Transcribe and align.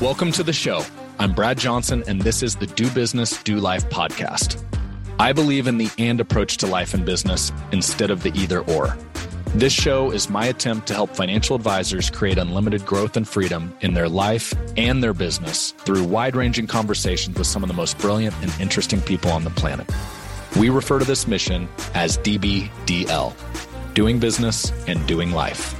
Welcome 0.00 0.32
to 0.32 0.42
the 0.42 0.52
show. 0.52 0.84
I'm 1.20 1.32
Brad 1.32 1.58
Johnson, 1.58 2.02
and 2.08 2.20
this 2.20 2.42
is 2.42 2.56
the 2.56 2.66
Do 2.66 2.90
Business, 2.90 3.40
Do 3.44 3.58
Life 3.58 3.88
podcast. 3.88 4.60
I 5.20 5.32
believe 5.32 5.68
in 5.68 5.78
the 5.78 5.90
and 5.96 6.20
approach 6.20 6.56
to 6.58 6.66
life 6.66 6.92
and 6.94 7.04
business 7.04 7.52
instead 7.70 8.10
of 8.10 8.24
the 8.24 8.32
either 8.34 8.60
or. 8.60 8.96
This 9.54 9.72
show 9.72 10.10
is 10.10 10.28
my 10.28 10.46
attempt 10.46 10.88
to 10.88 10.94
help 10.94 11.14
financial 11.14 11.54
advisors 11.54 12.10
create 12.10 12.38
unlimited 12.38 12.84
growth 12.84 13.16
and 13.16 13.28
freedom 13.28 13.76
in 13.80 13.94
their 13.94 14.08
life 14.08 14.52
and 14.76 15.02
their 15.02 15.14
business 15.14 15.70
through 15.78 16.02
wide 16.04 16.34
ranging 16.34 16.66
conversations 16.66 17.38
with 17.38 17.46
some 17.46 17.62
of 17.62 17.68
the 17.68 17.74
most 17.74 17.96
brilliant 17.98 18.34
and 18.42 18.52
interesting 18.60 19.00
people 19.00 19.30
on 19.30 19.44
the 19.44 19.50
planet. 19.50 19.88
We 20.56 20.70
refer 20.70 20.98
to 20.98 21.04
this 21.04 21.28
mission 21.28 21.68
as 21.94 22.18
DBDL 22.18 23.34
doing 23.94 24.18
business 24.18 24.72
and 24.88 25.06
doing 25.06 25.32
life. 25.32 25.78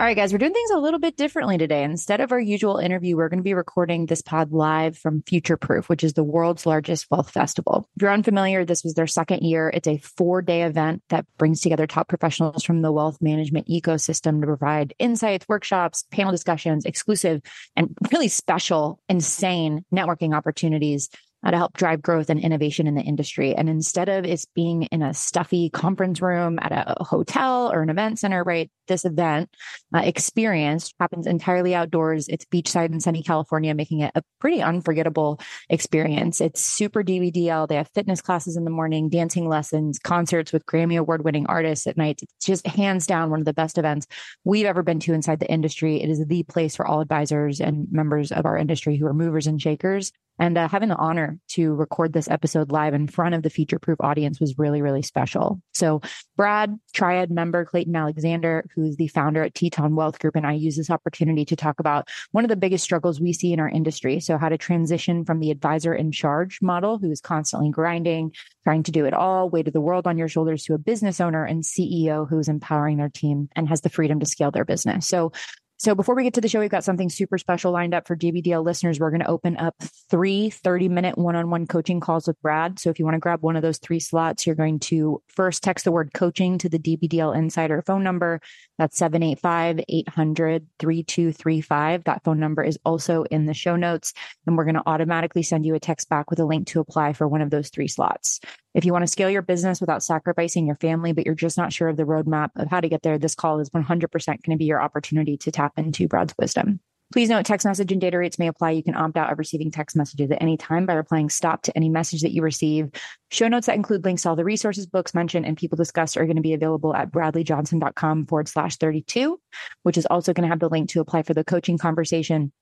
All 0.00 0.06
right, 0.06 0.16
guys, 0.16 0.32
we're 0.32 0.38
doing 0.38 0.54
things 0.54 0.70
a 0.70 0.78
little 0.78 0.98
bit 0.98 1.18
differently 1.18 1.58
today. 1.58 1.82
Instead 1.84 2.22
of 2.22 2.32
our 2.32 2.40
usual 2.40 2.78
interview, 2.78 3.18
we're 3.18 3.28
going 3.28 3.40
to 3.40 3.44
be 3.44 3.52
recording 3.52 4.06
this 4.06 4.22
pod 4.22 4.50
live 4.50 4.96
from 4.96 5.22
Future 5.26 5.58
Proof, 5.58 5.90
which 5.90 6.02
is 6.02 6.14
the 6.14 6.24
world's 6.24 6.64
largest 6.64 7.06
wealth 7.10 7.30
festival. 7.30 7.86
If 7.96 8.00
you're 8.00 8.10
unfamiliar, 8.10 8.64
this 8.64 8.82
was 8.82 8.94
their 8.94 9.06
second 9.06 9.42
year. 9.42 9.68
It's 9.68 9.86
a 9.86 9.98
four 9.98 10.40
day 10.40 10.62
event 10.62 11.02
that 11.10 11.26
brings 11.36 11.60
together 11.60 11.86
top 11.86 12.08
professionals 12.08 12.64
from 12.64 12.80
the 12.80 12.90
wealth 12.90 13.18
management 13.20 13.68
ecosystem 13.68 14.40
to 14.40 14.46
provide 14.46 14.94
insights, 14.98 15.46
workshops, 15.50 16.06
panel 16.10 16.32
discussions, 16.32 16.86
exclusive 16.86 17.42
and 17.76 17.94
really 18.10 18.28
special, 18.28 19.02
insane 19.10 19.84
networking 19.92 20.34
opportunities 20.34 21.10
to 21.48 21.56
help 21.56 21.72
drive 21.74 22.02
growth 22.02 22.28
and 22.28 22.38
innovation 22.38 22.86
in 22.86 22.94
the 22.94 23.02
industry. 23.02 23.54
And 23.54 23.68
instead 23.68 24.08
of 24.08 24.24
it 24.24 24.44
being 24.54 24.82
in 24.84 25.02
a 25.02 25.14
stuffy 25.14 25.70
conference 25.70 26.20
room 26.20 26.58
at 26.60 26.72
a 26.72 27.02
hotel 27.02 27.72
or 27.72 27.82
an 27.82 27.90
event 27.90 28.18
center, 28.18 28.42
right? 28.42 28.70
This 28.88 29.04
event 29.04 29.48
uh, 29.94 30.00
experience 30.00 30.92
happens 30.98 31.26
entirely 31.26 31.74
outdoors. 31.74 32.28
It's 32.28 32.44
beachside 32.44 32.92
in 32.92 33.00
sunny 33.00 33.22
California, 33.22 33.74
making 33.74 34.00
it 34.00 34.12
a 34.14 34.22
pretty 34.40 34.60
unforgettable 34.60 35.40
experience. 35.68 36.40
It's 36.40 36.60
super 36.60 37.02
DBDL. 37.02 37.68
They 37.68 37.76
have 37.76 37.88
fitness 37.94 38.20
classes 38.20 38.56
in 38.56 38.64
the 38.64 38.70
morning, 38.70 39.08
dancing 39.08 39.48
lessons, 39.48 39.98
concerts 39.98 40.52
with 40.52 40.66
Grammy 40.66 40.98
award 40.98 41.24
winning 41.24 41.46
artists 41.46 41.86
at 41.86 41.96
night. 41.96 42.20
It's 42.22 42.44
just 42.44 42.66
hands 42.66 43.06
down 43.06 43.30
one 43.30 43.38
of 43.40 43.46
the 43.46 43.54
best 43.54 43.78
events 43.78 44.06
we've 44.44 44.66
ever 44.66 44.82
been 44.82 45.00
to 45.00 45.14
inside 45.14 45.40
the 45.40 45.50
industry. 45.50 46.02
It 46.02 46.10
is 46.10 46.26
the 46.26 46.42
place 46.42 46.74
for 46.74 46.86
all 46.86 47.00
advisors 47.00 47.60
and 47.60 47.86
members 47.92 48.32
of 48.32 48.44
our 48.44 48.58
industry 48.58 48.96
who 48.96 49.06
are 49.06 49.14
movers 49.14 49.46
and 49.46 49.62
shakers 49.62 50.10
and 50.40 50.56
uh, 50.56 50.68
having 50.68 50.88
the 50.88 50.96
honor 50.96 51.38
to 51.48 51.74
record 51.74 52.14
this 52.14 52.28
episode 52.28 52.72
live 52.72 52.94
in 52.94 53.06
front 53.06 53.34
of 53.34 53.42
the 53.42 53.50
Future 53.50 53.78
Proof 53.78 53.98
audience 54.00 54.40
was 54.40 54.58
really, 54.58 54.80
really 54.80 55.02
special. 55.02 55.60
So, 55.74 56.00
Brad, 56.34 56.80
Triad 56.94 57.30
member 57.30 57.66
Clayton 57.66 57.94
Alexander, 57.94 58.64
who's 58.74 58.96
the 58.96 59.08
founder 59.08 59.42
at 59.42 59.54
Teton 59.54 59.94
Wealth 59.94 60.18
Group, 60.18 60.36
and 60.36 60.46
I 60.46 60.54
use 60.54 60.76
this 60.76 60.88
opportunity 60.88 61.44
to 61.44 61.56
talk 61.56 61.78
about 61.78 62.08
one 62.32 62.42
of 62.42 62.48
the 62.48 62.56
biggest 62.56 62.82
struggles 62.82 63.20
we 63.20 63.34
see 63.34 63.52
in 63.52 63.60
our 63.60 63.68
industry. 63.68 64.18
So, 64.18 64.38
how 64.38 64.48
to 64.48 64.56
transition 64.56 65.26
from 65.26 65.40
the 65.40 65.50
advisor 65.50 65.94
in 65.94 66.10
charge 66.10 66.58
model, 66.62 66.96
who 66.96 67.10
is 67.10 67.20
constantly 67.20 67.70
grinding, 67.70 68.32
trying 68.64 68.82
to 68.84 68.92
do 68.92 69.04
it 69.04 69.12
all, 69.12 69.50
weight 69.50 69.68
of 69.68 69.74
the 69.74 69.80
world 69.82 70.06
on 70.06 70.16
your 70.16 70.28
shoulders, 70.28 70.64
to 70.64 70.74
a 70.74 70.78
business 70.78 71.20
owner 71.20 71.44
and 71.44 71.62
CEO 71.62 72.26
who's 72.26 72.48
empowering 72.48 72.96
their 72.96 73.10
team 73.10 73.50
and 73.54 73.68
has 73.68 73.82
the 73.82 73.90
freedom 73.90 74.18
to 74.20 74.26
scale 74.26 74.50
their 74.50 74.64
business. 74.64 75.06
So, 75.06 75.32
so 75.80 75.94
before 75.94 76.14
we 76.14 76.24
get 76.24 76.34
to 76.34 76.42
the 76.42 76.48
show, 76.48 76.60
we've 76.60 76.68
got 76.68 76.84
something 76.84 77.08
super 77.08 77.38
special 77.38 77.72
lined 77.72 77.94
up 77.94 78.06
for 78.06 78.14
DBDL 78.14 78.62
listeners. 78.62 79.00
We're 79.00 79.08
going 79.08 79.22
to 79.22 79.28
open 79.30 79.56
up 79.56 79.74
three 80.10 80.50
30 80.50 80.90
minute 80.90 81.16
one 81.16 81.36
on 81.36 81.48
one 81.48 81.66
coaching 81.66 82.00
calls 82.00 82.26
with 82.26 82.38
Brad. 82.42 82.78
So 82.78 82.90
if 82.90 82.98
you 82.98 83.06
want 83.06 83.14
to 83.14 83.18
grab 83.18 83.40
one 83.40 83.56
of 83.56 83.62
those 83.62 83.78
three 83.78 83.98
slots, 83.98 84.46
you're 84.46 84.54
going 84.54 84.78
to 84.80 85.22
first 85.28 85.62
text 85.62 85.86
the 85.86 85.90
word 85.90 86.12
coaching 86.12 86.58
to 86.58 86.68
the 86.68 86.78
DBDL 86.78 87.34
insider 87.34 87.80
phone 87.80 88.02
number. 88.02 88.42
That's 88.76 88.98
785 88.98 89.80
800 89.88 90.66
3235. 90.78 92.04
That 92.04 92.24
phone 92.24 92.40
number 92.40 92.62
is 92.62 92.78
also 92.84 93.22
in 93.30 93.46
the 93.46 93.54
show 93.54 93.76
notes. 93.76 94.12
And 94.46 94.58
we're 94.58 94.64
going 94.64 94.74
to 94.74 94.82
automatically 94.84 95.42
send 95.42 95.64
you 95.64 95.74
a 95.74 95.80
text 95.80 96.10
back 96.10 96.28
with 96.28 96.40
a 96.40 96.44
link 96.44 96.66
to 96.68 96.80
apply 96.80 97.14
for 97.14 97.26
one 97.26 97.40
of 97.40 97.48
those 97.48 97.70
three 97.70 97.88
slots. 97.88 98.40
If 98.72 98.84
you 98.84 98.92
want 98.92 99.02
to 99.02 99.08
scale 99.08 99.30
your 99.30 99.42
business 99.42 99.80
without 99.80 100.02
sacrificing 100.02 100.66
your 100.66 100.76
family, 100.76 101.12
but 101.12 101.26
you're 101.26 101.34
just 101.34 101.58
not 101.58 101.72
sure 101.72 101.88
of 101.88 101.96
the 101.96 102.04
roadmap 102.04 102.50
of 102.54 102.68
how 102.68 102.80
to 102.80 102.88
get 102.88 103.02
there, 103.02 103.18
this 103.18 103.34
call 103.34 103.58
is 103.58 103.70
100% 103.70 104.26
going 104.26 104.38
to 104.50 104.56
be 104.56 104.64
your 104.64 104.80
opportunity 104.80 105.36
to 105.38 105.50
tap 105.50 105.72
into 105.76 106.06
Brad's 106.06 106.34
wisdom. 106.38 106.80
Please 107.12 107.28
note 107.28 107.44
text 107.44 107.66
message 107.66 107.90
and 107.90 108.00
data 108.00 108.16
rates 108.16 108.38
may 108.38 108.46
apply. 108.46 108.70
You 108.70 108.84
can 108.84 108.94
opt 108.94 109.16
out 109.16 109.32
of 109.32 109.38
receiving 109.40 109.72
text 109.72 109.96
messages 109.96 110.30
at 110.30 110.40
any 110.40 110.56
time 110.56 110.86
by 110.86 110.92
replying 110.92 111.28
stop 111.28 111.62
to 111.62 111.76
any 111.76 111.88
message 111.88 112.22
that 112.22 112.30
you 112.30 112.40
receive. 112.40 112.88
Show 113.32 113.48
notes 113.48 113.66
that 113.66 113.74
include 113.74 114.04
links 114.04 114.22
to 114.22 114.28
all 114.28 114.36
the 114.36 114.44
resources, 114.44 114.86
books 114.86 115.12
mentioned, 115.12 115.44
and 115.44 115.56
people 115.56 115.74
discussed 115.74 116.16
are 116.16 116.24
going 116.24 116.36
to 116.36 116.42
be 116.42 116.54
available 116.54 116.94
at 116.94 117.10
bradleyjohnson.com 117.10 118.26
forward 118.26 118.46
slash 118.46 118.76
32, 118.76 119.40
which 119.82 119.98
is 119.98 120.06
also 120.06 120.32
going 120.32 120.44
to 120.44 120.48
have 120.48 120.60
the 120.60 120.68
link 120.68 120.88
to 120.90 121.00
apply 121.00 121.24
for 121.24 121.34
the 121.34 121.42
coaching 121.42 121.78
conversation 121.78 122.52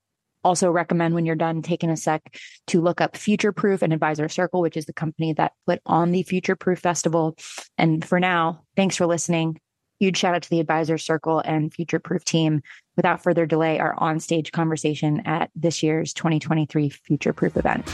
also 0.44 0.70
recommend 0.70 1.14
when 1.14 1.26
you're 1.26 1.34
done 1.34 1.62
taking 1.62 1.90
a 1.90 1.96
sec 1.96 2.36
to 2.68 2.80
look 2.80 3.00
up 3.00 3.16
Future 3.16 3.52
Proof 3.52 3.82
and 3.82 3.92
Advisor 3.92 4.28
Circle, 4.28 4.60
which 4.60 4.76
is 4.76 4.86
the 4.86 4.92
company 4.92 5.32
that 5.34 5.52
put 5.66 5.80
on 5.86 6.12
the 6.12 6.22
Future 6.22 6.56
Proof 6.56 6.78
Festival. 6.78 7.36
And 7.76 8.04
for 8.04 8.20
now, 8.20 8.62
thanks 8.76 8.96
for 8.96 9.06
listening. 9.06 9.60
Huge 10.00 10.16
shout 10.16 10.34
out 10.34 10.42
to 10.42 10.50
the 10.50 10.60
Advisor 10.60 10.96
Circle 10.96 11.40
and 11.40 11.74
Future 11.74 11.98
Proof 11.98 12.24
team. 12.24 12.62
Without 12.96 13.22
further 13.22 13.46
delay, 13.46 13.80
our 13.80 13.94
on 13.94 14.20
stage 14.20 14.52
conversation 14.52 15.22
at 15.26 15.50
this 15.56 15.82
year's 15.82 16.12
2023 16.12 16.88
Future 16.90 17.32
Proof 17.32 17.56
event. 17.56 17.84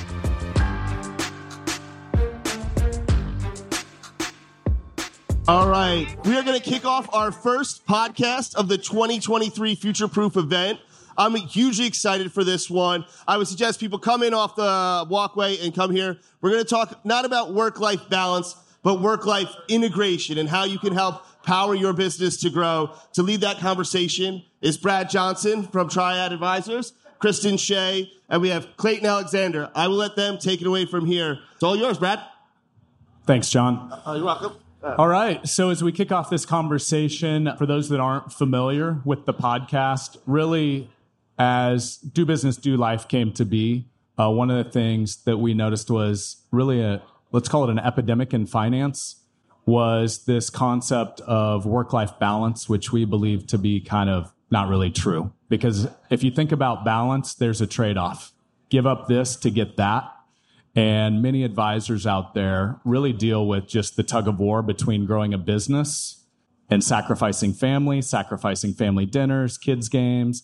All 5.47 5.69
right. 5.69 6.07
We 6.25 6.39
are 6.39 6.43
going 6.43 6.59
to 6.59 6.71
kick 6.71 6.87
off 6.87 7.15
our 7.15 7.31
first 7.31 7.87
podcast 7.87 8.55
of 8.55 8.69
the 8.69 8.79
2023 8.79 9.75
Future 9.75 10.09
Proof 10.09 10.39
event. 10.39 10.81
I'm 11.17 11.35
hugely 11.35 11.87
excited 11.87 12.33
for 12.33 12.45
this 12.45 12.69
one. 12.69 13.05
I 13.27 13.37
would 13.37 13.49
suggest 13.49 13.81
people 13.81 13.99
come 13.99 14.23
in 14.23 14.35
off 14.35 14.57
the 14.57 15.07
walkway 15.09 15.59
and 15.59 15.75
come 15.75 15.91
here. 15.91 16.19
We're 16.41 16.51
going 16.51 16.63
to 16.63 16.69
talk 16.69 17.05
not 17.05 17.25
about 17.25 17.55
work-life 17.55 18.09
balance, 18.09 18.57
but 18.83 19.01
work-life 19.01 19.55
integration 19.69 20.39
and 20.39 20.49
how 20.49 20.65
you 20.65 20.79
can 20.79 20.93
help 20.93 21.25
power 21.43 21.75
your 21.75 21.93
business 21.93 22.39
to 22.39 22.51
grow. 22.51 22.91
To 23.15 23.23
lead 23.23 23.41
that 23.43 23.59
conversation 23.59 24.43
is 24.61 24.77
Brad 24.77 25.11
Johnson 25.11 25.63
from 25.65 25.89
Triad 25.89 26.33
Advisors, 26.33 26.93
Kristin 27.21 27.59
Shea, 27.59 28.11
and 28.29 28.43
we 28.43 28.49
have 28.49 28.77
Clayton 28.77 29.07
Alexander. 29.07 29.71
I 29.75 29.89
will 29.89 29.97
let 29.97 30.17
them 30.17 30.39
take 30.39 30.61
it 30.61 30.67
away 30.67 30.87
from 30.87 31.07
here. 31.07 31.39
It's 31.55 31.63
all 31.63 31.77
yours, 31.77 31.99
Brad. 31.99 32.21
Thanks, 33.27 33.49
John. 33.49 33.91
Uh, 34.07 34.15
you're 34.15 34.25
welcome. 34.25 34.57
All 34.99 35.09
right. 35.09 35.47
So, 35.49 35.71
as 35.71 35.83
we 35.83 35.93
kick 35.93 36.13
off 36.13 36.29
this 36.29 36.45
conversation, 36.45 37.51
for 37.57 37.65
those 37.65 37.89
that 37.89 38.01
aren't 38.01 38.31
familiar 38.35 39.01
with 39.07 39.25
the 39.25 39.33
podcast, 39.33 40.19
really 40.27 40.91
as 41.39 41.97
Do 41.97 42.25
Business, 42.25 42.57
Do 42.57 42.77
Life 42.77 43.09
came 43.09 43.33
to 43.33 43.45
be, 43.45 43.89
uh, 44.19 44.31
one 44.31 44.51
of 44.51 44.65
the 44.65 44.71
things 44.71 45.25
that 45.25 45.39
we 45.39 45.55
noticed 45.55 45.91
was 45.91 46.45
really 46.51 46.81
a, 46.81 47.03
let's 47.33 47.49
call 47.49 47.65
it 47.65 47.71
an 47.71 47.79
epidemic 47.79 48.33
in 48.33 48.47
finance, 48.47 49.21
was 49.67 50.25
this 50.27 50.51
concept 50.51 51.21
of 51.23 51.67
work 51.67 51.93
life 51.93 52.19
balance, 52.19 52.69
which 52.69 52.93
we 52.93 53.05
believe 53.05 53.47
to 53.47 53.59
be 53.59 53.81
kind 53.81 54.11
of 54.11 54.33
not 54.51 54.69
really 54.69 54.91
true. 54.91 55.33
Because 55.49 55.89
if 56.11 56.23
you 56.23 56.31
think 56.31 56.53
about 56.53 56.85
balance, 56.85 57.35
there's 57.35 57.61
a 57.61 57.67
trade 57.67 57.97
off. 57.97 58.33
Give 58.69 58.87
up 58.87 59.09
this 59.09 59.37
to 59.37 59.51
get 59.51 59.77
that. 59.77 60.11
And 60.77 61.23
many 61.23 61.45
advisors 61.45 62.07
out 62.07 62.35
there 62.35 62.81
really 62.85 63.13
deal 63.13 63.47
with 63.47 63.67
just 63.67 63.97
the 63.97 64.03
tug 64.03 64.29
of 64.29 64.39
war 64.39 64.61
between 64.63 65.07
growing 65.07 65.33
a 65.33 65.39
business 65.39 66.25
and 66.69 66.83
sacrificing 66.83 67.53
family, 67.53 68.03
sacrificing 68.03 68.75
family 68.75 69.07
dinners, 69.07 69.57
kids' 69.57 69.89
games, 69.89 70.43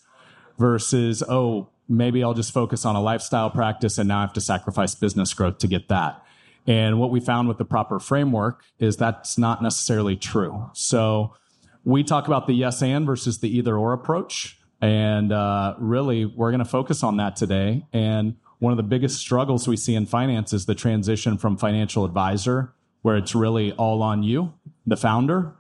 versus, 0.60 1.22
oh, 1.26 1.70
maybe 1.88 2.22
I'll 2.22 2.34
just 2.34 2.52
focus 2.52 2.84
on 2.84 2.94
a 2.94 3.00
lifestyle 3.00 3.50
practice 3.50 3.96
and 3.96 4.06
now 4.06 4.18
I 4.18 4.20
have 4.20 4.34
to 4.34 4.42
sacrifice 4.42 4.94
business 4.94 5.32
growth 5.32 5.58
to 5.58 5.66
get 5.66 5.88
that. 5.88 6.22
And 6.66 7.00
what 7.00 7.10
we 7.10 7.18
found 7.18 7.48
with 7.48 7.56
the 7.56 7.64
proper 7.64 7.98
framework 7.98 8.62
is 8.78 8.98
that's 8.98 9.38
not 9.38 9.62
necessarily 9.62 10.16
true. 10.16 10.70
So 10.74 11.34
we 11.82 12.04
talk 12.04 12.26
about 12.26 12.46
the 12.46 12.52
yes 12.52 12.82
and 12.82 13.06
versus 13.06 13.38
the 13.40 13.48
either 13.48 13.76
or 13.76 13.94
approach. 13.94 14.58
And 14.82 15.32
uh, 15.32 15.76
really, 15.78 16.26
we're 16.26 16.50
going 16.50 16.58
to 16.62 16.66
focus 16.66 17.02
on 17.02 17.16
that 17.16 17.36
today. 17.36 17.86
And 17.94 18.36
one 18.58 18.72
of 18.72 18.76
the 18.76 18.82
biggest 18.82 19.18
struggles 19.18 19.66
we 19.66 19.78
see 19.78 19.94
in 19.94 20.04
finance 20.04 20.52
is 20.52 20.66
the 20.66 20.74
transition 20.74 21.38
from 21.38 21.56
financial 21.56 22.04
advisor, 22.04 22.74
where 23.00 23.16
it's 23.16 23.34
really 23.34 23.72
all 23.72 24.02
on 24.02 24.22
you, 24.22 24.52
the 24.86 24.98
founder, 24.98 25.54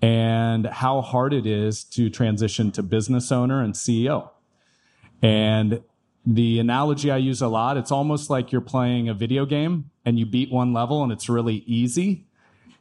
and 0.00 0.66
how 0.66 1.00
hard 1.00 1.32
it 1.32 1.46
is 1.46 1.82
to 1.82 2.08
transition 2.08 2.70
to 2.70 2.82
business 2.84 3.32
owner 3.32 3.60
and 3.60 3.74
CEO. 3.74 4.30
And 5.22 5.82
the 6.24 6.58
analogy 6.58 7.10
I 7.10 7.18
use 7.18 7.40
a 7.40 7.48
lot, 7.48 7.76
it's 7.76 7.92
almost 7.92 8.30
like 8.30 8.52
you're 8.52 8.60
playing 8.60 9.08
a 9.08 9.14
video 9.14 9.46
game 9.46 9.90
and 10.04 10.18
you 10.18 10.26
beat 10.26 10.50
one 10.50 10.72
level 10.72 11.02
and 11.02 11.12
it's 11.12 11.28
really 11.28 11.64
easy. 11.66 12.26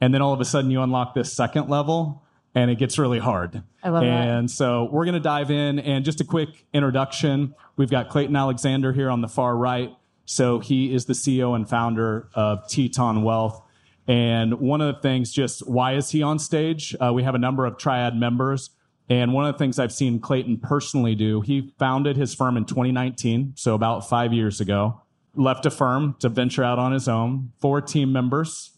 And 0.02 0.14
then 0.14 0.22
all 0.22 0.34
of 0.34 0.42
a 0.42 0.46
sudden 0.46 0.72
you 0.72 0.82
unlock 0.82 1.14
this 1.14 1.32
second 1.32 1.70
level 1.70 2.24
and 2.56 2.72
it 2.72 2.78
gets 2.78 2.98
really 2.98 3.20
hard. 3.20 3.62
I 3.84 3.90
love 3.90 4.04
and 4.04 4.12
that. 4.12 4.28
And 4.28 4.52
so 4.52 4.90
we're 4.92 5.06
going 5.06 5.14
to 5.14 5.20
dive 5.20 5.52
in 5.52 5.80
and 5.80 6.04
just 6.04 6.22
a 6.22 6.24
quick 6.24 6.66
introduction. 6.74 7.54
We've 7.76 7.90
got 7.90 8.10
Clayton 8.10 8.36
Alexander 8.36 8.94
here 8.94 9.10
on 9.10 9.22
the 9.22 9.28
far 9.28 9.56
right. 9.56 9.94
So 10.26 10.60
he 10.60 10.94
is 10.94 11.06
the 11.06 11.14
CEO 11.14 11.56
and 11.56 11.70
founder 11.70 12.30
of 12.34 12.68
Teton 12.68 13.22
Wealth. 13.24 13.62
And 14.08 14.60
one 14.60 14.82
of 14.82 14.96
the 14.96 15.02
things, 15.02 15.32
just 15.32 15.68
why 15.68 15.94
is 15.94 16.12
he 16.12 16.24
on 16.24 16.40
stage? 16.40 16.96
Uh, 17.00 17.12
we 17.14 17.24
have 17.24 17.36
a 17.36 17.40
number 17.40 17.66
of 17.66 17.78
Triad 17.78 18.16
members 18.16 18.70
And 19.10 19.34
one 19.34 19.46
of 19.46 19.54
the 19.54 19.60
things 19.60 19.78
I've 19.78 19.92
seen 19.92 20.20
Clayton 20.20 20.58
personally 20.58 21.16
do, 21.16 21.42
he 21.42 21.74
founded 21.78 22.18
his 22.18 22.34
firm 22.34 22.58
in 22.58 22.66
2019, 22.66 23.54
so 23.56 23.76
about 23.76 24.10
five 24.10 24.34
years 24.34 24.60
ago, 24.60 25.02
left 25.36 25.66
a 25.66 25.72
firm 25.72 26.16
to 26.20 26.30
venture 26.30 26.64
out 26.64 26.80
on 26.80 26.92
his 26.92 27.08
own, 27.08 27.52
four 27.60 27.82
team 27.82 28.12
members. 28.12 28.72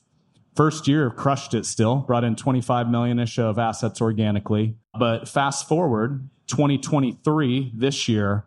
First 0.56 0.88
year 0.88 1.10
crushed 1.12 1.54
it 1.54 1.66
still, 1.66 1.98
brought 1.98 2.24
in 2.24 2.36
25 2.36 2.90
million 2.90 3.20
ish 3.20 3.38
of 3.38 3.60
assets 3.60 4.02
organically. 4.02 4.76
But 4.98 5.30
fast 5.30 5.68
forward 5.68 6.30
2023, 6.48 7.74
this 7.76 8.10
year, 8.10 8.46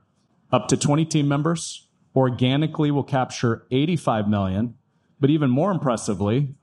up 0.53 0.69
to 0.69 0.77
20 0.77 1.05
team 1.05 1.29
members, 1.29 1.89
organically 2.15 2.91
will 2.91 3.05
capture 3.05 3.67
85 3.71 4.29
million. 4.29 4.75
But 5.21 5.31
even 5.31 5.51
more 5.51 5.71
impressively, 5.71 6.55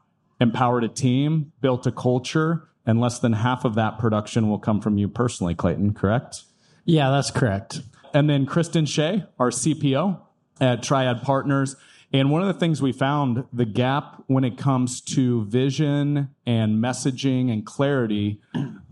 empowered 0.42 0.84
a 0.84 0.90
team, 0.90 1.54
built 1.62 1.88
a 1.88 1.92
culture, 1.92 2.68
and 2.88 3.02
less 3.02 3.20
than 3.20 3.34
half 3.34 3.66
of 3.66 3.76
that 3.76 4.00
production 4.00 4.50
will 4.50 4.58
come 4.58 4.82
from 4.82 4.98
you 4.98 5.10
personally, 5.10 5.54
Clayton, 5.54 5.94
correct? 5.94 6.44
Yeah, 6.86 7.12
that's 7.12 7.30
correct. 7.30 7.82
And 8.14 8.30
then 8.30 8.46
Kristin 8.46 8.88
Shea, 8.88 9.26
our 9.38 9.52
CPO 9.52 10.20
at 10.62 10.82
Triad 10.82 11.22
Partners. 11.22 11.76
And 12.14 12.32
one 12.32 12.42
of 12.42 12.48
the 12.48 12.54
things 12.54 12.82
we 12.82 12.94
found 12.94 13.44
the 13.52 13.66
gap 13.66 14.24
when 14.28 14.46
it 14.46 14.58
comes 14.58 15.02
to 15.02 15.44
vision 15.46 16.30
and 16.46 16.82
messaging 16.82 17.52
and 17.52 17.66
clarity, 17.66 18.42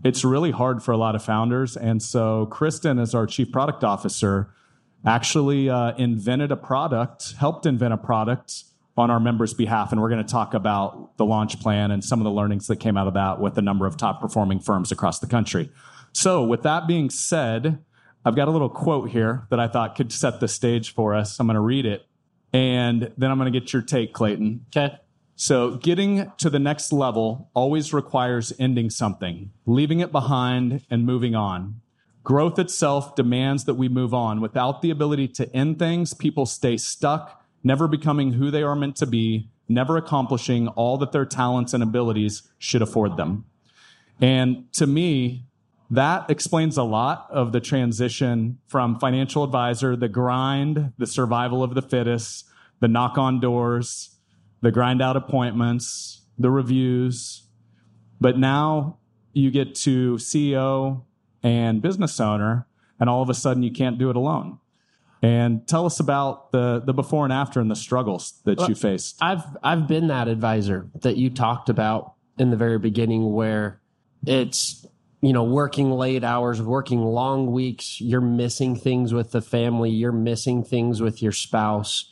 it's 0.04 0.22
really 0.22 0.50
hard 0.50 0.82
for 0.82 0.92
a 0.92 0.98
lot 0.98 1.14
of 1.14 1.24
founders. 1.24 1.74
And 1.78 2.02
so 2.02 2.46
Kristin, 2.52 3.00
as 3.00 3.14
our 3.14 3.26
chief 3.26 3.50
product 3.50 3.82
officer, 3.82 4.52
actually 5.06 5.70
uh, 5.70 5.94
invented 5.96 6.52
a 6.52 6.56
product, 6.56 7.32
helped 7.38 7.64
invent 7.64 7.94
a 7.94 7.96
product 7.96 8.64
on 8.96 9.10
our 9.10 9.20
members' 9.20 9.54
behalf. 9.54 9.92
And 9.92 10.00
we're 10.00 10.08
going 10.08 10.24
to 10.24 10.30
talk 10.30 10.54
about 10.54 11.16
the 11.16 11.24
launch 11.24 11.60
plan 11.60 11.90
and 11.90 12.02
some 12.02 12.20
of 12.20 12.24
the 12.24 12.30
learnings 12.30 12.66
that 12.68 12.76
came 12.76 12.96
out 12.96 13.06
of 13.06 13.14
that 13.14 13.40
with 13.40 13.58
a 13.58 13.62
number 13.62 13.86
of 13.86 13.96
top 13.96 14.20
performing 14.20 14.60
firms 14.60 14.90
across 14.90 15.18
the 15.18 15.26
country. 15.26 15.70
So, 16.12 16.42
with 16.42 16.62
that 16.62 16.86
being 16.86 17.10
said, 17.10 17.84
I've 18.24 18.36
got 18.36 18.48
a 18.48 18.50
little 18.50 18.70
quote 18.70 19.10
here 19.10 19.46
that 19.50 19.60
I 19.60 19.68
thought 19.68 19.96
could 19.96 20.12
set 20.12 20.40
the 20.40 20.48
stage 20.48 20.94
for 20.94 21.14
us. 21.14 21.38
I'm 21.38 21.46
going 21.46 21.54
to 21.54 21.60
read 21.60 21.84
it 21.84 22.06
and 22.52 23.12
then 23.18 23.30
I'm 23.30 23.38
going 23.38 23.52
to 23.52 23.60
get 23.60 23.72
your 23.72 23.82
take, 23.82 24.12
Clayton. 24.14 24.64
Okay. 24.74 24.96
So, 25.38 25.76
getting 25.76 26.32
to 26.38 26.48
the 26.48 26.58
next 26.58 26.90
level 26.90 27.50
always 27.52 27.92
requires 27.92 28.54
ending 28.58 28.88
something, 28.88 29.52
leaving 29.66 30.00
it 30.00 30.10
behind, 30.10 30.86
and 30.90 31.04
moving 31.04 31.34
on. 31.34 31.82
Growth 32.24 32.58
itself 32.58 33.14
demands 33.14 33.64
that 33.66 33.74
we 33.74 33.88
move 33.90 34.14
on. 34.14 34.40
Without 34.40 34.80
the 34.80 34.90
ability 34.90 35.28
to 35.28 35.54
end 35.54 35.78
things, 35.78 36.14
people 36.14 36.46
stay 36.46 36.78
stuck 36.78 37.45
never 37.62 37.88
becoming 37.88 38.32
who 38.32 38.50
they 38.50 38.62
are 38.62 38.76
meant 38.76 38.96
to 38.96 39.06
be, 39.06 39.50
never 39.68 39.96
accomplishing 39.96 40.68
all 40.68 40.96
that 40.98 41.12
their 41.12 41.26
talents 41.26 41.74
and 41.74 41.82
abilities 41.82 42.42
should 42.58 42.82
afford 42.82 43.16
them. 43.16 43.44
And 44.20 44.72
to 44.74 44.86
me, 44.86 45.46
that 45.90 46.30
explains 46.30 46.76
a 46.76 46.82
lot 46.82 47.28
of 47.30 47.52
the 47.52 47.60
transition 47.60 48.58
from 48.66 48.98
financial 48.98 49.44
advisor, 49.44 49.94
the 49.96 50.08
grind, 50.08 50.92
the 50.98 51.06
survival 51.06 51.62
of 51.62 51.74
the 51.74 51.82
fittest, 51.82 52.48
the 52.80 52.88
knock 52.88 53.18
on 53.18 53.40
doors, 53.40 54.16
the 54.62 54.72
grind 54.72 55.00
out 55.00 55.16
appointments, 55.16 56.22
the 56.38 56.50
reviews. 56.50 57.46
But 58.20 58.38
now 58.38 58.98
you 59.32 59.50
get 59.50 59.74
to 59.76 60.14
CEO 60.14 61.04
and 61.42 61.82
business 61.82 62.18
owner, 62.18 62.66
and 62.98 63.08
all 63.08 63.22
of 63.22 63.30
a 63.30 63.34
sudden 63.34 63.62
you 63.62 63.70
can't 63.70 63.98
do 63.98 64.10
it 64.10 64.16
alone. 64.16 64.58
And 65.26 65.66
tell 65.66 65.86
us 65.86 65.98
about 65.98 66.52
the 66.52 66.80
the 66.84 66.94
before 66.94 67.24
and 67.24 67.32
after 67.32 67.58
and 67.58 67.68
the 67.68 67.74
struggles 67.74 68.40
that 68.44 68.58
well, 68.58 68.68
you 68.68 68.76
faced. 68.76 69.16
I've 69.20 69.42
I've 69.60 69.88
been 69.88 70.06
that 70.06 70.28
advisor 70.28 70.88
that 71.02 71.16
you 71.16 71.30
talked 71.30 71.68
about 71.68 72.14
in 72.38 72.50
the 72.50 72.56
very 72.56 72.78
beginning 72.78 73.32
where 73.32 73.80
it's 74.24 74.86
you 75.20 75.32
know 75.32 75.42
working 75.42 75.90
late 75.90 76.22
hours, 76.22 76.62
working 76.62 77.00
long 77.00 77.50
weeks, 77.50 78.00
you're 78.00 78.20
missing 78.20 78.76
things 78.76 79.12
with 79.12 79.32
the 79.32 79.40
family, 79.42 79.90
you're 79.90 80.12
missing 80.12 80.62
things 80.62 81.00
with 81.00 81.20
your 81.20 81.32
spouse. 81.32 82.08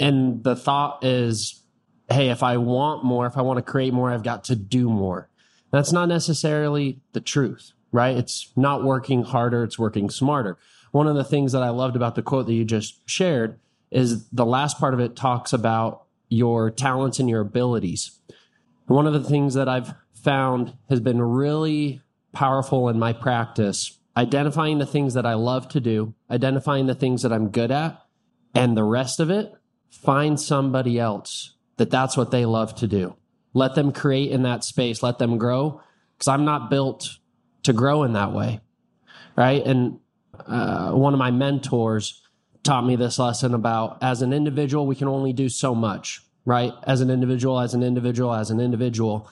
And 0.00 0.42
the 0.42 0.56
thought 0.56 1.04
is, 1.04 1.62
hey, 2.10 2.30
if 2.30 2.42
I 2.42 2.56
want 2.56 3.04
more, 3.04 3.26
if 3.26 3.36
I 3.36 3.42
want 3.42 3.58
to 3.58 3.62
create 3.62 3.92
more, 3.92 4.10
I've 4.10 4.24
got 4.24 4.42
to 4.44 4.56
do 4.56 4.88
more. 4.88 5.28
That's 5.70 5.92
not 5.92 6.08
necessarily 6.08 7.02
the 7.12 7.20
truth, 7.20 7.70
right? 7.92 8.16
It's 8.16 8.50
not 8.56 8.82
working 8.82 9.22
harder, 9.22 9.62
it's 9.62 9.78
working 9.78 10.10
smarter 10.10 10.58
one 10.90 11.06
of 11.06 11.14
the 11.14 11.24
things 11.24 11.52
that 11.52 11.62
I 11.62 11.70
loved 11.70 11.96
about 11.96 12.14
the 12.14 12.22
quote 12.22 12.46
that 12.46 12.54
you 12.54 12.64
just 12.64 13.08
shared 13.08 13.58
is 13.90 14.28
the 14.28 14.46
last 14.46 14.78
part 14.78 14.94
of 14.94 15.00
it 15.00 15.16
talks 15.16 15.52
about 15.52 16.04
your 16.28 16.70
talents 16.70 17.18
and 17.18 17.28
your 17.28 17.40
abilities. 17.40 18.18
One 18.86 19.06
of 19.06 19.12
the 19.12 19.24
things 19.24 19.54
that 19.54 19.68
I've 19.68 19.94
found 20.14 20.74
has 20.88 21.00
been 21.00 21.20
really 21.20 22.02
powerful 22.32 22.88
in 22.88 22.98
my 22.98 23.12
practice 23.12 23.98
identifying 24.16 24.78
the 24.78 24.86
things 24.86 25.14
that 25.14 25.24
I 25.24 25.34
love 25.34 25.68
to 25.68 25.80
do, 25.80 26.12
identifying 26.28 26.86
the 26.86 26.94
things 26.94 27.22
that 27.22 27.32
I'm 27.32 27.50
good 27.50 27.70
at, 27.70 28.02
and 28.52 28.76
the 28.76 28.82
rest 28.82 29.20
of 29.20 29.30
it, 29.30 29.54
find 29.90 30.40
somebody 30.40 30.98
else 30.98 31.54
that 31.76 31.90
that's 31.90 32.16
what 32.16 32.32
they 32.32 32.44
love 32.44 32.74
to 32.76 32.88
do. 32.88 33.14
Let 33.54 33.76
them 33.76 33.92
create 33.92 34.32
in 34.32 34.42
that 34.42 34.64
space, 34.64 35.04
let 35.04 35.18
them 35.18 35.38
grow, 35.38 35.80
because 36.16 36.26
I'm 36.26 36.44
not 36.44 36.68
built 36.68 37.18
to 37.62 37.72
grow 37.72 38.02
in 38.02 38.14
that 38.14 38.32
way. 38.32 38.60
Right. 39.36 39.64
And 39.64 40.00
uh, 40.46 40.92
one 40.92 41.14
of 41.14 41.18
my 41.18 41.30
mentors 41.30 42.22
taught 42.62 42.84
me 42.84 42.96
this 42.96 43.18
lesson 43.18 43.54
about 43.54 43.98
as 44.02 44.22
an 44.22 44.32
individual, 44.32 44.86
we 44.86 44.96
can 44.96 45.08
only 45.08 45.32
do 45.32 45.48
so 45.48 45.74
much, 45.74 46.20
right? 46.44 46.72
As 46.84 47.00
an 47.00 47.10
individual, 47.10 47.58
as 47.60 47.74
an 47.74 47.82
individual, 47.82 48.34
as 48.34 48.50
an 48.50 48.60
individual. 48.60 49.30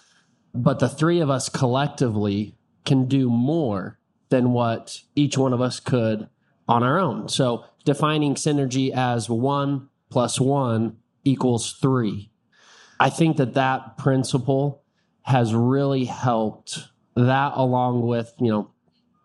But 0.55 0.79
the 0.79 0.88
three 0.88 1.20
of 1.20 1.31
us 1.31 1.49
collectively 1.49 2.56
can 2.85 3.06
do 3.06 3.29
more 3.29 3.99
than 4.29 4.53
what 4.53 5.00
each 5.14 5.37
one 5.37 5.53
of 5.53 5.61
us 5.61 5.81
could 5.81 6.29
on 6.69 6.82
our 6.82 6.99
own. 6.99 7.29
So 7.29 7.64
defining 7.85 8.35
synergy 8.35 8.91
as 8.91 9.29
one 9.29 9.88
plus 10.11 10.41
one 10.41 10.97
equals 11.25 11.73
three. 11.73 12.31
I 12.99 13.11
think 13.11 13.37
that 13.37 13.55
that 13.55 13.99
principle 13.99 14.82
has 15.23 15.55
really 15.55 16.05
helped 16.05 16.88
that 17.14 17.53
along 17.55 18.03
with, 18.06 18.32
you 18.38 18.50
know, 18.50 18.70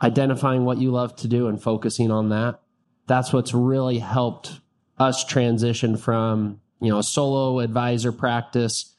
identifying 0.01 0.65
what 0.65 0.77
you 0.77 0.91
love 0.91 1.15
to 1.17 1.27
do 1.27 1.47
and 1.47 1.61
focusing 1.61 2.11
on 2.11 2.29
that. 2.29 2.59
That's 3.07 3.31
what's 3.33 3.53
really 3.53 3.99
helped 3.99 4.59
us 4.97 5.25
transition 5.25 5.97
from, 5.97 6.61
you 6.79 6.89
know, 6.89 6.99
a 6.99 7.03
solo 7.03 7.59
advisor 7.59 8.11
practice, 8.11 8.93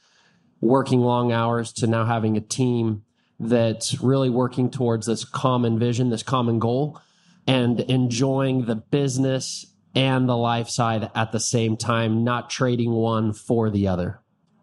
working 0.61 1.01
long 1.01 1.31
hours 1.31 1.73
to 1.73 1.87
now 1.87 2.05
having 2.05 2.37
a 2.37 2.41
team 2.41 3.03
that's 3.39 4.01
really 4.01 4.29
working 4.29 4.69
towards 4.69 5.05
this 5.07 5.25
common 5.25 5.77
vision, 5.77 6.09
this 6.09 6.23
common 6.23 6.59
goal, 6.59 6.99
and 7.45 7.81
enjoying 7.81 8.65
the 8.65 8.75
business 8.75 9.65
and 9.95 10.27
the 10.27 10.37
life 10.37 10.69
side 10.69 11.11
at 11.13 11.31
the 11.31 11.39
same 11.39 11.75
time, 11.77 12.23
not 12.23 12.49
trading 12.49 12.91
one 12.91 13.33
for 13.33 13.69
the 13.69 13.87
other. 13.87 14.19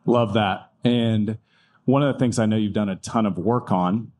Love 0.07 0.35
that. 0.35 0.71
And 0.83 1.39
one 1.85 2.03
of 2.03 2.13
the 2.13 2.19
things 2.19 2.39
I 2.39 2.47
know 2.47 2.57
you've 2.57 2.73
done 2.73 2.89
a 2.89 2.97
ton 2.97 3.27
of 3.27 3.37
work 3.37 3.71
on 3.71 4.13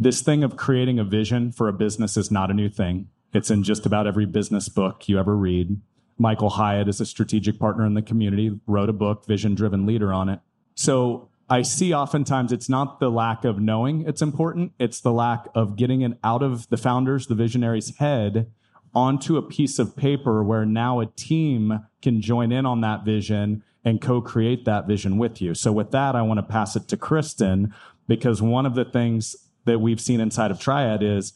this 0.00 0.22
thing 0.22 0.42
of 0.42 0.56
creating 0.56 0.98
a 0.98 1.04
vision 1.04 1.52
for 1.52 1.68
a 1.68 1.74
business 1.74 2.16
is 2.16 2.30
not 2.30 2.50
a 2.50 2.54
new 2.54 2.70
thing. 2.70 3.08
It's 3.34 3.50
in 3.50 3.62
just 3.62 3.84
about 3.84 4.06
every 4.06 4.24
business 4.24 4.70
book 4.70 5.08
you 5.08 5.18
ever 5.18 5.36
read. 5.36 5.78
Michael 6.18 6.50
Hyatt 6.50 6.88
is 6.88 7.00
a 7.00 7.06
strategic 7.06 7.58
partner 7.58 7.84
in 7.84 7.92
the 7.92 8.02
community, 8.02 8.58
wrote 8.66 8.88
a 8.88 8.94
book, 8.94 9.26
Vision 9.26 9.54
Driven 9.54 9.84
Leader, 9.84 10.12
on 10.12 10.30
it. 10.30 10.40
So 10.74 11.28
I 11.50 11.62
see 11.62 11.92
oftentimes 11.92 12.50
it's 12.50 12.68
not 12.68 12.98
the 12.98 13.10
lack 13.10 13.44
of 13.44 13.60
knowing 13.60 14.06
it's 14.06 14.22
important, 14.22 14.72
it's 14.78 15.00
the 15.00 15.12
lack 15.12 15.48
of 15.54 15.76
getting 15.76 16.00
it 16.00 16.18
out 16.24 16.42
of 16.42 16.68
the 16.70 16.76
founder's, 16.78 17.26
the 17.26 17.34
visionary's 17.34 17.96
head 17.98 18.50
onto 18.94 19.36
a 19.36 19.42
piece 19.42 19.78
of 19.78 19.96
paper 19.96 20.42
where 20.42 20.64
now 20.64 21.00
a 21.00 21.06
team 21.06 21.86
can 22.00 22.22
join 22.22 22.52
in 22.52 22.64
on 22.64 22.80
that 22.80 23.04
vision 23.04 23.62
and 23.84 24.00
co 24.00 24.20
create 24.20 24.64
that 24.64 24.86
vision 24.86 25.18
with 25.18 25.40
you. 25.40 25.54
So, 25.54 25.72
with 25.72 25.90
that, 25.90 26.16
I 26.16 26.22
want 26.22 26.38
to 26.38 26.42
pass 26.42 26.74
it 26.76 26.88
to 26.88 26.96
Kristin 26.96 27.72
because 28.08 28.42
one 28.42 28.66
of 28.66 28.74
the 28.74 28.84
things 28.84 29.36
that 29.70 29.78
we've 29.78 30.00
seen 30.00 30.20
inside 30.20 30.50
of 30.50 30.58
Triad 30.58 31.02
is 31.02 31.32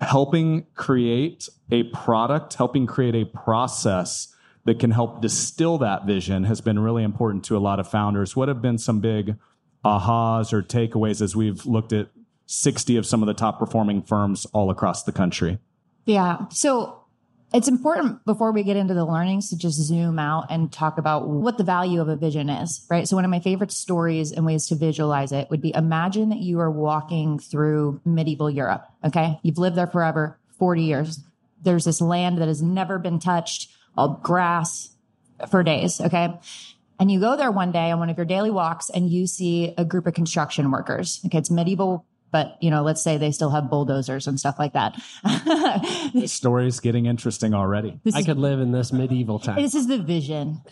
helping 0.00 0.66
create 0.74 1.48
a 1.70 1.82
product, 1.84 2.54
helping 2.54 2.86
create 2.86 3.14
a 3.14 3.24
process 3.24 4.34
that 4.64 4.78
can 4.78 4.90
help 4.90 5.20
distill 5.20 5.78
that 5.78 6.06
vision 6.06 6.44
has 6.44 6.60
been 6.60 6.78
really 6.78 7.02
important 7.02 7.44
to 7.44 7.56
a 7.56 7.58
lot 7.58 7.78
of 7.80 7.88
founders. 7.88 8.34
What 8.34 8.48
have 8.48 8.62
been 8.62 8.78
some 8.78 9.00
big 9.00 9.36
ahas 9.84 10.52
or 10.52 10.62
takeaways 10.62 11.22
as 11.22 11.36
we've 11.36 11.64
looked 11.66 11.92
at 11.92 12.08
60 12.46 12.96
of 12.96 13.06
some 13.06 13.22
of 13.22 13.26
the 13.26 13.34
top 13.34 13.58
performing 13.58 14.02
firms 14.02 14.46
all 14.46 14.70
across 14.70 15.04
the 15.04 15.12
country? 15.12 15.58
Yeah. 16.04 16.46
So 16.50 16.97
it's 17.52 17.68
important 17.68 18.24
before 18.26 18.52
we 18.52 18.62
get 18.62 18.76
into 18.76 18.92
the 18.92 19.06
learnings 19.06 19.48
to 19.50 19.56
just 19.56 19.80
zoom 19.80 20.18
out 20.18 20.46
and 20.50 20.70
talk 20.70 20.98
about 20.98 21.28
what 21.28 21.56
the 21.56 21.64
value 21.64 22.00
of 22.00 22.08
a 22.08 22.16
vision 22.16 22.50
is, 22.50 22.84
right? 22.90 23.08
So 23.08 23.16
one 23.16 23.24
of 23.24 23.30
my 23.30 23.40
favorite 23.40 23.72
stories 23.72 24.32
and 24.32 24.44
ways 24.44 24.66
to 24.68 24.74
visualize 24.74 25.32
it 25.32 25.48
would 25.50 25.62
be 25.62 25.72
imagine 25.74 26.28
that 26.28 26.40
you 26.40 26.60
are 26.60 26.70
walking 26.70 27.38
through 27.38 28.00
medieval 28.04 28.50
Europe. 28.50 28.86
Okay. 29.02 29.38
You've 29.42 29.58
lived 29.58 29.76
there 29.76 29.86
forever, 29.86 30.38
40 30.58 30.82
years. 30.82 31.20
There's 31.62 31.84
this 31.84 32.02
land 32.02 32.38
that 32.38 32.48
has 32.48 32.62
never 32.62 32.98
been 32.98 33.18
touched, 33.18 33.70
all 33.96 34.20
grass 34.22 34.90
for 35.50 35.62
days. 35.62 36.02
Okay. 36.02 36.38
And 37.00 37.10
you 37.10 37.18
go 37.18 37.36
there 37.36 37.50
one 37.50 37.72
day 37.72 37.90
on 37.90 37.98
one 37.98 38.10
of 38.10 38.16
your 38.18 38.26
daily 38.26 38.50
walks 38.50 38.90
and 38.90 39.08
you 39.08 39.26
see 39.26 39.72
a 39.78 39.84
group 39.86 40.06
of 40.06 40.12
construction 40.12 40.70
workers. 40.70 41.20
Okay. 41.24 41.38
It's 41.38 41.50
medieval 41.50 42.04
but 42.30 42.56
you 42.60 42.70
know, 42.70 42.82
let's 42.82 43.02
say 43.02 43.16
they 43.16 43.30
still 43.32 43.50
have 43.50 43.70
bulldozers 43.70 44.26
and 44.26 44.38
stuff 44.38 44.58
like 44.58 44.72
that. 44.74 45.00
This 46.14 46.32
story's 46.32 46.80
getting 46.80 47.06
interesting 47.06 47.54
already. 47.54 48.00
This 48.02 48.14
I 48.14 48.20
is, 48.20 48.26
could 48.26 48.38
live 48.38 48.60
in 48.60 48.72
this 48.72 48.92
medieval 48.92 49.38
time. 49.38 49.60
this 49.60 49.74
is 49.74 49.86
the 49.86 49.98
vision. 49.98 50.62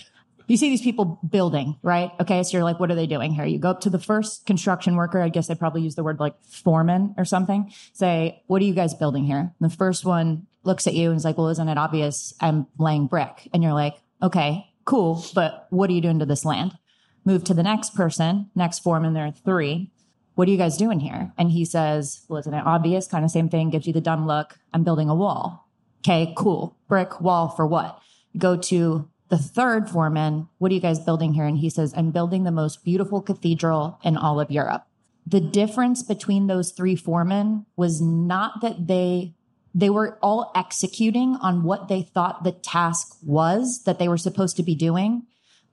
You 0.47 0.57
see 0.57 0.71
these 0.71 0.83
people 0.83 1.19
building, 1.29 1.77
right? 1.83 2.13
Okay. 2.21 2.43
So 2.43 2.57
you're 2.57 2.65
like, 2.65 2.79
what 2.79 2.91
are 2.91 2.95
they 2.95 3.07
doing 3.07 3.33
here? 3.33 3.45
You 3.45 3.59
go 3.59 3.71
up 3.71 3.81
to 3.81 3.91
the 3.91 3.99
first 3.99 4.47
construction 4.47 4.95
worker. 4.95 5.21
I 5.21 5.29
guess 5.29 5.49
they 5.49 5.55
probably 5.57 5.83
use 5.83 5.97
the 5.97 6.05
word 6.05 6.21
like 6.21 6.35
foreman 6.45 7.15
or 7.19 7.25
something. 7.25 7.73
Say, 7.93 8.43
what 8.47 8.63
are 8.63 8.65
you 8.65 8.75
guys 8.75 8.95
building 8.95 9.25
here? 9.25 9.39
And 9.39 9.71
the 9.71 9.75
first 9.75 10.05
one 10.05 10.47
looks 10.63 10.87
at 10.87 10.95
you 10.95 11.11
and 11.11 11.17
is 11.17 11.25
like, 11.25 11.37
well, 11.37 11.49
isn't 11.49 11.69
it 11.69 11.79
obvious 11.79 12.33
I'm 12.41 12.67
laying 12.79 13.07
brick? 13.09 13.49
And 13.53 13.63
you're 13.63 13.73
like, 13.73 13.97
okay, 14.23 14.71
cool. 14.85 15.25
But 15.35 15.67
what 15.71 15.91
are 15.91 15.93
you 15.93 16.01
doing 16.01 16.21
to 16.21 16.27
this 16.27 16.45
land? 16.45 16.79
Move 17.25 17.43
to 17.45 17.55
the 17.55 17.65
next 17.65 17.95
person, 17.97 18.51
next 18.55 18.81
foreman. 18.81 19.15
There 19.15 19.27
are 19.27 19.33
three. 19.33 19.91
What 20.37 20.49
are 20.49 20.51
you 20.51 20.59
guys 20.59 20.77
doing 20.77 21.01
here? 21.01 21.33
And 21.39 21.51
he 21.51 21.65
says, 21.65 22.25
well, 22.29 22.39
isn't 22.39 22.53
it 22.53 22.65
obvious? 22.65 23.09
Kind 23.09 23.25
of 23.25 23.31
same 23.31 23.49
thing. 23.49 23.71
Gives 23.71 23.87
you 23.87 23.93
the 23.95 24.03
dumb 24.03 24.27
look. 24.27 24.59
I'm 24.73 24.85
building 24.85 25.09
a 25.09 25.15
wall. 25.15 25.67
Okay, 26.01 26.35
cool. 26.37 26.77
Brick 26.89 27.23
wall 27.23 27.49
for 27.49 27.67
what? 27.67 27.99
Go 28.37 28.57
to 28.57 29.09
the 29.29 29.39
third 29.39 29.89
foreman. 29.89 30.49
What 30.59 30.71
are 30.71 30.75
you 30.75 30.81
guys 30.81 31.01
building 31.01 31.33
here? 31.33 31.47
And 31.47 31.57
he 31.57 31.71
says, 31.71 31.95
I'm 31.97 32.11
building 32.11 32.45
the 32.45 32.51
most 32.51 32.85
beautiful 32.85 33.23
cathedral 33.23 33.99
in 34.05 34.19
all 34.19 34.39
of 34.39 34.51
Europe. 34.51 34.87
The 35.27 35.41
difference 35.41 36.03
between 36.03 36.47
those 36.47 36.71
three 36.71 36.97
foremen 36.97 37.65
was 37.75 38.01
not 38.01 38.61
that 38.61 38.87
they 38.87 39.35
they 39.75 39.91
were 39.91 40.19
all 40.23 40.53
executing 40.55 41.37
on 41.43 41.63
what 41.63 41.89
they 41.89 42.01
thought 42.01 42.45
the 42.45 42.53
task 42.53 43.15
was 43.23 43.83
that 43.85 43.99
they 43.99 44.09
were 44.09 44.17
supposed 44.17 44.57
to 44.57 44.63
be 44.63 44.75
doing. 44.75 45.27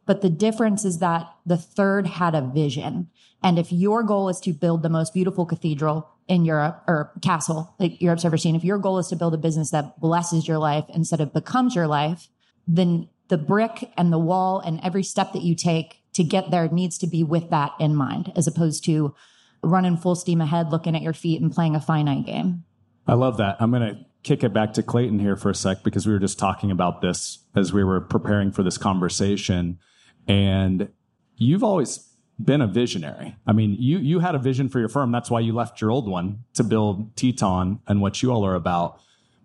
But 0.06 0.22
the 0.22 0.30
difference 0.30 0.84
is 0.84 1.00
that 1.00 1.30
the 1.46 1.58
third 1.58 2.08
had 2.08 2.36
a 2.36 2.42
vision. 2.42 3.10
And 3.42 3.58
if 3.58 3.72
your 3.72 4.04
goal 4.04 4.30
is 4.30 4.40
to 4.42 4.54
build 4.54 4.84
the 4.84 4.90
most 4.90 5.14
beautiful 5.14 5.46
cathedral 5.46 6.10
in 6.28 6.46
Europe 6.46 6.84
or 6.88 7.12
castle 7.22 7.76
like 7.80 8.02
Europe's 8.02 8.26
ever 8.26 8.38
seen, 8.38 8.56
if 8.56 8.64
your 8.64 8.78
goal 8.78 8.98
is 9.00 9.08
to 9.10 9.16
build 9.16 9.34
a 9.34 9.38
business 9.38 9.72
that 9.72 10.00
blesses 10.00 10.48
your 10.48 10.58
life 10.58 10.86
instead 10.94 11.22
of 11.22 11.34
becomes 11.34 11.76
your 11.76 11.88
life, 11.88 12.30
then 12.68 13.10
the 13.28 13.38
brick 13.38 13.92
and 13.98 14.12
the 14.12 14.20
wall 14.20 14.60
and 14.60 14.80
every 14.84 15.04
step 15.04 15.34
that 15.34 15.44
you 15.44 15.56
take 15.56 16.02
to 16.14 16.24
get 16.24 16.52
there 16.52 16.68
needs 16.70 16.98
to 17.00 17.08
be 17.08 17.24
with 17.24 17.50
that 17.50 17.72
in 17.80 17.96
mind, 17.96 18.32
as 18.36 18.48
opposed 18.48 18.84
to 18.86 19.16
running 19.62 19.98
full 19.98 20.16
steam 20.16 20.42
ahead, 20.42 20.72
looking 20.72 20.96
at 20.96 21.02
your 21.02 21.14
feet 21.14 21.42
and 21.42 21.52
playing 21.52 21.76
a 21.76 21.82
finite 21.82 22.26
game. 22.26 22.64
I 23.08 23.14
love 23.14 23.38
that. 23.38 23.58
I'm 23.60 23.72
going 23.72 23.96
to 23.96 24.06
kick 24.24 24.44
it 24.44 24.54
back 24.54 24.74
to 24.74 24.84
Clayton 24.84 25.20
here 25.20 25.36
for 25.36 25.50
a 25.50 25.56
sec 25.56 25.84
because 25.84 26.06
we 26.06 26.14
were 26.14 26.20
just 26.20 26.40
talking 26.40 26.72
about 26.72 27.02
this 27.02 27.40
as 27.56 27.74
we 27.74 27.84
were 27.84 28.00
preparing 28.00 28.52
for 28.52 28.64
this 28.64 28.78
conversation. 28.78 29.80
And 30.28 30.90
you've 31.38 31.64
always 31.64 32.10
been 32.42 32.62
a 32.62 32.68
visionary. 32.68 33.36
I 33.46 33.54
mean, 33.54 33.76
you 33.80 34.00
you 34.00 34.20
had 34.20 34.36
a 34.36 34.40
vision 34.40 34.70
for 34.70 34.80
your 34.80 34.90
firm. 34.90 35.12
That's 35.12 35.30
why 35.30 35.40
you 35.40 35.54
left 35.54 35.82
your 35.82 35.92
old 35.92 36.10
one 36.10 36.44
to 36.54 36.64
build 36.64 37.16
Teton 37.16 37.80
and 37.88 38.02
what 38.02 38.22
you 38.22 38.32
all 38.32 38.46
are 38.46 38.56
about. 38.56 39.00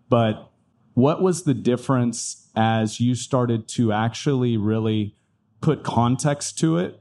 But 0.08 0.50
what 0.94 1.22
was 1.22 1.44
the 1.44 1.54
difference 1.54 2.50
as 2.56 2.98
you 2.98 3.14
started 3.14 3.68
to 3.68 3.92
actually 3.92 4.56
really 4.56 5.16
put 5.60 5.84
context 5.84 6.58
to 6.58 6.78
it 6.78 7.00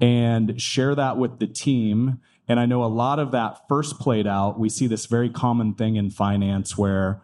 and 0.00 0.60
share 0.60 0.94
that 0.94 1.18
with 1.18 1.38
the 1.38 1.46
team? 1.46 2.20
And 2.48 2.60
I 2.60 2.66
know 2.66 2.84
a 2.84 2.86
lot 2.86 3.18
of 3.18 3.32
that 3.32 3.58
first 3.68 3.98
played 3.98 4.26
out. 4.26 4.58
We 4.58 4.68
see 4.68 4.86
this 4.86 5.06
very 5.06 5.28
common 5.28 5.74
thing 5.74 5.96
in 5.96 6.10
finance 6.10 6.78
where 6.78 7.20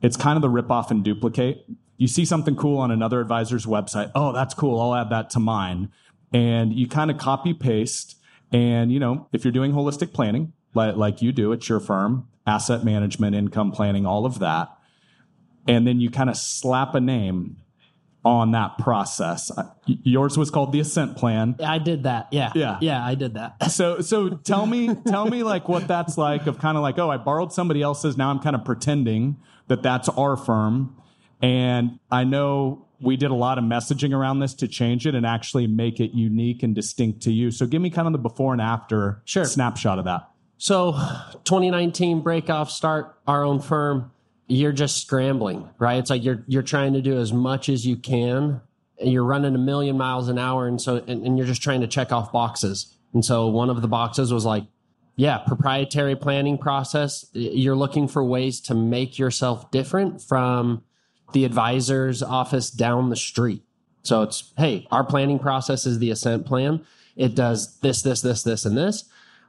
it's 0.00 0.16
kind 0.16 0.36
of 0.36 0.42
the 0.42 0.48
rip 0.48 0.70
off 0.70 0.90
and 0.90 1.02
duplicate. 1.02 1.66
You 1.96 2.08
see 2.08 2.24
something 2.24 2.56
cool 2.56 2.78
on 2.78 2.90
another 2.90 3.20
advisor's 3.20 3.66
website. 3.66 4.10
Oh, 4.14 4.32
that's 4.32 4.54
cool. 4.54 4.80
I'll 4.80 4.94
add 4.94 5.10
that 5.10 5.30
to 5.30 5.40
mine. 5.40 5.90
And 6.32 6.72
you 6.72 6.88
kind 6.88 7.10
of 7.10 7.18
copy 7.18 7.54
paste. 7.54 8.16
And, 8.52 8.92
you 8.92 8.98
know, 8.98 9.28
if 9.32 9.44
you're 9.44 9.52
doing 9.52 9.72
holistic 9.72 10.12
planning, 10.12 10.52
like, 10.74 10.96
like 10.96 11.22
you 11.22 11.32
do 11.32 11.52
at 11.52 11.68
your 11.68 11.80
firm, 11.80 12.28
asset 12.46 12.84
management, 12.84 13.36
income 13.36 13.70
planning, 13.70 14.06
all 14.06 14.26
of 14.26 14.40
that. 14.40 14.70
And 15.68 15.86
then 15.86 16.00
you 16.00 16.10
kind 16.10 16.28
of 16.28 16.36
slap 16.36 16.94
a 16.94 17.00
name 17.00 17.56
on 18.24 18.52
that 18.52 18.78
process. 18.78 19.50
Uh, 19.56 19.70
Yours 19.86 20.38
was 20.38 20.50
called 20.50 20.72
the 20.72 20.80
Ascent 20.80 21.16
Plan. 21.16 21.56
I 21.64 21.78
did 21.78 22.04
that. 22.04 22.28
Yeah. 22.32 22.52
Yeah. 22.54 22.78
Yeah, 22.80 23.04
I 23.04 23.14
did 23.14 23.34
that. 23.34 23.56
So 23.70 24.00
so 24.00 24.30
tell 24.30 24.66
me 24.66 24.94
tell 25.06 25.26
me 25.26 25.42
like 25.42 25.68
what 25.68 25.88
that's 25.88 26.16
like 26.16 26.46
of 26.46 26.58
kind 26.58 26.76
of 26.76 26.82
like 26.82 26.98
oh 26.98 27.10
I 27.10 27.16
borrowed 27.16 27.52
somebody 27.52 27.82
else's 27.82 28.16
now 28.16 28.30
I'm 28.30 28.38
kind 28.38 28.54
of 28.54 28.64
pretending 28.64 29.36
that 29.68 29.82
that's 29.82 30.08
our 30.10 30.36
firm 30.36 30.96
and 31.42 31.98
I 32.10 32.24
know 32.24 32.86
we 33.00 33.16
did 33.16 33.30
a 33.30 33.34
lot 33.34 33.58
of 33.58 33.64
messaging 33.64 34.14
around 34.16 34.38
this 34.38 34.54
to 34.54 34.68
change 34.68 35.06
it 35.06 35.14
and 35.14 35.26
actually 35.26 35.66
make 35.66 36.00
it 36.00 36.12
unique 36.12 36.62
and 36.62 36.74
distinct 36.74 37.22
to 37.22 37.32
you. 37.32 37.50
So 37.50 37.66
give 37.66 37.82
me 37.82 37.90
kind 37.90 38.06
of 38.06 38.12
the 38.12 38.18
before 38.18 38.52
and 38.52 38.62
after 38.62 39.20
Sure. 39.24 39.44
snapshot 39.44 39.98
of 39.98 40.06
that. 40.06 40.28
So 40.56 40.92
2019 41.44 42.20
break 42.20 42.48
off, 42.48 42.70
start 42.70 43.16
our 43.26 43.44
own 43.44 43.60
firm. 43.60 44.10
You're 44.46 44.72
just 44.72 44.98
scrambling, 45.02 45.68
right? 45.78 45.98
It's 45.98 46.10
like 46.10 46.24
you're 46.24 46.44
you're 46.46 46.62
trying 46.62 46.92
to 46.94 47.02
do 47.02 47.18
as 47.18 47.32
much 47.32 47.68
as 47.68 47.86
you 47.86 47.96
can. 47.96 48.60
And 49.00 49.12
you're 49.12 49.24
running 49.24 49.54
a 49.54 49.58
million 49.58 49.98
miles 49.98 50.28
an 50.28 50.38
hour, 50.38 50.68
and 50.68 50.80
so 50.80 51.02
and, 51.08 51.26
and 51.26 51.36
you're 51.36 51.48
just 51.48 51.60
trying 51.62 51.80
to 51.80 51.86
check 51.88 52.12
off 52.12 52.30
boxes. 52.30 52.94
And 53.12 53.24
so 53.24 53.48
one 53.48 53.68
of 53.68 53.82
the 53.82 53.88
boxes 53.88 54.32
was 54.32 54.44
like, 54.44 54.64
yeah, 55.16 55.38
proprietary 55.38 56.14
planning 56.14 56.58
process. 56.58 57.26
You're 57.32 57.74
looking 57.76 58.06
for 58.06 58.22
ways 58.24 58.60
to 58.62 58.74
make 58.74 59.18
yourself 59.18 59.70
different 59.72 60.22
from 60.22 60.82
the 61.34 61.44
advisor's 61.44 62.22
office 62.22 62.70
down 62.70 63.10
the 63.10 63.16
street. 63.16 63.62
So 64.02 64.22
it's, 64.22 64.52
hey, 64.56 64.86
our 64.90 65.04
planning 65.04 65.38
process 65.38 65.84
is 65.84 65.98
the 65.98 66.10
ascent 66.10 66.46
plan. 66.46 66.84
It 67.16 67.34
does 67.34 67.78
this, 67.80 68.02
this, 68.02 68.22
this, 68.22 68.42
this, 68.42 68.64
and 68.64 68.76
this. 68.76 69.04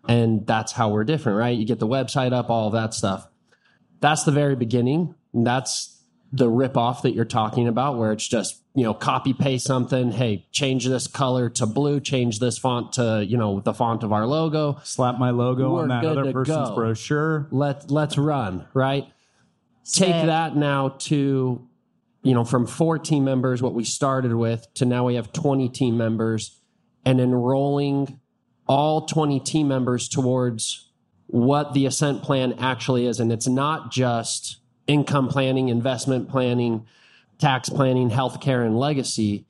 And 0.08 0.46
that's 0.46 0.74
how 0.74 0.90
we're 0.90 1.04
different, 1.04 1.38
right? 1.38 1.58
You 1.58 1.66
get 1.66 1.80
the 1.80 1.88
website 1.88 2.34
up, 2.34 2.50
all 2.50 2.68
of 2.68 2.74
that 2.74 2.94
stuff. 2.94 3.28
That's 4.02 4.24
the 4.24 4.32
very 4.32 4.56
beginning. 4.56 5.16
And 5.34 5.48
that's 5.48 6.00
the 6.32 6.50
rip 6.50 6.78
off 6.78 7.02
that 7.04 7.14
you're 7.14 7.26
talking 7.26 7.68
about, 7.68 7.98
where 7.98 8.12
it's 8.12 8.28
just, 8.28 8.62
you 8.74 8.84
know, 8.84 8.94
copy 8.94 9.34
paste 9.34 9.66
something. 9.66 10.12
Hey, 10.12 10.46
change 10.52 10.86
this 10.86 11.08
color 11.08 11.50
to 11.52 11.66
blue, 11.66 12.00
change 12.00 12.40
this 12.40 12.58
font 12.58 12.94
to, 12.94 13.26
you 13.28 13.38
know, 13.38 13.62
the 13.62 13.74
font 13.74 14.04
of 14.04 14.12
our 14.12 14.28
logo. 14.28 14.80
Slap 14.84 15.18
my 15.18 15.32
logo 15.32 15.74
We're 15.74 15.84
on 15.84 15.88
that 15.90 16.02
good 16.02 16.18
other 16.18 16.26
to 16.26 16.34
person's 16.34 16.70
go. 16.70 16.76
brochure. 16.76 17.48
Let 17.52 17.90
let's 17.90 18.18
run, 18.18 18.68
right? 18.74 19.06
Take 19.92 20.26
that 20.26 20.56
now 20.56 20.90
to, 21.00 21.68
you 22.26 22.34
know, 22.34 22.44
from 22.44 22.66
four 22.66 22.98
team 22.98 23.24
members, 23.24 23.62
what 23.62 23.76
we 23.76 23.84
started 23.84 24.34
with, 24.34 24.66
to 24.74 24.84
now 24.84 25.06
we 25.06 25.14
have 25.14 25.32
20 25.32 25.70
team 25.70 25.96
members 25.96 26.60
and 27.06 27.22
enrolling 27.22 28.20
all 28.68 29.06
20 29.06 29.40
team 29.42 29.68
members 29.68 30.10
towards 30.10 30.90
what 31.28 31.76
the 31.76 31.86
ascent 31.86 32.24
plan 32.24 32.54
actually 32.54 33.06
is. 33.06 33.20
And 33.20 33.32
it's 33.32 33.48
not 33.48 33.92
just 33.92 34.58
income 34.88 35.28
planning, 35.28 35.70
investment 35.70 36.28
planning, 36.28 36.88
tax 37.38 37.70
planning, 37.70 38.10
healthcare, 38.10 38.66
and 38.66 38.76
legacy. 38.76 39.46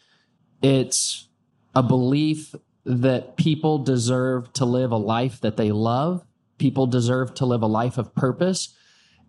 It's 0.62 1.30
a 1.74 1.82
belief 1.82 2.56
that 2.84 3.38
people 3.38 3.78
deserve 3.78 4.52
to 4.52 4.66
live 4.66 4.92
a 4.92 4.98
life 4.98 5.40
that 5.40 5.56
they 5.56 5.72
love. 5.72 6.26
People 6.58 6.88
deserve 6.88 7.36
to 7.36 7.46
live 7.46 7.62
a 7.62 7.68
life 7.68 7.98
of 7.98 8.14
purpose. 8.14 8.76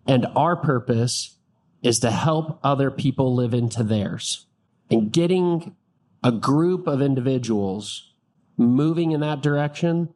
And 0.05 0.27
our 0.35 0.57
purpose 0.57 1.36
is 1.81 1.99
to 1.99 2.11
help 2.11 2.59
other 2.63 2.91
people 2.91 3.35
live 3.35 3.53
into 3.53 3.83
theirs. 3.83 4.45
And 4.89 5.11
getting 5.11 5.75
a 6.23 6.31
group 6.31 6.87
of 6.87 7.01
individuals 7.01 8.13
moving 8.57 9.11
in 9.11 9.19
that 9.19 9.41
direction, 9.41 10.13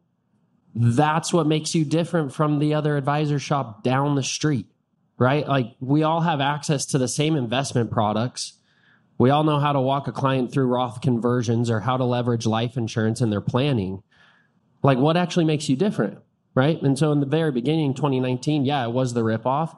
that's 0.74 1.32
what 1.32 1.46
makes 1.46 1.74
you 1.74 1.84
different 1.84 2.32
from 2.32 2.58
the 2.58 2.74
other 2.74 2.96
advisor 2.96 3.38
shop 3.38 3.82
down 3.82 4.14
the 4.14 4.22
street, 4.22 4.66
right? 5.18 5.46
Like 5.46 5.74
we 5.80 6.02
all 6.02 6.22
have 6.22 6.40
access 6.40 6.86
to 6.86 6.98
the 6.98 7.08
same 7.08 7.36
investment 7.36 7.90
products. 7.90 8.58
We 9.18 9.30
all 9.30 9.44
know 9.44 9.60
how 9.60 9.72
to 9.72 9.80
walk 9.80 10.08
a 10.08 10.12
client 10.12 10.50
through 10.50 10.66
Roth 10.66 11.00
conversions 11.00 11.70
or 11.70 11.80
how 11.80 11.96
to 11.96 12.04
leverage 12.04 12.46
life 12.46 12.76
insurance 12.76 13.20
in 13.20 13.30
their 13.30 13.40
planning. 13.40 14.02
Like 14.82 14.98
what 14.98 15.16
actually 15.16 15.44
makes 15.44 15.68
you 15.68 15.76
different, 15.76 16.18
right? 16.54 16.80
And 16.82 16.98
so 16.98 17.12
in 17.12 17.20
the 17.20 17.26
very 17.26 17.52
beginning, 17.52 17.94
2019, 17.94 18.64
yeah, 18.64 18.84
it 18.84 18.92
was 18.92 19.14
the 19.14 19.20
ripoff. 19.20 19.76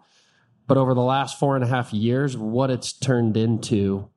But 0.66 0.76
over 0.76 0.94
the 0.94 1.02
last 1.02 1.38
four 1.38 1.56
and 1.56 1.64
a 1.64 1.68
half 1.68 1.92
years, 1.92 2.37
what 2.37 2.71
it's 2.71 2.92
turned 2.92 3.37
into 3.37 4.09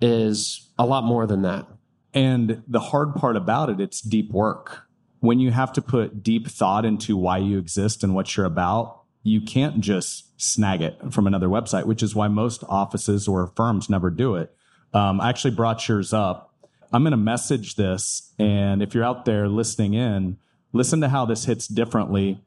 is 0.00 0.70
a 0.78 0.86
lot 0.86 1.04
more 1.04 1.26
than 1.26 1.42
that. 1.42 1.66
And 2.14 2.62
the 2.68 2.80
hard 2.80 3.14
part 3.14 3.36
about 3.36 3.70
it, 3.70 3.80
it's 3.80 4.00
deep 4.00 4.30
work. 4.30 4.84
When 5.20 5.40
you 5.40 5.50
have 5.50 5.72
to 5.74 5.82
put 5.82 6.22
deep 6.22 6.48
thought 6.48 6.84
into 6.84 7.16
why 7.16 7.38
you 7.38 7.58
exist 7.58 8.04
and 8.04 8.14
what 8.14 8.36
you're 8.36 8.46
about, 8.46 9.02
you 9.22 9.40
can't 9.40 9.80
just 9.80 10.40
snag 10.40 10.82
it 10.82 10.96
from 11.10 11.26
another 11.26 11.48
website, 11.48 11.86
which 11.86 12.02
is 12.02 12.14
why 12.14 12.28
most 12.28 12.62
offices 12.68 13.26
or 13.26 13.48
firms 13.56 13.90
never 13.90 14.08
do 14.08 14.36
it. 14.36 14.54
Um, 14.94 15.20
I 15.20 15.28
actually 15.28 15.54
brought 15.54 15.88
yours 15.88 16.12
up. 16.12 16.54
I'm 16.92 17.02
going 17.02 17.10
to 17.10 17.16
message 17.16 17.74
this. 17.74 18.32
And 18.38 18.82
if 18.82 18.94
you're 18.94 19.04
out 19.04 19.24
there 19.24 19.48
listening 19.48 19.94
in, 19.94 20.38
listen 20.72 21.00
to 21.00 21.08
how 21.08 21.26
this 21.26 21.44
hits 21.46 21.66
differently 21.66 22.40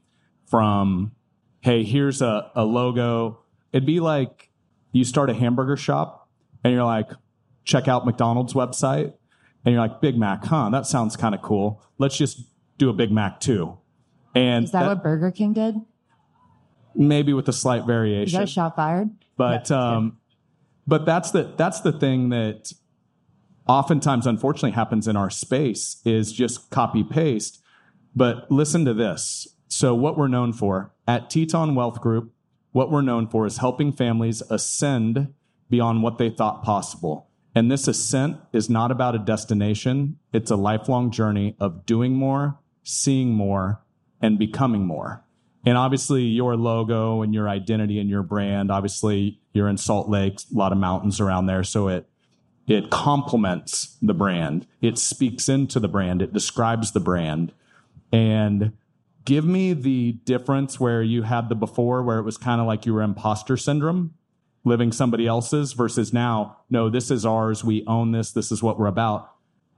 from, 0.46 1.12
hey, 1.60 1.84
here's 1.84 2.22
a, 2.22 2.50
a 2.56 2.64
logo. 2.64 3.40
It'd 3.72 3.86
be 3.86 4.00
like 4.00 4.50
you 4.92 5.04
start 5.04 5.30
a 5.30 5.34
hamburger 5.34 5.78
shop 5.78 6.28
and 6.64 6.74
you're 6.74 6.84
like, 6.84 7.12
check 7.64 7.88
out 7.88 8.06
McDonald's 8.06 8.54
website. 8.54 9.14
And 9.66 9.74
you're 9.74 9.82
like, 9.82 10.02
Big 10.02 10.18
Mac, 10.18 10.46
huh? 10.46 10.70
That 10.70 10.86
sounds 10.88 11.16
kind 11.16 11.36
of 11.36 11.42
cool. 11.42 11.84
Let's 11.98 12.18
just 12.18 12.42
do 12.78 12.90
a 12.90 12.94
Big 12.94 13.12
Mac 13.12 13.40
too. 13.40 13.78
And 14.34 14.66
Is 14.66 14.72
that, 14.72 14.88
what 14.88 15.04
Burger 15.04 15.32
King 15.32 15.54
did? 15.54 15.76
maybe 16.96 17.34
with 17.34 17.48
a 17.48 17.54
slight 17.54 17.82
Is 17.82 17.86
variation. 17.88 18.38
that 18.40 18.44
a 18.44 18.48
shot 18.48 18.76
fired? 18.76 19.10
but 19.38 19.70
Yeah. 19.70 19.96
um, 19.98 20.18
but 20.88 21.06
that's 21.06 21.32
the 21.32 21.54
that's 21.56 21.82
the 21.82 21.92
thing 21.92 22.30
that 22.30 22.74
oftentimes 23.68 24.26
unfortunately 24.26 24.72
happens 24.72 25.08
in 25.08 25.16
our 25.16 25.30
space 25.30 26.02
is 26.04 26.32
just 26.34 26.70
copy 26.72 27.04
paste 27.04 27.62
but 28.16 28.50
listen 28.52 28.84
to 28.86 28.94
this 28.94 29.48
so 29.68 29.94
what 29.94 30.18
we're 30.18 30.28
known 30.28 30.52
for 30.52 30.92
at 31.08 31.30
teton 31.30 31.76
wealth 31.76 32.02
group 32.02 32.34
what 32.72 32.92
we're 32.92 33.02
known 33.02 33.28
for 33.28 33.46
is 33.46 33.58
helping 33.58 33.92
families 33.92 34.42
ascend 34.50 35.34
beyond 35.70 36.04
what 36.04 36.18
they 36.18 36.30
thought 36.30 36.64
possible. 36.64 37.28
And 37.56 37.72
this 37.72 37.88
ascent 37.88 38.38
is 38.54 38.70
not 38.70 38.92
about 38.92 39.16
a 39.16 39.20
destination. 39.20 40.18
It's 40.32 40.52
a 40.52 40.56
lifelong 40.56 41.12
journey 41.12 41.56
of 41.60 41.86
doing 41.86 42.14
more 42.14 42.60
seeing 42.90 43.34
more 43.34 43.82
and 44.22 44.40
becoming 44.40 44.86
more. 44.86 45.24
And 45.66 45.78
obviously 45.78 46.24
your 46.24 46.56
logo 46.56 47.22
and 47.22 47.34
your 47.34 47.48
identity 47.48 48.00
and 48.00 48.10
your 48.10 48.24
brand 48.24 48.72
obviously 48.72 49.40
you're 49.54 49.68
in 49.68 49.78
salt 49.78 50.10
lake 50.10 50.40
a 50.54 50.58
lot 50.58 50.72
of 50.72 50.78
mountains 50.78 51.20
around 51.20 51.46
there. 51.46 51.64
So 51.64 51.88
it 51.88 52.10
it 52.68 52.92
complements 52.92 53.98
the 54.02 54.14
brand. 54.14 54.68
It 54.82 55.00
speaks 55.00 55.50
into 55.50 55.80
the 55.80 55.88
brand. 55.88 56.22
It 56.22 56.34
describes 56.34 56.92
the 56.92 57.00
brand. 57.00 57.52
And 58.12 58.74
give 59.26 59.46
me 59.46 59.74
the 59.74 60.14
difference 60.26 60.80
where 60.80 61.02
you 61.02 61.24
had 61.24 61.50
the 61.50 61.56
before 61.56 62.04
where 62.04 62.20
it 62.20 62.24
was 62.24 62.38
kind 62.38 62.60
of 62.62 62.68
like 62.68 62.86
you 62.86 62.94
were 62.94 63.02
imposter 63.02 63.58
syndrome 63.58 64.14
living 64.66 64.92
somebody 64.92 65.26
else's 65.26 65.74
versus 65.74 66.12
now 66.14 66.58
no 66.70 66.90
this 66.90 67.10
is 67.10 67.26
ours 67.26 67.64
we 67.64 67.84
own 67.88 68.12
this 68.12 68.32
this 68.32 68.52
is 68.52 68.62
what 68.62 68.80
we're 68.80 68.88
about. 68.88 69.32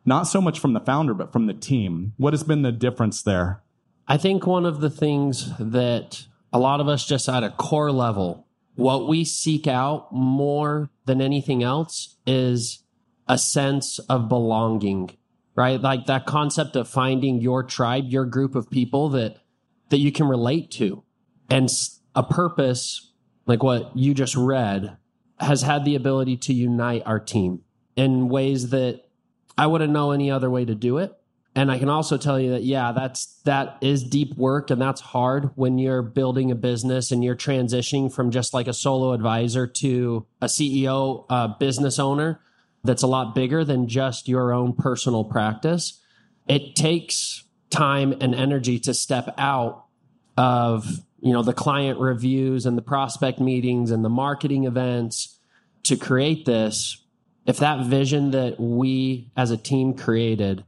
Not 0.04 0.24
so 0.24 0.42
much 0.42 0.60
from 0.60 0.74
the 0.74 0.80
founder 0.80 1.14
but 1.14 1.32
from 1.32 1.46
the 1.46 1.54
team. 1.54 2.14
What 2.18 2.34
has 2.34 2.44
been 2.44 2.64
the 2.64 2.72
difference 2.72 3.22
there? 3.22 3.62
I 4.08 4.18
think 4.18 4.46
one 4.46 4.66
of 4.66 4.82
the 4.82 4.90
things 4.90 5.54
that 5.60 6.26
a 6.52 6.60
lot 6.60 6.82
of 6.82 6.88
us 6.88 7.06
just 7.06 7.30
at 7.30 7.44
a 7.44 7.52
core 7.52 7.92
level, 7.92 8.48
what 8.76 9.08
we 9.08 9.24
seek 9.24 9.68
out 9.68 10.12
more 10.12 10.90
than 11.06 11.22
anything 11.22 11.64
else 11.64 12.18
is 12.26 12.84
a 13.28 13.38
sense 13.38 14.00
of 14.10 14.28
belonging, 14.28 15.12
right? 15.62 15.80
Like 15.80 16.08
that 16.08 16.26
concept 16.26 16.76
of 16.76 16.88
finding 16.88 17.40
your 17.40 17.62
tribe, 17.62 18.06
your 18.08 18.26
group 18.26 18.56
of 18.56 18.72
people 18.72 19.10
that, 19.10 19.38
that 19.90 20.00
you 20.00 20.12
can 20.12 20.28
relate 20.28 20.72
to 20.72 21.04
and 21.52 21.70
a 22.16 22.24
purpose 22.24 23.12
like 23.46 23.62
what 23.62 23.96
you 23.96 24.16
just 24.16 24.36
read 24.36 24.98
has 25.40 25.62
had 25.62 25.86
the 25.86 25.94
ability 25.94 26.38
to 26.38 26.54
unite 26.54 27.04
our 27.06 27.20
team 27.20 27.62
in 27.96 28.28
ways 28.28 28.72
that 28.72 29.04
I 29.56 29.68
wouldn't 29.68 29.94
know 29.94 30.10
any 30.10 30.32
other 30.32 30.50
way 30.50 30.66
to 30.66 30.74
do 30.74 30.98
it. 30.98 31.16
And 31.54 31.72
I 31.72 31.78
can 31.78 31.90
also 31.90 32.18
tell 32.18 32.40
you 32.40 32.52
that, 32.52 32.64
yeah, 32.64 32.92
that's, 32.92 33.40
that 33.44 33.78
is 33.82 34.04
deep 34.04 34.36
work 34.38 34.72
and 34.72 34.82
that's 34.82 35.02
hard 35.02 35.52
when 35.54 35.78
you're 35.78 36.02
building 36.02 36.50
a 36.50 36.56
business 36.56 37.12
and 37.12 37.24
you're 37.24 37.36
transitioning 37.36 38.12
from 38.12 38.32
just 38.32 38.52
like 38.52 38.68
a 38.68 38.74
solo 38.74 39.14
advisor 39.14 39.68
to 39.68 40.26
a 40.42 40.48
CEO, 40.48 41.26
a 41.30 41.34
uh, 41.34 41.48
business 41.60 42.00
owner 42.00 42.40
that's 42.84 43.04
a 43.04 43.08
lot 43.08 43.36
bigger 43.36 43.64
than 43.64 43.88
just 43.88 44.28
your 44.28 44.54
own 44.54 44.74
personal 44.74 45.24
practice. 45.24 46.00
It 46.48 46.76
takes 46.76 47.44
time 47.70 48.14
and 48.20 48.36
energy 48.36 48.80
to 48.80 48.94
step 48.94 49.34
out 49.38 49.86
of, 50.38 51.00
you 51.20 51.34
know, 51.34 51.44
the 51.44 51.54
client 51.54 52.00
reviews 52.00 52.66
and 52.66 52.78
the 52.78 52.82
prospect 52.82 53.40
meetings 53.40 53.92
and 53.92 54.04
the 54.04 54.10
marketing 54.10 54.66
events 54.66 55.40
to 55.84 55.96
create 55.96 56.46
this. 56.46 57.04
If 57.46 57.58
that 57.58 57.86
vision 57.86 58.32
that 58.32 58.60
we 58.60 59.32
as 59.36 59.52
a 59.52 59.58
team 59.58 59.94
created 59.94 60.64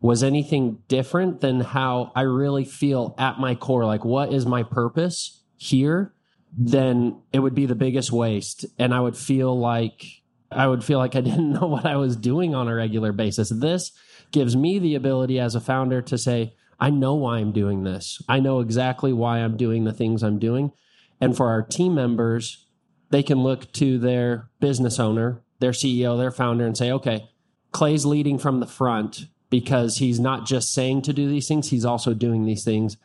was 0.00 0.22
anything 0.22 0.82
different 0.88 1.40
than 1.40 1.60
how 1.60 2.12
I 2.14 2.22
really 2.22 2.64
feel 2.64 3.14
at 3.18 3.38
my 3.38 3.54
core, 3.54 3.84
like 3.84 4.04
what 4.04 4.32
is 4.32 4.46
my 4.46 4.62
purpose 4.62 5.42
here, 5.56 6.14
then 6.56 7.20
it 7.32 7.40
would 7.40 7.54
be 7.54 7.66
the 7.66 7.74
biggest 7.74 8.10
waste. 8.10 8.64
And 8.78 8.94
I 8.94 9.00
would 9.00 9.16
feel 9.16 9.58
like 9.58 10.19
I 10.50 10.66
would 10.66 10.84
feel 10.84 10.98
like 10.98 11.16
I 11.16 11.20
didn't 11.20 11.52
know 11.60 11.66
what 11.66 11.86
I 11.86 11.96
was 11.96 12.16
doing 12.16 12.54
on 12.54 12.68
a 12.68 12.74
regular 12.74 13.12
basis. 13.12 13.50
This 13.50 13.92
gives 14.32 14.56
me 14.56 14.78
the 14.78 14.94
ability 14.94 15.38
as 15.38 15.54
a 15.54 15.60
founder 15.60 16.02
to 16.02 16.18
say, 16.18 16.54
I 16.78 16.90
know 16.90 17.14
why 17.14 17.38
I'm 17.38 17.52
doing 17.52 17.84
this. 17.84 18.22
I 18.28 18.40
know 18.40 18.60
exactly 18.60 19.12
why 19.12 19.38
I'm 19.38 19.56
doing 19.56 19.84
the 19.84 19.92
things 19.92 20.22
I'm 20.22 20.38
doing. 20.38 20.72
And 21.20 21.36
for 21.36 21.48
our 21.48 21.62
team 21.62 21.94
members, 21.94 22.66
they 23.10 23.22
can 23.22 23.42
look 23.42 23.70
to 23.74 23.98
their 23.98 24.48
business 24.60 24.98
owner, 24.98 25.42
their 25.58 25.72
CEO, 25.72 26.16
their 26.16 26.30
founder, 26.30 26.66
and 26.66 26.76
say, 26.76 26.90
okay, 26.90 27.28
Clay's 27.72 28.06
leading 28.06 28.38
from 28.38 28.60
the 28.60 28.66
front 28.66 29.26
because 29.50 29.98
he's 29.98 30.18
not 30.18 30.46
just 30.46 30.72
saying 30.72 31.02
to 31.02 31.12
do 31.12 31.28
these 31.28 31.48
things, 31.48 31.68
he's 31.68 31.84
also 31.84 32.14
doing 32.14 32.44
these 32.46 32.64
things. 32.64 32.96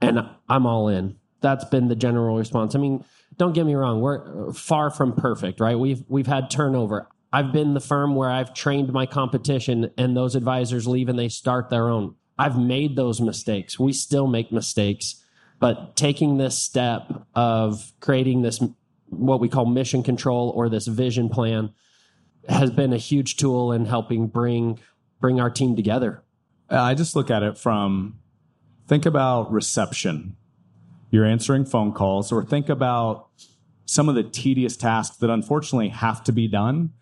And 0.00 0.28
I'm 0.48 0.66
all 0.66 0.88
in. 0.88 1.16
That's 1.40 1.64
been 1.66 1.88
the 1.88 1.96
general 1.96 2.36
response. 2.36 2.74
I 2.74 2.78
mean, 2.78 3.04
don't 3.36 3.52
get 3.52 3.66
me 3.66 3.74
wrong, 3.74 4.00
we're 4.00 4.48
uh, 4.48 4.52
far 4.52 4.90
from 4.90 5.12
perfect, 5.12 5.60
right? 5.60 5.78
We've 5.78 6.02
we've 6.08 6.26
had 6.26 6.50
turnover. 6.50 7.08
I've 7.32 7.52
been 7.52 7.74
the 7.74 7.80
firm 7.80 8.14
where 8.14 8.30
I've 8.30 8.52
trained 8.52 8.92
my 8.92 9.06
competition 9.06 9.90
and 9.96 10.16
those 10.16 10.34
advisors 10.34 10.86
leave 10.86 11.08
and 11.08 11.18
they 11.18 11.28
start 11.28 11.70
their 11.70 11.88
own. 11.88 12.14
I've 12.38 12.58
made 12.58 12.94
those 12.94 13.20
mistakes. 13.20 13.78
We 13.78 13.92
still 13.94 14.26
make 14.26 14.52
mistakes, 14.52 15.24
but 15.58 15.96
taking 15.96 16.36
this 16.36 16.58
step 16.58 17.26
of 17.34 17.92
creating 18.00 18.42
this 18.42 18.62
what 19.06 19.40
we 19.40 19.48
call 19.48 19.66
mission 19.66 20.02
control 20.02 20.50
or 20.54 20.68
this 20.68 20.86
vision 20.86 21.28
plan 21.28 21.72
has 22.48 22.70
been 22.70 22.92
a 22.92 22.98
huge 22.98 23.36
tool 23.36 23.72
in 23.72 23.86
helping 23.86 24.26
bring 24.26 24.78
bring 25.20 25.40
our 25.40 25.50
team 25.50 25.76
together. 25.76 26.22
Uh, 26.70 26.80
I 26.80 26.94
just 26.94 27.14
look 27.14 27.30
at 27.30 27.42
it 27.42 27.56
from 27.56 28.18
think 28.88 29.06
about 29.06 29.52
reception. 29.52 30.36
You're 31.12 31.26
answering 31.26 31.66
phone 31.66 31.92
calls, 31.92 32.32
or 32.32 32.42
think 32.42 32.70
about 32.70 33.28
some 33.84 34.08
of 34.08 34.14
the 34.14 34.22
tedious 34.22 34.78
tasks 34.78 35.18
that 35.18 35.28
unfortunately 35.28 35.90
have 35.90 36.24
to 36.24 36.32
be 36.32 36.48
done. 36.48 36.94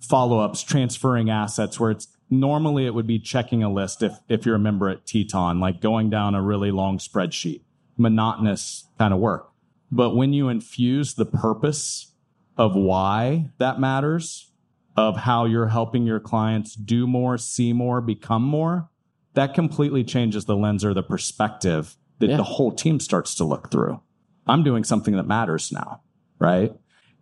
Follow 0.00 0.40
ups, 0.40 0.62
transferring 0.62 1.28
assets, 1.28 1.78
where 1.78 1.90
it's 1.90 2.08
normally 2.30 2.86
it 2.86 2.94
would 2.94 3.06
be 3.06 3.18
checking 3.18 3.62
a 3.62 3.70
list 3.70 4.02
if, 4.02 4.14
if 4.26 4.46
you're 4.46 4.54
a 4.54 4.58
member 4.58 4.88
at 4.88 5.04
Teton, 5.04 5.60
like 5.60 5.82
going 5.82 6.08
down 6.08 6.34
a 6.34 6.40
really 6.40 6.70
long 6.70 6.96
spreadsheet, 6.96 7.60
monotonous 7.98 8.88
kind 8.98 9.12
of 9.12 9.20
work. 9.20 9.50
But 9.90 10.16
when 10.16 10.32
you 10.32 10.48
infuse 10.48 11.12
the 11.12 11.26
purpose 11.26 12.14
of 12.56 12.74
why 12.74 13.50
that 13.58 13.78
matters, 13.78 14.50
of 14.96 15.18
how 15.18 15.44
you're 15.44 15.68
helping 15.68 16.06
your 16.06 16.20
clients 16.20 16.74
do 16.74 17.06
more, 17.06 17.36
see 17.36 17.74
more, 17.74 18.00
become 18.00 18.42
more, 18.42 18.88
that 19.34 19.52
completely 19.52 20.04
changes 20.04 20.46
the 20.46 20.56
lens 20.56 20.86
or 20.86 20.94
the 20.94 21.02
perspective 21.02 21.98
that 22.22 22.30
Yeah. 22.30 22.36
the 22.38 22.42
whole 22.44 22.72
team 22.72 22.98
starts 23.00 23.34
to 23.34 23.44
look 23.44 23.70
through. 23.70 24.00
I'm 24.46 24.62
doing 24.62 24.84
something 24.84 25.14
that 25.16 25.26
matters 25.26 25.70
now, 25.70 26.00
right? 26.38 26.72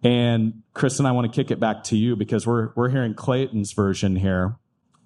And 0.03 0.63
Chris 0.73 0.99
and 0.99 1.07
I 1.09 1.13
want 1.13 1.31
to 1.31 1.35
kick 1.35 1.51
it 1.51 1.59
back 1.61 1.83
to 1.85 1.97
you 1.97 2.17
because 2.17 2.47
we're 2.47 2.71
we're 2.77 2.89
hearing 2.89 3.15
Clayton's 3.15 3.73
version 3.73 4.17
here. 4.17 4.57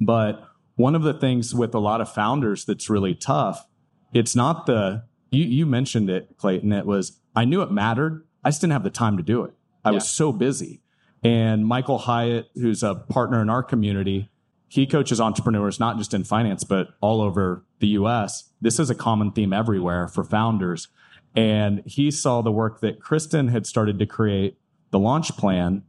But 0.01 0.43
one 0.77 0.95
of 0.95 1.03
the 1.03 1.15
things 1.15 1.55
with 1.55 1.75
a 1.75 1.79
lot 1.81 2.01
of 2.01 2.09
founders 2.13 2.65
that's 2.65 2.89
really 2.91 3.15
tough, 3.15 3.67
it's 4.13 4.37
not 4.37 4.67
the 4.67 5.05
you 5.31 5.45
you 5.45 5.67
mentioned 5.67 6.11
it, 6.11 6.37
Clayton. 6.37 6.73
It 6.73 6.87
was 6.87 7.21
I 7.35 7.45
knew 7.45 7.63
it 7.63 7.73
mattered. 7.73 8.25
I 8.45 8.51
just 8.51 8.61
didn't 8.61 8.75
have 8.75 8.85
the 8.85 8.91
time 8.91 9.17
to 9.17 9.23
do 9.23 9.43
it. 9.45 9.55
I 9.85 9.91
was 9.91 10.09
so 10.09 10.33
busy. 10.33 10.81
And 11.23 11.67
Michael 11.67 11.99
Hyatt, 11.99 12.49
who's 12.55 12.83
a 12.83 12.95
partner 12.95 13.41
in 13.43 13.49
our 13.51 13.63
community, 13.63 14.31
he 14.75 14.89
coaches 14.89 15.21
entrepreneurs 15.21 15.79
not 15.79 15.99
just 15.99 16.13
in 16.15 16.25
finance, 16.25 16.65
but 16.65 16.95
all 17.01 17.21
over 17.21 17.65
the 17.79 17.87
US. 17.91 18.51
This 18.61 18.81
is 18.81 18.91
a 18.91 18.95
common 18.97 19.31
theme 19.31 19.53
everywhere 19.53 20.09
for 20.09 20.25
founders. 20.25 20.89
And 21.37 21.85
he 21.87 22.11
saw 22.11 22.43
the 22.43 22.51
work 22.51 22.81
that 22.81 22.99
Kristin 22.99 23.53
had 23.53 23.69
started 23.69 24.01
to 24.01 24.07
create, 24.07 24.59
the 24.91 24.99
launch 24.99 25.37
plan. 25.37 25.85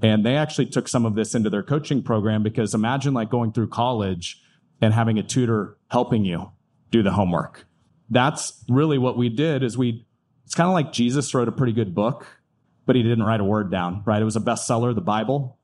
And 0.00 0.24
they 0.24 0.34
actually 0.34 0.64
took 0.64 0.88
some 0.88 1.04
of 1.04 1.14
this 1.14 1.34
into 1.34 1.50
their 1.50 1.62
coaching 1.62 2.02
program 2.02 2.42
because 2.42 2.72
imagine 2.72 3.12
like 3.12 3.28
going 3.28 3.52
through 3.52 3.68
college 3.68 4.42
and 4.80 4.94
having 4.94 5.18
a 5.18 5.22
tutor 5.22 5.76
helping 5.90 6.24
you 6.24 6.52
do 6.90 7.02
the 7.02 7.12
homework. 7.12 7.66
That's 8.08 8.64
really 8.66 8.96
what 8.96 9.18
we 9.18 9.28
did 9.28 9.62
is 9.62 9.76
we, 9.76 10.06
it's 10.46 10.54
kind 10.54 10.68
of 10.68 10.72
like 10.72 10.90
Jesus 10.90 11.34
wrote 11.34 11.48
a 11.48 11.52
pretty 11.52 11.74
good 11.74 11.94
book, 11.94 12.26
but 12.86 12.96
he 12.96 13.02
didn't 13.02 13.24
write 13.24 13.40
a 13.40 13.44
word 13.44 13.70
down, 13.70 14.04
right? 14.06 14.22
It 14.22 14.24
was 14.24 14.36
a 14.36 14.40
bestseller, 14.40 14.94
the 14.94 15.02
Bible. 15.02 15.55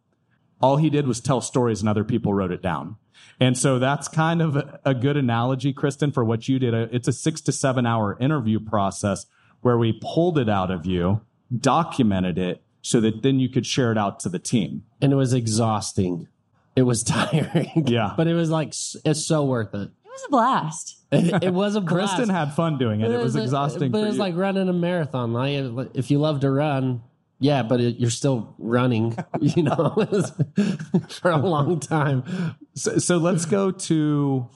All 0.62 0.76
he 0.76 0.88
did 0.88 1.06
was 1.06 1.20
tell 1.20 1.40
stories 1.40 1.80
and 1.80 1.88
other 1.88 2.04
people 2.04 2.32
wrote 2.32 2.52
it 2.52 2.62
down. 2.62 2.96
And 3.40 3.58
so 3.58 3.78
that's 3.78 4.06
kind 4.08 4.40
of 4.40 4.56
a, 4.56 4.80
a 4.84 4.94
good 4.94 5.16
analogy, 5.16 5.74
Kristin, 5.74 6.14
for 6.14 6.24
what 6.24 6.48
you 6.48 6.58
did. 6.58 6.74
Uh, 6.74 6.86
it's 6.92 7.08
a 7.08 7.12
six 7.12 7.40
to 7.42 7.52
seven 7.52 7.84
hour 7.86 8.16
interview 8.20 8.60
process 8.60 9.26
where 9.62 9.76
we 9.76 9.98
pulled 10.00 10.38
it 10.38 10.48
out 10.48 10.70
of 10.70 10.86
you, 10.86 11.20
documented 11.56 12.38
it 12.38 12.62
so 12.82 13.00
that 13.00 13.22
then 13.22 13.40
you 13.40 13.48
could 13.48 13.66
share 13.66 13.92
it 13.92 13.98
out 13.98 14.20
to 14.20 14.28
the 14.28 14.38
team. 14.38 14.84
And 15.00 15.12
it 15.12 15.16
was 15.16 15.32
exhausting. 15.32 16.28
It 16.76 16.82
was 16.82 17.02
tiring. 17.04 17.86
Yeah. 17.86 18.14
But 18.16 18.26
it 18.26 18.34
was 18.34 18.50
like, 18.50 18.68
it's 19.04 19.26
so 19.26 19.44
worth 19.44 19.74
it. 19.74 19.90
It 20.04 20.08
was 20.10 20.24
a 20.26 20.30
blast. 20.30 20.98
It, 21.12 21.44
it 21.44 21.52
was 21.52 21.74
a 21.76 21.82
blast. 21.82 22.16
Kristin 22.16 22.30
had 22.30 22.54
fun 22.54 22.78
doing 22.78 23.02
it. 23.02 23.10
It 23.10 23.18
was 23.18 23.36
a- 23.36 23.42
exhausting. 23.42 23.92
But 23.92 23.98
for 23.98 24.04
it 24.04 24.08
was 24.08 24.16
you. 24.16 24.22
like 24.22 24.34
running 24.34 24.66
a 24.70 24.72
marathon. 24.72 25.34
Like, 25.34 25.90
if 25.92 26.10
you 26.10 26.18
love 26.18 26.40
to 26.40 26.50
run, 26.50 27.02
yeah, 27.42 27.64
but 27.64 27.80
it, 27.80 27.98
you're 27.98 28.08
still 28.08 28.54
running, 28.58 29.16
you 29.40 29.64
know, 29.64 30.06
for 31.08 31.30
a 31.30 31.36
long 31.36 31.80
time. 31.80 32.54
So, 32.74 32.98
so 32.98 33.18
let's 33.18 33.44
go 33.44 33.72
to 33.72 34.48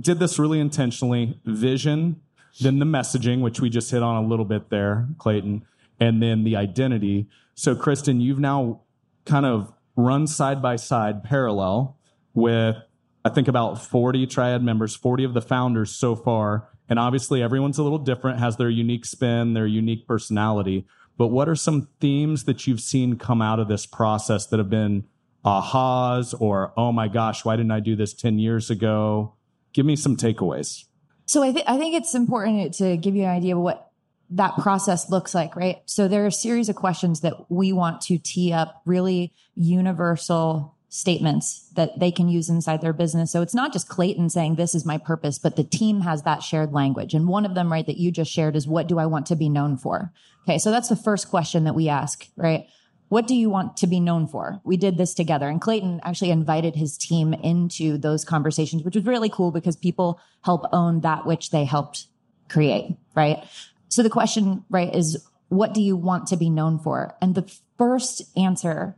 did 0.00 0.18
this 0.18 0.38
really 0.38 0.60
intentionally. 0.60 1.40
Vision. 1.44 2.20
then 2.60 2.78
the 2.78 2.84
messaging, 2.84 3.40
which 3.40 3.60
we 3.60 3.70
just 3.70 3.90
hit 3.90 4.02
on 4.02 4.22
a 4.22 4.26
little 4.26 4.44
bit 4.44 4.68
there, 4.68 5.08
Clayton, 5.18 5.64
and 5.98 6.22
then 6.22 6.44
the 6.44 6.56
identity. 6.56 7.28
So, 7.54 7.74
Kristin, 7.74 8.20
you've 8.20 8.38
now 8.38 8.82
kind 9.24 9.46
of 9.46 9.72
run 9.96 10.26
side 10.26 10.60
by 10.60 10.76
side 10.76 11.24
parallel 11.24 11.98
with, 12.34 12.76
I 13.24 13.30
think, 13.30 13.48
about 13.48 13.82
40 13.82 14.26
triad 14.26 14.62
members, 14.62 14.94
40 14.94 15.24
of 15.24 15.34
the 15.34 15.40
founders 15.40 15.90
so 15.90 16.14
far. 16.14 16.68
And 16.88 16.98
obviously, 16.98 17.42
everyone's 17.42 17.78
a 17.78 17.82
little 17.82 17.98
different, 17.98 18.40
has 18.40 18.56
their 18.58 18.70
unique 18.70 19.06
spin, 19.06 19.54
their 19.54 19.66
unique 19.66 20.06
personality. 20.06 20.86
But 21.18 21.28
what 21.28 21.48
are 21.48 21.54
some 21.54 21.88
themes 22.00 22.44
that 22.44 22.66
you've 22.66 22.80
seen 22.80 23.18
come 23.18 23.40
out 23.40 23.58
of 23.58 23.68
this 23.68 23.86
process 23.86 24.46
that 24.46 24.58
have 24.58 24.70
been 24.70 25.04
ahas 25.44 26.34
or, 26.38 26.72
oh 26.76 26.92
my 26.92 27.08
gosh, 27.08 27.44
why 27.44 27.56
didn't 27.56 27.72
I 27.72 27.80
do 27.80 27.96
this 27.96 28.12
10 28.12 28.38
years 28.38 28.70
ago? 28.70 29.34
Give 29.72 29.86
me 29.86 29.96
some 29.96 30.16
takeaways. 30.16 30.84
So 31.24 31.42
I, 31.42 31.52
th- 31.52 31.64
I 31.66 31.78
think 31.78 31.94
it's 31.94 32.14
important 32.14 32.74
to 32.74 32.96
give 32.96 33.16
you 33.16 33.24
an 33.24 33.30
idea 33.30 33.56
of 33.56 33.62
what 33.62 33.90
that 34.30 34.56
process 34.56 35.10
looks 35.10 35.34
like, 35.34 35.56
right? 35.56 35.78
So 35.86 36.08
there 36.08 36.24
are 36.24 36.28
a 36.28 36.32
series 36.32 36.68
of 36.68 36.76
questions 36.76 37.20
that 37.20 37.50
we 37.50 37.72
want 37.72 38.00
to 38.02 38.18
tee 38.18 38.52
up 38.52 38.82
really 38.84 39.32
universal 39.54 40.75
statements 40.88 41.68
that 41.74 41.98
they 41.98 42.10
can 42.10 42.28
use 42.28 42.48
inside 42.48 42.80
their 42.80 42.92
business. 42.92 43.32
So 43.32 43.42
it's 43.42 43.54
not 43.54 43.72
just 43.72 43.88
Clayton 43.88 44.30
saying 44.30 44.54
this 44.54 44.74
is 44.74 44.86
my 44.86 44.98
purpose, 44.98 45.38
but 45.38 45.56
the 45.56 45.64
team 45.64 46.02
has 46.02 46.22
that 46.22 46.42
shared 46.42 46.72
language. 46.72 47.12
And 47.12 47.28
one 47.28 47.44
of 47.44 47.54
them, 47.54 47.72
right, 47.72 47.86
that 47.86 47.98
you 47.98 48.10
just 48.10 48.30
shared 48.30 48.56
is 48.56 48.68
what 48.68 48.86
do 48.86 48.98
I 48.98 49.06
want 49.06 49.26
to 49.26 49.36
be 49.36 49.48
known 49.48 49.76
for? 49.76 50.12
Okay. 50.44 50.58
So 50.58 50.70
that's 50.70 50.88
the 50.88 50.96
first 50.96 51.28
question 51.28 51.64
that 51.64 51.74
we 51.74 51.88
ask, 51.88 52.28
right? 52.36 52.66
What 53.08 53.26
do 53.26 53.34
you 53.34 53.50
want 53.50 53.76
to 53.78 53.86
be 53.86 54.00
known 54.00 54.26
for? 54.26 54.60
We 54.64 54.76
did 54.76 54.96
this 54.96 55.14
together 55.14 55.48
and 55.48 55.60
Clayton 55.60 56.00
actually 56.02 56.30
invited 56.30 56.76
his 56.76 56.96
team 56.96 57.34
into 57.34 57.98
those 57.98 58.24
conversations, 58.24 58.82
which 58.82 58.96
was 58.96 59.06
really 59.06 59.28
cool 59.28 59.50
because 59.50 59.76
people 59.76 60.20
help 60.42 60.66
own 60.72 61.00
that 61.00 61.26
which 61.26 61.50
they 61.50 61.64
helped 61.64 62.06
create, 62.48 62.96
right? 63.14 63.44
So 63.88 64.02
the 64.02 64.10
question, 64.10 64.64
right, 64.70 64.92
is 64.92 65.24
what 65.48 65.72
do 65.72 65.80
you 65.80 65.96
want 65.96 66.26
to 66.28 66.36
be 66.36 66.50
known 66.50 66.78
for? 66.78 67.16
And 67.20 67.34
the 67.34 67.50
first 67.78 68.22
answer, 68.36 68.96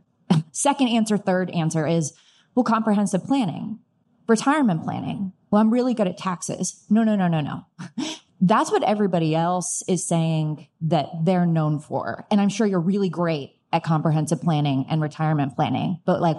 second 0.51 0.87
answer, 0.89 1.17
third 1.17 1.49
answer 1.51 1.87
is, 1.87 2.13
well, 2.55 2.63
comprehensive 2.63 3.25
planning, 3.25 3.79
retirement 4.27 4.83
planning. 4.83 5.33
Well, 5.51 5.61
I'm 5.61 5.71
really 5.71 5.93
good 5.93 6.07
at 6.07 6.17
taxes. 6.17 6.83
No, 6.89 7.03
no, 7.03 7.15
no, 7.15 7.27
no, 7.27 7.41
no. 7.41 7.65
That's 8.41 8.71
what 8.71 8.83
everybody 8.83 9.35
else 9.35 9.83
is 9.87 10.05
saying 10.05 10.67
that 10.81 11.09
they're 11.23 11.45
known 11.45 11.79
for. 11.79 12.25
And 12.31 12.39
I'm 12.39 12.49
sure 12.49 12.65
you're 12.65 12.79
really 12.79 13.09
great 13.09 13.55
at 13.73 13.83
comprehensive 13.83 14.41
planning 14.41 14.85
and 14.89 15.01
retirement 15.01 15.55
planning. 15.55 15.99
But 16.05 16.21
like 16.21 16.37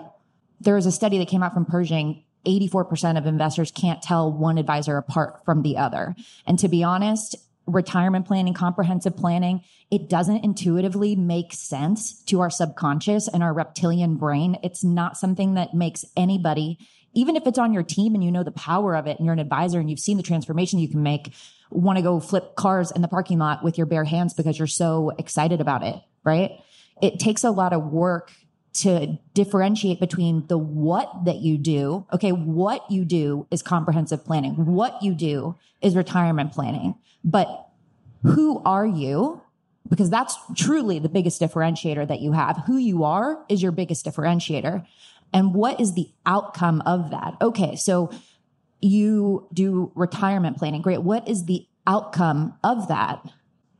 there 0.61 0.74
was 0.74 0.87
a 0.87 0.92
study 0.92 1.18
that 1.18 1.29
came 1.29 1.42
out 1.42 1.55
from 1.55 1.66
Pershing 1.66 2.24
84% 2.46 3.18
of 3.18 3.26
investors 3.26 3.70
can't 3.70 4.03
tell 4.03 4.33
one 4.33 4.59
advisor 4.59 4.96
apart 4.96 5.44
from 5.44 5.62
the 5.62 5.76
other. 5.76 6.14
And 6.46 6.59
to 6.59 6.68
be 6.68 6.83
honest, 6.83 7.37
retirement 7.66 8.26
planning, 8.26 8.54
comprehensive 8.54 9.16
planning, 9.16 9.62
it 9.90 10.08
doesn't 10.08 10.44
intuitively 10.44 11.16
make 11.16 11.52
sense 11.52 12.22
to 12.24 12.40
our 12.40 12.50
subconscious 12.50 13.28
and 13.28 13.42
our 13.42 13.52
reptilian 13.52 14.16
brain. 14.16 14.58
It's 14.62 14.84
not 14.84 15.16
something 15.16 15.54
that 15.54 15.74
makes 15.74 16.04
anybody, 16.16 16.78
even 17.14 17.36
if 17.36 17.46
it's 17.46 17.58
on 17.58 17.72
your 17.72 17.82
team 17.82 18.14
and 18.14 18.22
you 18.22 18.30
know 18.30 18.44
the 18.44 18.50
power 18.52 18.96
of 18.96 19.06
it 19.06 19.18
and 19.18 19.26
you're 19.26 19.32
an 19.32 19.38
advisor 19.38 19.78
and 19.80 19.90
you've 19.90 20.00
seen 20.00 20.16
the 20.16 20.22
transformation 20.22 20.78
you 20.78 20.88
can 20.88 21.02
make, 21.02 21.32
want 21.70 21.96
to 21.96 22.02
go 22.02 22.20
flip 22.20 22.56
cars 22.56 22.90
in 22.90 23.02
the 23.02 23.08
parking 23.08 23.38
lot 23.38 23.62
with 23.62 23.78
your 23.78 23.86
bare 23.86 24.04
hands 24.04 24.34
because 24.34 24.58
you're 24.58 24.66
so 24.66 25.10
excited 25.18 25.60
about 25.60 25.82
it, 25.82 25.96
right? 26.24 26.52
It 27.02 27.18
takes 27.18 27.44
a 27.44 27.50
lot 27.50 27.72
of 27.72 27.84
work 27.84 28.32
to 28.72 29.18
differentiate 29.34 29.98
between 29.98 30.46
the 30.46 30.58
what 30.58 31.24
that 31.24 31.36
you 31.36 31.58
do. 31.58 32.06
Okay. 32.12 32.30
What 32.30 32.88
you 32.90 33.04
do 33.04 33.46
is 33.50 33.62
comprehensive 33.62 34.24
planning. 34.24 34.66
What 34.66 35.02
you 35.02 35.14
do 35.14 35.56
is 35.82 35.96
retirement 35.96 36.52
planning. 36.52 36.94
But 37.24 37.68
who 38.22 38.62
are 38.64 38.87
you? 38.87 39.42
Because 39.88 40.11
that's 40.11 40.37
truly 40.56 40.98
the 40.98 41.09
biggest 41.09 41.40
differentiator 41.40 42.06
that 42.09 42.20
you 42.20 42.33
have. 42.33 42.62
Who 42.66 42.76
you 42.76 43.04
are 43.04 43.44
is 43.48 43.62
your 43.62 43.72
biggest 43.72 44.06
differentiator. 44.06 44.87
And 45.33 45.54
what 45.54 45.80
is 45.80 45.94
the 45.94 46.11
outcome 46.26 46.83
of 46.87 47.11
that? 47.11 47.37
Okay. 47.40 47.76
So 47.76 48.11
you 48.80 49.48
do 49.52 49.92
retirement 49.94 50.59
planning. 50.59 50.83
Great. 50.83 51.02
What 51.02 51.28
is 51.28 51.46
the 51.46 51.66
outcome 51.87 52.59
of 52.62 52.88
that? 52.88 53.24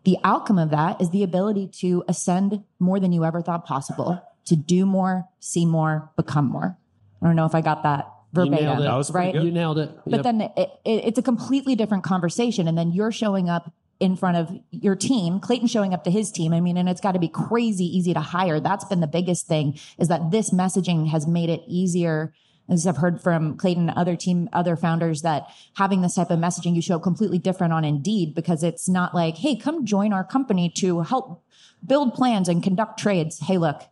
The 0.05 0.16
outcome 0.24 0.59
of 0.59 0.70
that 0.70 1.00
is 1.00 1.11
the 1.11 1.22
ability 1.22 1.68
to 1.81 2.03
ascend 2.09 2.64
more 2.79 2.98
than 2.98 3.12
you 3.12 3.24
ever 3.24 3.42
thought 3.42 3.66
possible 3.66 4.22
to 4.46 4.57
do 4.57 4.87
more, 4.87 5.29
see 5.38 5.66
more, 5.66 6.11
become 6.16 6.46
more. 6.46 6.76
I 7.20 7.26
don't 7.26 7.37
know 7.37 7.46
if 7.46 7.55
I 7.55 7.61
got 7.61 7.83
that 7.83 8.11
verbatim, 8.32 8.64
nailed 8.64 8.80
it. 8.80 8.82
That 8.84 8.94
was 8.94 9.10
right? 9.10 9.32
good. 9.32 9.44
You 9.44 9.50
nailed 9.50 9.78
it. 9.78 9.90
But 10.04 10.16
Yep. 10.16 10.22
then 10.22 10.40
it, 10.40 10.52
it, 10.56 11.04
it's 11.04 11.18
a 11.18 11.22
completely 11.22 11.74
different 11.74 12.04
conversation. 12.04 12.68
And 12.68 12.76
then 12.76 12.92
you're 12.92 13.12
showing 13.12 13.48
up 13.48 13.72
in 13.98 14.16
front 14.16 14.36
of 14.38 14.50
your 14.70 14.96
team, 14.96 15.40
Clayton 15.40 15.68
showing 15.68 15.92
up 15.92 16.04
to 16.04 16.10
his 16.10 16.30
team. 16.32 16.54
I 16.54 16.60
mean, 16.60 16.76
and 16.78 16.88
it's 16.88 17.00
got 17.02 17.12
to 17.12 17.18
be 17.18 17.28
crazy 17.28 17.84
easy 17.84 18.14
to 18.14 18.20
hire. 18.20 18.58
That's 18.58 18.84
been 18.84 19.00
the 19.00 19.06
biggest 19.06 19.46
thing 19.46 19.78
is 19.98 20.08
that 20.08 20.30
this 20.30 20.50
messaging 20.50 21.08
has 21.08 21.26
made 21.26 21.50
it 21.50 21.62
easier. 21.66 22.32
As 22.68 22.86
I've 22.86 22.98
heard 22.98 23.20
from 23.20 23.56
Clayton, 23.56 23.88
and 23.88 23.98
other 23.98 24.14
team, 24.14 24.48
other 24.52 24.76
founders 24.76 25.22
that 25.22 25.48
having 25.74 26.02
this 26.02 26.14
type 26.14 26.30
of 26.30 26.38
messaging, 26.38 26.76
you 26.76 26.80
show 26.80 26.96
up 26.96 27.02
completely 27.02 27.38
different 27.38 27.72
on 27.72 27.84
Indeed 27.84 28.32
because 28.32 28.62
it's 28.62 28.88
not 28.88 29.12
like, 29.12 29.38
Hey, 29.38 29.56
come 29.56 29.84
join 29.84 30.12
our 30.12 30.22
company 30.24 30.70
to 30.76 31.00
help 31.00 31.44
build 31.84 32.14
plans 32.14 32.48
and 32.48 32.62
conduct 32.62 32.98
trades. 32.98 33.40
Hey, 33.40 33.58
look, 33.58 33.82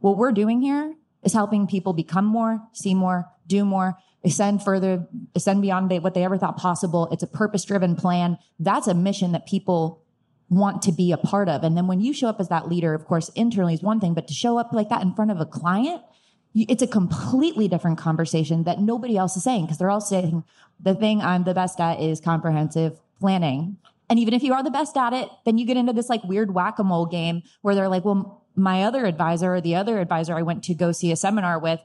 what 0.00 0.18
we're 0.18 0.32
doing 0.32 0.60
here 0.60 0.94
is 1.22 1.32
helping 1.32 1.66
people 1.66 1.92
become 1.94 2.26
more, 2.26 2.60
see 2.72 2.94
more, 2.94 3.26
do 3.46 3.64
more, 3.64 3.96
ascend 4.24 4.62
further, 4.62 5.06
ascend 5.34 5.62
beyond 5.62 5.90
what 6.02 6.14
they 6.14 6.24
ever 6.24 6.38
thought 6.38 6.56
possible. 6.56 7.08
It's 7.12 7.22
a 7.22 7.28
purpose 7.28 7.64
driven 7.64 7.96
plan. 7.96 8.38
That's 8.58 8.86
a 8.86 8.94
mission 8.94 9.32
that 9.32 9.46
people 9.46 10.02
want 10.48 10.82
to 10.82 10.92
be 10.92 11.12
a 11.12 11.16
part 11.16 11.48
of. 11.48 11.64
And 11.64 11.76
then 11.76 11.86
when 11.86 12.00
you 12.00 12.12
show 12.12 12.28
up 12.28 12.40
as 12.40 12.48
that 12.48 12.68
leader, 12.68 12.94
of 12.94 13.04
course, 13.04 13.30
internally 13.30 13.74
is 13.74 13.82
one 13.82 14.00
thing, 14.00 14.14
but 14.14 14.28
to 14.28 14.34
show 14.34 14.58
up 14.58 14.72
like 14.72 14.88
that 14.88 15.02
in 15.02 15.14
front 15.14 15.30
of 15.30 15.40
a 15.40 15.46
client, 15.46 16.02
it's 16.54 16.82
a 16.82 16.86
completely 16.86 17.68
different 17.68 17.98
conversation 17.98 18.64
that 18.64 18.80
nobody 18.80 19.16
else 19.16 19.36
is 19.36 19.44
saying 19.44 19.66
because 19.66 19.78
they're 19.78 19.90
all 19.90 20.00
saying 20.00 20.44
the 20.80 20.94
thing 20.94 21.20
I'm 21.20 21.44
the 21.44 21.52
best 21.52 21.80
at 21.80 22.00
is 22.00 22.20
comprehensive 22.20 22.98
planning. 23.20 23.76
And 24.08 24.18
even 24.18 24.34
if 24.34 24.42
you 24.42 24.54
are 24.54 24.62
the 24.62 24.70
best 24.70 24.96
at 24.96 25.12
it, 25.12 25.28
then 25.44 25.58
you 25.58 25.66
get 25.66 25.76
into 25.76 25.92
this 25.92 26.08
like 26.08 26.22
weird 26.24 26.54
whack-a-mole 26.54 27.06
game 27.06 27.42
where 27.62 27.74
they're 27.74 27.88
like, 27.88 28.04
well, 28.04 28.44
my 28.54 28.84
other 28.84 29.04
advisor 29.04 29.54
or 29.54 29.60
the 29.60 29.74
other 29.74 29.98
advisor 29.98 30.34
I 30.34 30.42
went 30.42 30.64
to 30.64 30.74
go 30.74 30.92
see 30.92 31.12
a 31.12 31.16
seminar 31.16 31.58
with, 31.58 31.80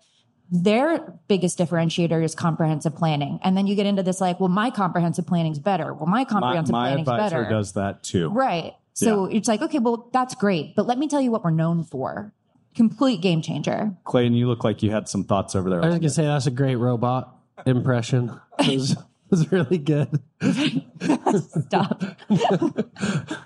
their 0.52 1.14
biggest 1.30 1.58
differentiator 1.58 2.22
is 2.24 2.36
comprehensive 2.36 2.96
planning. 2.96 3.40
And 3.42 3.56
then 3.56 3.68
you 3.68 3.76
get 3.76 3.86
into 3.86 4.04
this 4.04 4.20
like, 4.20 4.40
well, 4.40 4.50
my 4.50 4.70
comprehensive 4.70 5.26
planning's 5.26 5.60
better. 5.60 5.94
Well, 5.94 6.08
my 6.08 6.20
My, 6.20 6.26
comprehensive 6.26 6.74
my 6.74 6.88
planning's 6.90 7.08
advisor 7.08 7.38
better. 7.44 7.50
does 7.50 7.72
that 7.74 8.04
too. 8.04 8.30
Right. 8.30 8.74
So 8.94 9.26
it's 9.26 9.48
like, 9.48 9.62
okay, 9.62 9.80
well, 9.80 10.10
that's 10.12 10.36
great. 10.36 10.76
But 10.76 10.86
let 10.86 10.98
me 11.00 11.08
tell 11.08 11.22
you 11.22 11.32
what 11.32 11.44
we're 11.44 11.52
known 11.52 11.84
for. 11.86 12.34
Complete 12.76 13.22
game 13.22 13.42
changer. 13.42 13.96
Clayton, 14.04 14.34
you 14.34 14.48
look 14.48 14.64
like 14.64 14.84
you 14.84 14.92
had 14.92 15.08
some 15.10 15.24
thoughts 15.24 15.56
over 15.56 15.70
there. 15.70 15.82
I 15.84 15.88
was 15.88 15.96
gonna 15.96 16.10
say 16.10 16.24
that's 16.24 16.48
a 16.48 16.52
great 16.52 16.76
robot 16.76 17.34
impression. 17.66 18.40
It 18.60 18.76
was, 18.78 18.92
it 18.92 18.98
was 19.30 19.52
really 19.52 19.78
good. 19.78 20.20
Stop. 21.68 22.04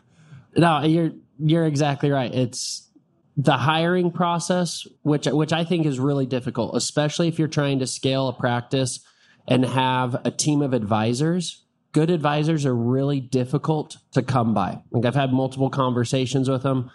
No, 0.58 0.84
you're 0.84 1.12
you're 1.38 1.66
exactly 1.66 2.12
right. 2.12 2.34
It's 2.34 2.85
the 3.38 3.58
hiring 3.58 4.12
process, 4.12 4.88
which 5.02 5.26
which 5.28 5.52
I 5.52 5.64
think 5.64 5.86
is 5.86 6.00
really 6.00 6.26
difficult, 6.26 6.76
especially 6.76 7.28
if 7.28 7.38
you're 7.38 7.48
trying 7.48 7.80
to 7.80 7.88
scale 7.88 8.28
a 8.28 8.34
practice 8.34 9.00
and 9.48 9.66
have 9.66 10.16
a 10.26 10.32
team 10.32 10.62
of 10.62 10.74
advisors. 10.74 11.64
Good 11.92 12.10
advisors 12.10 12.66
are 12.66 12.76
really 12.76 13.20
difficult 13.20 13.98
to 14.14 14.22
come 14.22 14.54
by. 14.54 14.82
Like 14.92 15.06
I've 15.06 15.16
had 15.16 15.32
multiple 15.32 15.70
conversations 15.70 16.50
with 16.50 16.64
them 16.64 16.92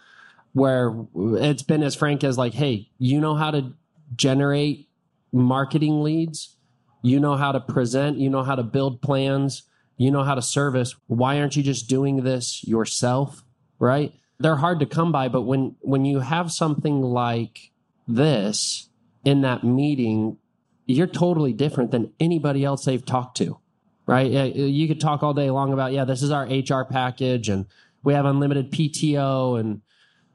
where 0.52 0.94
it's 1.14 1.62
been 1.62 1.82
as 1.82 1.94
frank 1.94 2.24
as 2.24 2.36
like, 2.36 2.54
hey, 2.54 2.90
you 2.98 3.20
know 3.20 3.34
how 3.34 3.50
to 3.50 3.72
generate 4.16 4.88
marketing 5.32 6.02
leads, 6.02 6.56
you 7.02 7.20
know 7.20 7.36
how 7.36 7.52
to 7.52 7.60
present, 7.60 8.18
you 8.18 8.28
know 8.28 8.42
how 8.42 8.56
to 8.56 8.62
build 8.62 9.00
plans, 9.00 9.62
you 9.96 10.10
know 10.10 10.24
how 10.24 10.34
to 10.34 10.42
service. 10.42 10.96
Why 11.06 11.38
aren't 11.38 11.56
you 11.56 11.62
just 11.62 11.88
doing 11.88 12.24
this 12.24 12.66
yourself? 12.66 13.44
Right? 13.78 14.12
They're 14.40 14.56
hard 14.56 14.80
to 14.80 14.86
come 14.86 15.12
by, 15.12 15.28
but 15.28 15.42
when 15.42 15.76
when 15.80 16.04
you 16.04 16.20
have 16.20 16.50
something 16.50 17.02
like 17.02 17.70
this 18.08 18.88
in 19.24 19.42
that 19.42 19.62
meeting, 19.62 20.38
you're 20.86 21.06
totally 21.06 21.52
different 21.52 21.90
than 21.90 22.12
anybody 22.18 22.64
else 22.64 22.84
they've 22.84 23.04
talked 23.04 23.36
to. 23.36 23.58
Right? 24.06 24.56
You 24.56 24.88
could 24.88 25.00
talk 25.00 25.22
all 25.22 25.34
day 25.34 25.50
long 25.50 25.72
about, 25.72 25.92
yeah, 25.92 26.04
this 26.04 26.22
is 26.22 26.32
our 26.32 26.46
HR 26.46 26.84
package 26.84 27.48
and 27.48 27.66
we 28.02 28.14
have 28.14 28.24
unlimited 28.24 28.72
PTO 28.72 29.60
and 29.60 29.82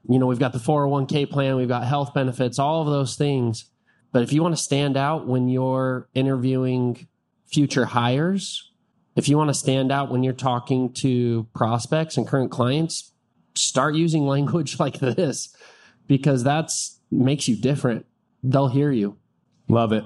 you 0.08 0.18
know, 0.18 0.26
we've 0.26 0.38
got 0.38 0.52
the 0.52 0.58
401k 0.58 1.28
plan, 1.28 1.56
we've 1.56 1.68
got 1.68 1.84
health 1.84 2.14
benefits, 2.14 2.58
all 2.58 2.80
of 2.82 2.86
those 2.86 3.16
things. 3.16 3.66
But 4.12 4.22
if 4.22 4.32
you 4.32 4.40
want 4.42 4.56
to 4.56 4.62
stand 4.62 4.96
out 4.96 5.26
when 5.26 5.48
you're 5.48 6.08
interviewing 6.14 7.08
future 7.46 7.86
hires, 7.86 8.70
if 9.16 9.28
you 9.28 9.36
want 9.36 9.48
to 9.48 9.54
stand 9.54 9.90
out 9.90 10.10
when 10.10 10.22
you're 10.22 10.32
talking 10.32 10.92
to 10.94 11.48
prospects 11.54 12.16
and 12.16 12.26
current 12.26 12.50
clients, 12.50 13.12
start 13.58 13.94
using 13.94 14.26
language 14.26 14.78
like 14.78 14.98
this 14.98 15.54
because 16.06 16.44
that's 16.44 17.00
makes 17.10 17.48
you 17.48 17.56
different. 17.56 18.06
They'll 18.42 18.68
hear 18.68 18.90
you. 18.92 19.16
Love 19.68 19.92
it. 19.92 20.04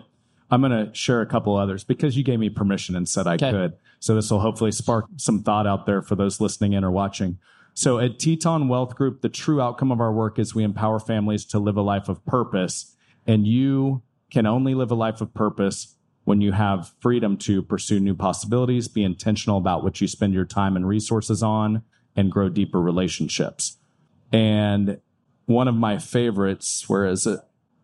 I'm 0.50 0.60
going 0.62 0.72
to 0.86 0.92
share 0.94 1.20
a 1.20 1.26
couple 1.26 1.56
others 1.56 1.84
because 1.84 2.16
you 2.16 2.24
gave 2.24 2.40
me 2.40 2.50
permission 2.50 2.96
and 2.96 3.08
said 3.08 3.26
I 3.26 3.34
Okay. 3.34 3.50
could. 3.50 3.74
So 4.00 4.14
this 4.14 4.30
will 4.30 4.40
hopefully 4.40 4.72
spark 4.72 5.06
some 5.16 5.42
thought 5.42 5.66
out 5.66 5.86
there 5.86 6.02
for 6.02 6.16
those 6.16 6.40
listening 6.40 6.72
in 6.72 6.82
or 6.84 6.90
watching. 6.90 7.38
So 7.74 7.98
at 7.98 8.18
Teton 8.18 8.66
Wealth 8.68 8.96
Group, 8.96 9.20
the 9.22 9.28
true 9.28 9.60
outcome 9.60 9.92
of 9.92 10.00
our 10.00 10.12
work 10.12 10.38
is 10.38 10.54
we 10.54 10.64
empower 10.64 10.98
families 10.98 11.44
to 11.46 11.58
live 11.58 11.76
a 11.76 11.82
life 11.82 12.08
of 12.08 12.24
purpose. 12.26 12.96
And 13.26 13.46
you 13.46 14.02
can 14.30 14.46
only 14.46 14.74
live 14.74 14.90
a 14.90 14.94
life 14.94 15.20
of 15.20 15.32
purpose 15.34 15.96
when 16.24 16.40
you 16.40 16.52
have 16.52 16.92
freedom 17.00 17.36
to 17.38 17.62
pursue 17.62 18.00
new 18.00 18.14
possibilities, 18.14 18.88
be 18.88 19.04
intentional 19.04 19.58
about 19.58 19.82
what 19.84 20.00
you 20.00 20.06
spend 20.08 20.34
your 20.34 20.44
time 20.44 20.76
and 20.76 20.86
resources 20.86 21.42
on, 21.42 21.82
and 22.20 22.30
grow 22.30 22.50
deeper 22.50 22.80
relationships. 22.80 23.78
And 24.30 25.00
one 25.46 25.68
of 25.68 25.74
my 25.74 25.98
favorites, 25.98 26.84
where 26.86 27.06
is 27.06 27.26
it? 27.26 27.40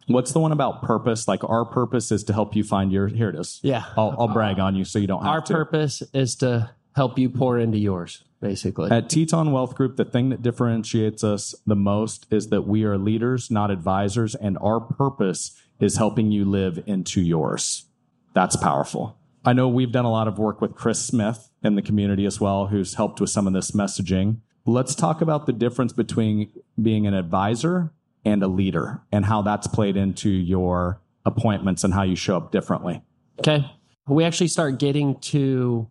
What's 0.08 0.32
the 0.32 0.38
one 0.38 0.52
about 0.52 0.82
purpose? 0.82 1.26
Like 1.26 1.42
our 1.42 1.64
purpose 1.64 2.12
is 2.12 2.22
to 2.24 2.32
help 2.32 2.54
you 2.54 2.62
find 2.62 2.92
your. 2.92 3.08
Here 3.08 3.30
it 3.30 3.34
is. 3.34 3.58
Yeah. 3.62 3.84
I'll, 3.96 4.14
I'll 4.18 4.28
brag 4.28 4.60
on 4.60 4.76
you 4.76 4.84
so 4.84 4.98
you 4.98 5.08
don't 5.08 5.24
have 5.24 5.26
to. 5.26 5.30
Our 5.32 5.40
to. 5.40 5.52
purpose 5.52 6.02
is 6.12 6.36
to 6.36 6.70
help 6.94 7.18
you 7.18 7.28
pour 7.28 7.58
into 7.58 7.78
yours, 7.78 8.22
basically. 8.40 8.90
At 8.90 9.08
Teton 9.08 9.50
Wealth 9.50 9.74
Group, 9.74 9.96
the 9.96 10.04
thing 10.04 10.28
that 10.28 10.42
differentiates 10.42 11.24
us 11.24 11.54
the 11.66 11.74
most 11.74 12.26
is 12.30 12.50
that 12.50 12.62
we 12.62 12.84
are 12.84 12.96
leaders, 12.98 13.50
not 13.50 13.70
advisors, 13.70 14.34
and 14.34 14.58
our 14.60 14.78
purpose 14.78 15.58
is 15.80 15.96
helping 15.96 16.30
you 16.30 16.44
live 16.44 16.82
into 16.86 17.20
yours. 17.20 17.86
That's 18.34 18.54
powerful. 18.56 19.15
I 19.46 19.52
know 19.52 19.68
we've 19.68 19.92
done 19.92 20.04
a 20.04 20.10
lot 20.10 20.26
of 20.26 20.38
work 20.38 20.60
with 20.60 20.74
Chris 20.74 20.98
Smith 20.98 21.50
in 21.62 21.76
the 21.76 21.82
community 21.82 22.26
as 22.26 22.40
well, 22.40 22.66
who's 22.66 22.94
helped 22.94 23.20
with 23.20 23.30
some 23.30 23.46
of 23.46 23.52
this 23.52 23.70
messaging. 23.70 24.38
Let's 24.66 24.96
talk 24.96 25.20
about 25.20 25.46
the 25.46 25.52
difference 25.52 25.92
between 25.92 26.50
being 26.82 27.06
an 27.06 27.14
advisor 27.14 27.92
and 28.24 28.42
a 28.42 28.48
leader 28.48 29.02
and 29.12 29.24
how 29.24 29.42
that's 29.42 29.68
played 29.68 29.96
into 29.96 30.28
your 30.28 31.00
appointments 31.24 31.84
and 31.84 31.94
how 31.94 32.02
you 32.02 32.16
show 32.16 32.36
up 32.36 32.50
differently. 32.50 33.02
Okay. 33.38 33.70
We 34.08 34.24
actually 34.24 34.48
start 34.48 34.80
getting 34.80 35.20
to 35.20 35.88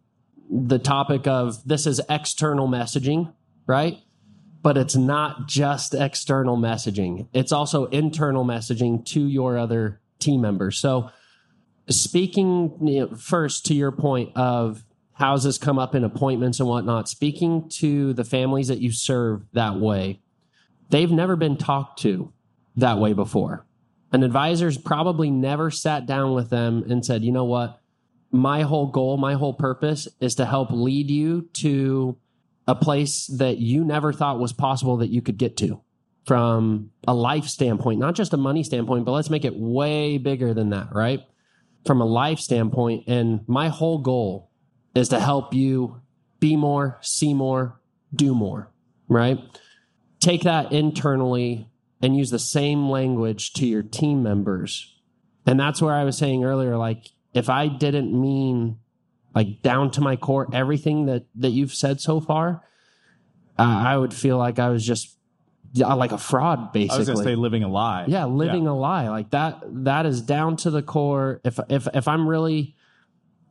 the 0.50 0.78
topic 0.78 1.26
of 1.26 1.66
this 1.66 1.88
is 1.88 2.02
external 2.10 2.68
messaging, 2.68 3.34
right? 3.66 3.98
But 4.62 4.78
it's 4.78 4.98
not 4.98 5.48
just 5.48 5.94
external 5.94 6.58
messaging, 6.58 7.28
it's 7.34 7.52
also 7.52 7.86
internal 7.86 8.44
messaging 8.44 9.06
to 9.06 9.26
your 9.26 9.58
other 9.58 10.02
team 10.20 10.42
members. 10.42 10.78
So, 10.78 11.10
speaking 11.90 12.78
you 12.82 13.02
know, 13.02 13.16
first 13.16 13.66
to 13.68 13.74
your 13.74 13.92
point 13.92 14.32
of 14.36 14.84
how's 15.14 15.44
this 15.44 15.58
come 15.58 15.80
up 15.80 15.96
in 15.96 16.04
appointments 16.04 16.60
and 16.60 16.68
whatnot, 16.68 17.08
speaking 17.08 17.70
to 17.70 18.14
the 18.14 18.24
families 18.24 18.68
that 18.68 18.80
you 18.80 18.92
serve 18.92 19.46
that 19.54 19.80
way, 19.80 20.20
they've 20.90 21.12
never 21.12 21.36
been 21.36 21.58
talked 21.58 22.00
to 22.02 22.32
that 22.76 23.00
way 23.00 23.14
before. 23.14 23.66
An 24.12 24.24
advisor's 24.24 24.78
probably 24.78 25.30
never 25.30 25.72
sat 25.72 26.06
down 26.06 26.34
with 26.34 26.50
them 26.50 26.84
and 26.90 27.06
said, 27.06 27.24
you 27.24 27.32
know 27.32 27.46
what? 27.46 27.80
My 28.32 28.64
whole 28.64 28.88
goal, 28.88 29.18
my 29.18 29.34
whole 29.34 29.54
purpose 29.54 30.08
is 30.20 30.36
to 30.36 30.46
help 30.46 30.72
lead 30.72 31.10
you 31.10 31.50
to 31.54 32.18
a 32.68 32.76
place 32.76 33.28
that 33.28 33.58
you 33.58 33.86
never 33.86 34.12
thought 34.12 34.40
was 34.40 34.52
possible 34.52 34.98
that 34.98 35.10
you 35.10 35.22
could 35.22 35.38
get 35.38 35.56
to 35.58 35.82
from 36.26 36.92
a 37.08 37.14
life 37.14 37.46
standpoint, 37.46 38.00
not 38.00 38.16
just 38.16 38.34
a 38.34 38.38
money 38.38 38.64
standpoint, 38.64 39.06
but 39.06 39.12
let's 39.12 39.30
make 39.30 39.46
it 39.46 39.56
way 39.56 40.18
bigger 40.18 40.54
than 40.54 40.72
that, 40.72 40.88
right? 40.92 41.22
From 41.86 42.02
a 42.02 42.06
life 42.06 42.40
standpoint. 42.40 43.04
And 43.08 43.48
my 43.48 43.70
whole 43.70 44.00
goal 44.00 44.50
is 44.96 45.10
to 45.10 45.20
help 45.20 45.54
you 45.54 46.02
be 46.40 46.56
more, 46.56 46.98
see 47.02 47.34
more, 47.34 47.80
do 48.14 48.34
more, 48.34 48.72
right? 49.08 49.40
Take 50.20 50.42
that 50.44 50.72
internally 50.72 51.70
and 52.02 52.16
use 52.16 52.30
the 52.30 52.40
same 52.40 52.90
language 52.90 53.54
to 53.54 53.66
your 53.66 53.84
team 53.84 54.24
members. 54.24 54.96
And 55.46 55.60
that's 55.60 55.82
where 55.82 55.94
I 55.94 56.04
was 56.04 56.18
saying 56.18 56.44
earlier, 56.44 56.78
like, 56.78 57.10
if 57.34 57.50
I 57.50 57.68
didn't 57.68 58.20
mean 58.20 58.80
like 59.36 59.62
down 59.62 59.92
to 59.92 60.02
my 60.02 60.16
core 60.16 60.48
everything 60.54 61.06
that 61.08 61.26
that 61.36 61.50
you've 61.50 61.74
said 61.74 62.00
so 62.00 62.22
far, 62.22 62.64
uh, 63.60 63.64
I 63.64 63.98
would 63.98 64.14
feel 64.14 64.38
like 64.38 64.58
I 64.58 64.70
was 64.70 64.86
just 64.86 65.15
like 65.76 66.12
a 66.12 66.18
fraud, 66.18 66.72
basically. 66.72 66.96
I 66.96 67.00
was 67.12 67.20
to 67.20 67.24
say 67.24 67.36
living 67.36 67.64
a 67.64 67.68
lie. 67.68 68.06
Yeah, 68.08 68.26
living 68.26 68.68
a 68.68 68.76
lie 68.76 69.10
like 69.10 69.32
that. 69.32 69.62
That 69.66 70.06
is 70.06 70.22
down 70.22 70.58
to 70.58 70.72
the 70.72 70.82
core. 70.82 71.42
If 71.44 71.60
if 71.70 71.88
if 71.94 72.08
I'm 72.08 72.28
really 72.28 72.76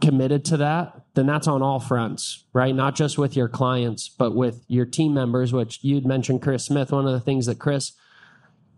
committed 0.00 0.44
to 0.46 0.56
that, 0.58 1.02
then 1.14 1.26
that's 1.26 1.46
on 1.46 1.62
all 1.62 1.80
fronts, 1.80 2.44
right? 2.52 2.74
Not 2.74 2.94
just 2.94 3.18
with 3.18 3.36
your 3.36 3.48
clients, 3.48 4.08
but 4.08 4.34
with 4.34 4.64
your 4.68 4.86
team 4.86 5.14
members. 5.14 5.52
Which 5.52 5.80
you'd 5.82 6.06
mentioned, 6.06 6.42
Chris 6.42 6.64
Smith. 6.64 6.92
One 6.92 7.06
of 7.06 7.12
the 7.12 7.20
things 7.20 7.46
that 7.46 7.58
Chris 7.58 7.92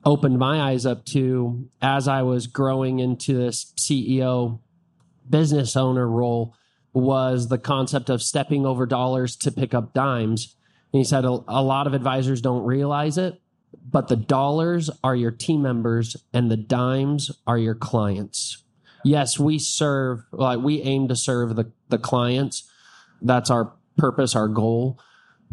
opened 0.04 0.38
my 0.38 0.60
eyes 0.60 0.86
up 0.86 1.04
to 1.04 1.68
as 1.82 2.06
I 2.06 2.22
was 2.22 2.46
growing 2.46 3.00
into 3.00 3.34
this 3.34 3.72
CEO 3.76 4.60
business 5.28 5.76
owner 5.76 6.08
role 6.08 6.54
was 6.92 7.48
the 7.48 7.58
concept 7.58 8.08
of 8.08 8.22
stepping 8.22 8.64
over 8.64 8.86
dollars 8.86 9.36
to 9.36 9.50
pick 9.50 9.74
up 9.74 9.92
dimes. 9.92 10.56
And 10.92 11.00
he 11.00 11.04
said 11.04 11.24
a, 11.24 11.38
a 11.48 11.62
lot 11.62 11.86
of 11.86 11.94
advisors 11.94 12.40
don't 12.40 12.64
realize 12.64 13.18
it, 13.18 13.40
but 13.90 14.08
the 14.08 14.16
dollars 14.16 14.90
are 15.04 15.16
your 15.16 15.30
team 15.30 15.62
members 15.62 16.16
and 16.32 16.50
the 16.50 16.56
dimes 16.56 17.30
are 17.46 17.58
your 17.58 17.74
clients. 17.74 18.62
Yes, 19.04 19.38
we 19.38 19.58
serve, 19.58 20.24
like 20.32 20.58
we 20.60 20.82
aim 20.82 21.08
to 21.08 21.16
serve 21.16 21.54
the, 21.54 21.70
the 21.88 21.98
clients. 21.98 22.68
That's 23.22 23.50
our 23.50 23.72
purpose, 23.96 24.34
our 24.34 24.48
goal. 24.48 24.98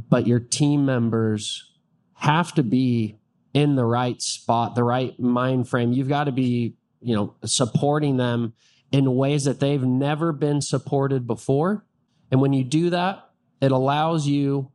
But 0.10 0.26
your 0.26 0.40
team 0.40 0.86
members 0.86 1.72
have 2.16 2.54
to 2.56 2.64
be 2.64 3.20
in 3.54 3.76
the 3.76 3.86
right 3.86 4.22
spot, 4.22 4.74
the 4.74 4.84
right 4.84 5.20
mind 5.20 5.70
frame. 5.70 5.94
You've 5.94 6.10
got 6.10 6.24
to 6.24 6.32
be, 6.32 6.76
you 7.00 7.16
know, 7.16 7.36
supporting 7.46 8.18
them 8.18 8.54
in 8.92 9.16
ways 9.16 9.44
that 9.44 9.60
they've 9.60 9.84
never 9.84 10.32
been 10.32 10.62
supported 10.62 11.28
before. 11.28 11.86
And 12.32 12.42
when 12.42 12.54
you 12.54 12.64
do 12.64 12.90
that, 12.90 13.30
it 13.62 13.72
allows 13.72 14.28
you 14.28 14.72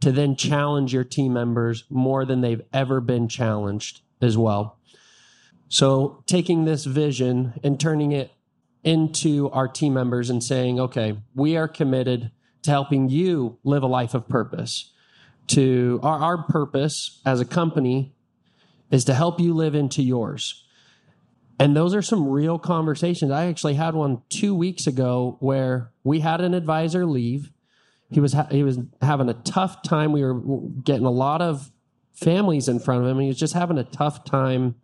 to 0.00 0.12
then 0.12 0.36
challenge 0.36 0.92
your 0.92 1.04
team 1.04 1.32
members 1.32 1.84
more 1.88 2.24
than 2.24 2.40
they've 2.40 2.62
ever 2.72 3.00
been 3.00 3.28
challenged 3.28 4.00
as 4.20 4.36
well. 4.36 4.78
So, 5.68 6.22
taking 6.26 6.64
this 6.64 6.84
vision 6.84 7.54
and 7.64 7.80
turning 7.80 8.12
it 8.12 8.30
into 8.84 9.50
our 9.50 9.66
team 9.66 9.94
members 9.94 10.30
and 10.30 10.42
saying, 10.42 10.78
okay, 10.78 11.18
we 11.34 11.56
are 11.56 11.66
committed 11.66 12.30
to 12.62 12.70
helping 12.70 13.08
you 13.08 13.58
live 13.64 13.82
a 13.82 13.88
life 13.88 14.14
of 14.14 14.28
purpose. 14.28 14.92
To 15.48 15.98
our, 16.02 16.18
our 16.18 16.42
purpose 16.44 17.20
as 17.24 17.40
a 17.40 17.44
company 17.44 18.14
is 18.90 19.04
to 19.06 19.14
help 19.14 19.40
you 19.40 19.54
live 19.54 19.74
into 19.74 20.02
yours. 20.02 20.64
And 21.58 21.76
those 21.76 21.94
are 21.94 22.02
some 22.02 22.28
real 22.28 22.58
conversations. 22.58 23.32
I 23.32 23.46
actually 23.46 23.74
had 23.74 23.94
one 23.94 24.22
two 24.28 24.54
weeks 24.54 24.86
ago 24.86 25.36
where 25.40 25.90
we 26.04 26.20
had 26.20 26.40
an 26.40 26.54
advisor 26.54 27.06
leave. 27.06 27.50
He 28.10 28.20
was 28.20 28.32
ha- 28.32 28.48
he 28.50 28.62
was 28.62 28.78
having 29.02 29.28
a 29.28 29.34
tough 29.34 29.82
time. 29.82 30.12
We 30.12 30.22
were 30.22 30.40
getting 30.82 31.06
a 31.06 31.10
lot 31.10 31.42
of 31.42 31.70
families 32.12 32.68
in 32.68 32.78
front 32.78 33.02
of 33.02 33.08
him. 33.08 33.18
He 33.18 33.28
was 33.28 33.38
just 33.38 33.54
having 33.54 33.78
a 33.78 33.84
tough 33.84 34.24
time 34.24 34.76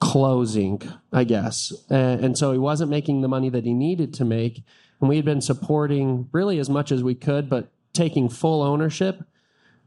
closing, 0.00 0.82
I 1.12 1.24
guess. 1.24 1.72
And, 1.90 2.24
and 2.24 2.38
so 2.38 2.52
he 2.52 2.58
wasn't 2.58 2.90
making 2.90 3.20
the 3.20 3.28
money 3.28 3.50
that 3.50 3.64
he 3.64 3.74
needed 3.74 4.14
to 4.14 4.24
make. 4.24 4.64
And 5.00 5.08
we 5.08 5.16
had 5.16 5.24
been 5.24 5.40
supporting 5.40 6.28
really 6.32 6.58
as 6.58 6.70
much 6.70 6.92
as 6.92 7.02
we 7.02 7.14
could, 7.14 7.48
but 7.48 7.72
taking 7.92 8.28
full 8.28 8.62
ownership. 8.62 9.24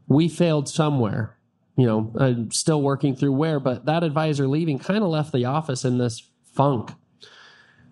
We 0.07 0.29
failed 0.29 0.69
somewhere 0.69 1.35
you 1.77 1.85
know, 1.85 2.13
I'm 2.17 2.51
still 2.51 2.81
working 2.81 3.15
through 3.15 3.33
where, 3.33 3.59
but 3.59 3.85
that 3.85 4.03
advisor 4.03 4.47
leaving 4.47 4.79
kind 4.79 5.03
of 5.03 5.09
left 5.09 5.33
the 5.33 5.45
office 5.45 5.83
in 5.83 5.97
this 5.97 6.29
funk. 6.53 6.91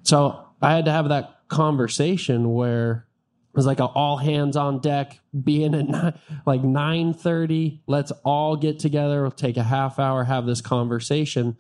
So 0.04 0.48
I 0.62 0.74
had 0.76 0.86
to 0.86 0.92
have 0.92 1.10
that 1.10 1.40
conversation 1.50 2.54
where 2.54 3.06
it 3.54 3.58
was 3.58 3.66
like 3.66 3.80
a 3.80 3.86
all 3.86 4.18
hands 4.18 4.58
on 4.58 4.80
deck 4.80 5.20
being 5.44 5.76
at 5.76 5.88
nine, 5.88 6.20
like 6.46 6.62
9.30 6.62 7.80
let's 7.88 8.12
all 8.24 8.56
get 8.56 8.80
together 8.80 9.22
we'll 9.22 9.32
take 9.32 9.58
a 9.58 9.64
half 9.64 10.00
hour 10.00 10.24
have 10.24 10.46
this 10.46 10.62
conversation 10.62 11.58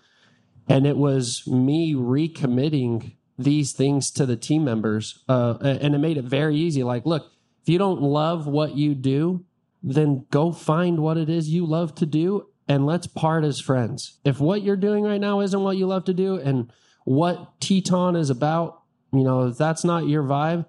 and 0.68 0.88
it 0.88 0.98
was 0.98 1.46
me 1.48 1.94
recommitting 1.94 3.16
these 3.38 3.74
things 3.74 4.12
to 4.12 4.26
the 4.26 4.36
team 4.36 4.64
members 4.64 5.24
uh, 5.28 5.58
and 5.62 5.96
it 5.96 6.00
made 6.00 6.18
it 6.18 6.26
very 6.26 6.56
easy 6.56 6.84
like 6.84 7.06
look 7.06 7.32
if 7.62 7.70
you 7.70 7.78
don't 7.78 8.02
love 8.02 8.48
what 8.48 8.76
you 8.76 8.94
do 8.94 9.44
then 9.82 10.26
go 10.32 10.52
find 10.52 11.00
what 11.00 11.18
it 11.18 11.30
is 11.30 11.50
you 11.50 11.66
love 11.66 11.94
to 11.96 12.06
do 12.06 12.48
and 12.68 12.86
let's 12.86 13.08
part 13.08 13.44
as 13.44 13.60
friends. 13.60 14.20
If 14.24 14.40
what 14.40 14.64
you're 14.64 14.78
doing 14.78 15.04
right 15.04 15.20
now 15.20 15.42
isn't 15.42 15.62
what 15.62 15.78
you 15.78 15.86
love 15.86 16.06
to 16.06 16.14
do 16.14 16.36
and 16.36 16.72
what 17.06 17.60
Teton 17.60 18.16
is 18.16 18.30
about, 18.30 18.82
you 19.12 19.24
know, 19.24 19.48
if 19.48 19.58
that's 19.58 19.84
not 19.84 20.08
your 20.08 20.24
vibe, 20.24 20.66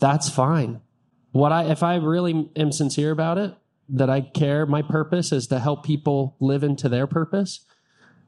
that's 0.00 0.28
fine. 0.28 0.80
What 1.32 1.52
I 1.52 1.64
if 1.64 1.82
I 1.82 1.96
really 1.96 2.50
am 2.56 2.72
sincere 2.72 3.10
about 3.10 3.38
it, 3.38 3.54
that 3.88 4.10
I 4.10 4.20
care, 4.20 4.66
my 4.66 4.82
purpose 4.82 5.32
is 5.32 5.46
to 5.48 5.60
help 5.60 5.84
people 5.84 6.36
live 6.40 6.64
into 6.64 6.88
their 6.88 7.06
purpose, 7.06 7.64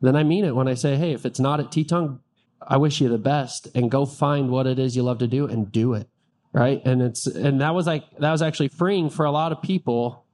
then 0.01 0.15
I 0.15 0.23
mean 0.23 0.45
it 0.45 0.55
when 0.55 0.69
I 0.69 0.75
say, 0.75 0.97
hey, 0.97 1.13
if 1.13 1.27
it's 1.27 1.41
not 1.41 1.61
at 1.61 1.73
Teton, 1.73 2.21
I 2.67 2.77
wish 2.77 3.01
you 3.01 3.09
the 3.09 3.19
best 3.19 3.69
and 3.75 3.91
go 3.91 4.07
find 4.07 4.51
what 4.51 4.67
it 4.67 4.79
is 4.79 4.95
you 4.95 5.03
love 5.03 5.19
to 5.19 5.27
do 5.27 5.47
and 5.47 5.73
do 5.73 5.95
it 5.95 6.09
right 6.53 6.83
and 6.85 7.03
it's 7.03 7.27
and 7.27 7.61
that 7.61 7.75
was 7.75 7.87
like 7.87 8.05
that 8.19 8.31
was 8.31 8.43
actually 8.43 8.69
freeing 8.69 9.11
for 9.11 9.25
a 9.25 9.31
lot 9.31 9.53
of 9.53 9.63
people 9.63 10.25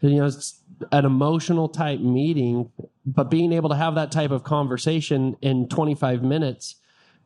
you 0.00 0.16
know 0.16 0.26
it's 0.26 0.60
an 0.92 1.04
emotional 1.04 1.68
type 1.68 2.00
meeting 2.00 2.70
but 3.06 3.30
being 3.30 3.52
able 3.52 3.68
to 3.68 3.76
have 3.76 3.94
that 3.94 4.12
type 4.12 4.30
of 4.30 4.44
conversation 4.44 5.36
in 5.40 5.68
25 5.68 6.22
minutes 6.22 6.76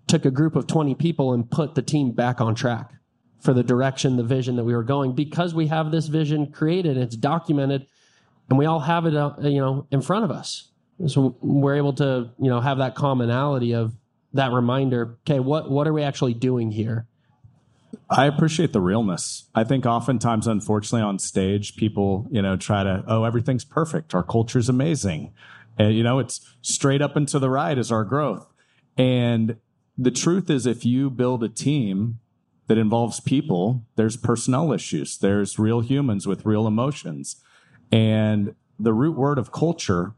took 0.07 0.25
a 0.25 0.31
group 0.31 0.55
of 0.55 0.67
20 0.67 0.95
people 0.95 1.33
and 1.33 1.51
put 1.51 1.75
the 1.75 1.83
team 1.83 2.13
back 2.13 2.41
on 2.41 2.55
track 2.55 2.93
for 3.43 3.53
the 3.53 3.63
direction, 3.63 4.17
the 4.17 4.23
vision 4.23 4.57
that 4.57 4.65
we 4.65 4.75
were 4.75 4.85
going 4.85 5.13
because 5.13 5.53
we 5.55 5.67
have 5.67 5.91
this 5.91 6.07
vision 6.07 6.51
created, 6.51 6.97
it's 6.97 7.17
documented, 7.17 7.87
and 8.49 8.59
we 8.59 8.67
all 8.67 8.81
have 8.81 9.05
it, 9.05 9.17
uh, 9.17 9.35
you 9.41 9.61
know, 9.61 9.87
in 9.91 10.01
front 10.01 10.25
of 10.25 10.31
us. 10.31 10.69
So 11.09 11.37
we're 11.41 11.77
able 11.77 11.93
to, 11.95 12.31
you 12.39 12.49
know, 12.49 12.61
have 12.61 12.79
that 12.79 12.95
commonality 12.95 13.75
of 13.75 13.93
that 14.35 14.53
reminder. 14.53 15.19
Okay, 15.29 15.41
what 15.41 15.71
what 15.71 15.87
are 15.89 15.93
we 15.93 16.03
actually 16.03 16.35
doing 16.35 16.71
here? 16.71 17.07
I 18.09 18.27
appreciate 18.27 18.73
the 18.73 18.81
realness. 18.81 19.45
I 19.55 19.65
think 19.65 19.85
oftentimes, 19.85 20.47
unfortunately, 20.47 21.03
on 21.03 21.19
stage, 21.19 21.77
people, 21.77 22.29
you 22.31 22.41
know, 22.41 22.57
try 22.57 22.83
to, 22.85 23.05
oh, 23.07 23.25
everything's 23.25 23.65
perfect. 23.65 24.15
Our 24.15 24.23
culture's 24.23 24.69
amazing. 24.69 25.33
And, 25.79 25.95
you 25.95 26.03
know, 26.03 26.19
it's 26.19 26.41
straight 26.61 27.03
up 27.03 27.17
and 27.17 27.27
to 27.29 27.39
the 27.39 27.51
right 27.51 27.77
is 27.77 27.91
our 27.91 28.05
growth. 28.05 28.47
And 28.97 29.57
the 29.97 30.11
truth 30.11 30.51
is, 30.51 30.67
if 30.67 30.85
you 30.85 31.11
build 31.11 31.43
a 31.43 31.49
team 31.49 32.19
that 32.67 32.79
involves 32.79 33.21
people, 33.21 33.85
there's 33.97 34.17
personnel 34.17 34.73
issues, 34.73 35.19
there's 35.19 35.59
real 35.59 35.81
humans 35.81 36.27
with 36.27 36.47
real 36.47 36.67
emotions. 36.67 37.37
And 37.91 38.55
the 38.79 38.93
root 38.93 39.17
word 39.17 39.39
of 39.39 39.53
culture 39.53 40.15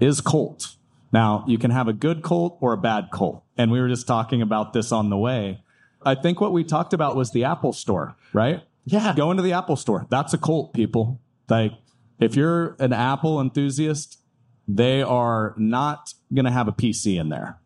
is 0.00 0.20
cult. 0.20 0.76
Now, 1.12 1.44
you 1.46 1.58
can 1.58 1.70
have 1.70 1.88
a 1.88 1.92
good 1.92 2.22
cult 2.22 2.56
or 2.60 2.72
a 2.72 2.78
bad 2.78 3.08
cult. 3.12 3.44
And 3.56 3.70
we 3.70 3.80
were 3.80 3.88
just 3.88 4.06
talking 4.06 4.40
about 4.40 4.72
this 4.72 4.92
on 4.92 5.10
the 5.10 5.18
way. 5.18 5.62
I 6.04 6.14
think 6.14 6.40
what 6.40 6.52
we 6.52 6.64
talked 6.64 6.94
about 6.94 7.14
was 7.14 7.32
the 7.32 7.44
Apple 7.44 7.72
store, 7.72 8.16
right? 8.32 8.62
Yeah. 8.84 9.14
Go 9.14 9.30
into 9.30 9.42
the 9.42 9.52
Apple 9.52 9.76
store. 9.76 10.06
That's 10.10 10.32
a 10.32 10.38
cult, 10.38 10.72
people. 10.72 11.20
Like, 11.48 11.72
if 12.18 12.34
you're 12.34 12.76
an 12.78 12.92
Apple 12.92 13.40
enthusiast, 13.40 14.18
they 14.66 15.02
are 15.02 15.54
not 15.56 16.14
going 16.32 16.44
to 16.46 16.50
have 16.50 16.66
a 16.66 16.72
PC 16.72 17.20
in 17.20 17.28
there. 17.28 17.58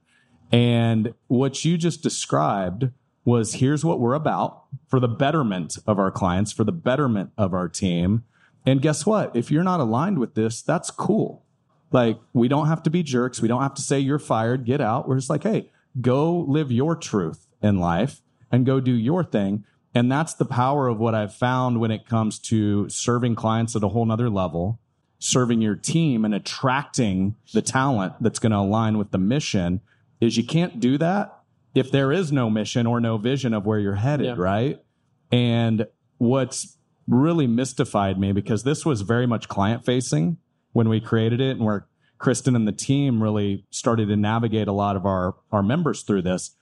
And 0.53 1.15
what 1.29 1.65
you 1.65 1.79
just 1.79 2.03
described 2.03 2.91
was 3.27 3.55
here's 3.55 3.85
what 3.85 3.99
we're 3.99 4.15
about 4.15 4.63
for 4.87 5.01
the 5.01 5.09
betterment 5.09 5.77
of 5.87 5.99
our 5.99 6.13
clients, 6.13 6.53
for 6.53 6.65
the 6.65 6.73
betterment 6.73 7.33
of 7.37 7.53
our 7.53 7.69
team. 7.69 8.25
And 8.65 8.81
guess 8.81 9.05
what? 9.05 9.35
If 9.35 9.51
you're 9.51 9.65
not 9.65 9.81
aligned 9.81 10.19
with 10.19 10.35
this, 10.35 10.63
that's 10.63 10.91
cool. 10.91 11.45
Like, 11.91 12.19
we 12.33 12.49
don't 12.49 12.69
have 12.69 12.83
to 12.85 12.91
be 12.91 13.03
jerks. 13.03 13.43
We 13.43 13.49
don't 13.49 13.63
have 13.63 13.75
to 13.75 13.83
say 13.83 13.99
you're 13.99 14.21
fired, 14.21 14.65
get 14.65 14.81
out. 14.81 15.09
We're 15.09 15.17
just 15.17 15.29
like, 15.29 15.43
hey, 15.43 15.71
go 16.01 16.39
live 16.39 16.71
your 16.71 16.95
truth 16.95 17.49
in 17.61 17.79
life 17.81 18.23
and 18.51 18.65
go 18.65 18.81
do 18.81 18.93
your 18.93 19.25
thing. 19.25 19.65
And 19.93 20.11
that's 20.11 20.35
the 20.35 20.45
power 20.45 20.89
of 20.89 20.99
what 20.99 21.15
I've 21.15 21.35
found 21.35 21.81
when 21.81 21.91
it 21.91 22.07
comes 22.07 22.39
to 22.41 22.89
serving 22.89 23.35
clients 23.35 23.75
at 23.75 23.83
a 23.83 23.89
whole 23.89 24.05
nother 24.05 24.31
level, 24.31 24.79
serving 25.19 25.63
your 25.63 25.75
team 25.75 26.25
and 26.25 26.35
attracting 26.35 27.35
the 27.53 27.63
talent 27.63 28.15
that's 28.21 28.39
going 28.39 28.53
to 28.53 28.59
align 28.59 28.99
with 28.99 29.11
the 29.11 29.19
mission 29.19 29.81
is 30.21 30.37
you 30.37 30.45
can't 30.45 30.81
do 30.81 30.97
that 30.99 31.36
if 31.77 31.91
there 31.93 32.11
is 32.11 32.33
no 32.33 32.49
mission 32.49 32.87
or 32.87 33.01
no 33.01 33.19
vision 33.19 33.53
of 33.53 33.67
where 33.67 33.79
you're 33.79 33.97
headed, 33.97 34.27
Yeah. 34.27 34.35
right? 34.39 34.83
And 35.31 35.87
what's 36.17 36.79
really 37.07 37.47
mystified 37.47 38.19
me 38.19 38.33
because 38.33 38.63
this 38.63 38.87
was 38.87 39.03
very 39.03 39.27
much 39.27 39.47
client 39.47 39.85
facing 39.85 40.39
when 40.73 40.89
we 40.89 41.01
created 41.01 41.39
it 41.41 41.51
and 41.57 41.61
where 41.67 41.87
Kristin 42.19 42.57
and 42.57 42.67
the 42.67 42.73
team 42.73 43.23
really 43.23 43.67
started 43.71 44.09
to 44.09 44.17
navigate 44.17 44.69
a 44.69 44.73
lot 44.73 44.97
of 44.97 45.05
our, 45.05 45.35
our 45.53 45.63
members 45.63 46.03
through 46.03 46.23
this. 46.23 46.53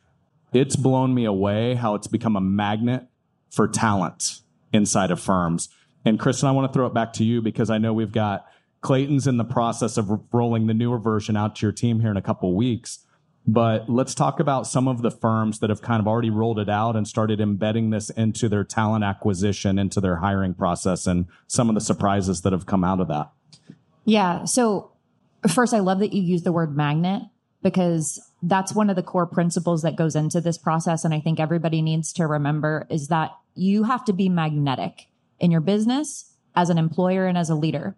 It's 0.53 0.75
blown 0.75 1.15
me 1.15 1.25
away 1.25 1.75
how 1.75 1.95
it's 1.95 2.09
become 2.09 2.35
a 2.35 2.41
magnet 2.41 3.07
for 3.53 3.69
talent 3.69 4.41
inside 4.73 5.13
of 5.13 5.21
firms. 5.21 5.69
And 6.05 6.19
Kristin, 6.19 6.45
I 6.45 6.51
want 6.51 6.71
to 6.71 6.77
throw 6.77 6.87
it 6.87 6.95
back 6.95 7.13
to 7.15 7.25
you 7.25 7.41
because 7.41 7.71
I 7.71 7.79
know 7.79 7.93
we've 7.93 8.13
got 8.13 8.47
Clayton's 8.81 9.29
in 9.29 9.37
the 9.37 9.45
process 9.45 9.97
of 9.97 10.11
rolling 10.33 10.67
the 10.67 10.75
newer 10.75 10.99
version 10.99 11.37
out 11.37 11.55
to 11.57 11.67
your 11.67 11.73
team 11.73 12.01
here 12.01 12.11
in 12.11 12.17
a 12.17 12.23
couple 12.23 12.49
of 12.51 12.57
weeks. 12.57 12.99
But 13.47 13.91
let's 13.91 14.15
talk 14.15 14.41
about 14.41 14.67
some 14.67 14.89
of 14.89 15.03
the 15.03 15.11
firms 15.11 15.59
that 15.59 15.69
have 15.69 15.83
kind 15.83 16.01
of 16.01 16.09
already 16.09 16.31
rolled 16.31 16.59
it 16.59 16.71
out 16.71 16.97
and 16.97 17.07
started 17.07 17.41
embedding 17.41 17.91
this 17.91 18.09
into 18.11 18.49
their 18.49 18.65
talent 18.65 19.05
acquisition, 19.05 19.79
into 19.79 20.01
their 20.01 20.17
hiring 20.17 20.55
process, 20.55 21.07
and 21.07 21.27
some 21.47 21.69
of 21.69 21.75
the 21.75 21.81
surprises 21.81 22.41
that 22.41 22.53
have 22.55 22.65
come 22.65 22.85
out 22.85 23.01
of 23.01 23.09
that. 23.09 23.31
Yeah. 24.07 24.45
So, 24.45 24.93
first, 25.49 25.75
I 25.75 25.81
love 25.81 25.99
that 25.99 26.15
you 26.15 26.23
use 26.23 26.43
the 26.43 26.53
word 26.53 26.75
magnet 26.75 27.23
because 27.63 28.19
that's 28.43 28.75
one 28.75 28.91
of 28.91 28.97
the 28.97 29.03
core 29.03 29.27
principles 29.27 29.83
that 29.83 29.97
goes 29.97 30.15
into 30.15 30.41
this 30.41 30.59
process. 30.59 31.05
And 31.05 31.13
I 31.13 31.21
think 31.21 31.41
everybody 31.41 31.83
needs 31.83 32.13
to 32.15 32.27
remember 32.27 32.87
is 32.91 33.09
that 33.09 33.33
you 33.55 33.85
have 33.85 34.05
to 34.07 34.13
be 34.13 34.29
magnetic 34.29 35.09
in 35.41 35.51
your 35.51 35.61
business 35.61 36.35
as 36.55 36.71
an 36.71 36.79
employer 36.79 37.27
and 37.27 37.37
as 37.37 37.51
a 37.51 37.55
leader. 37.55 37.97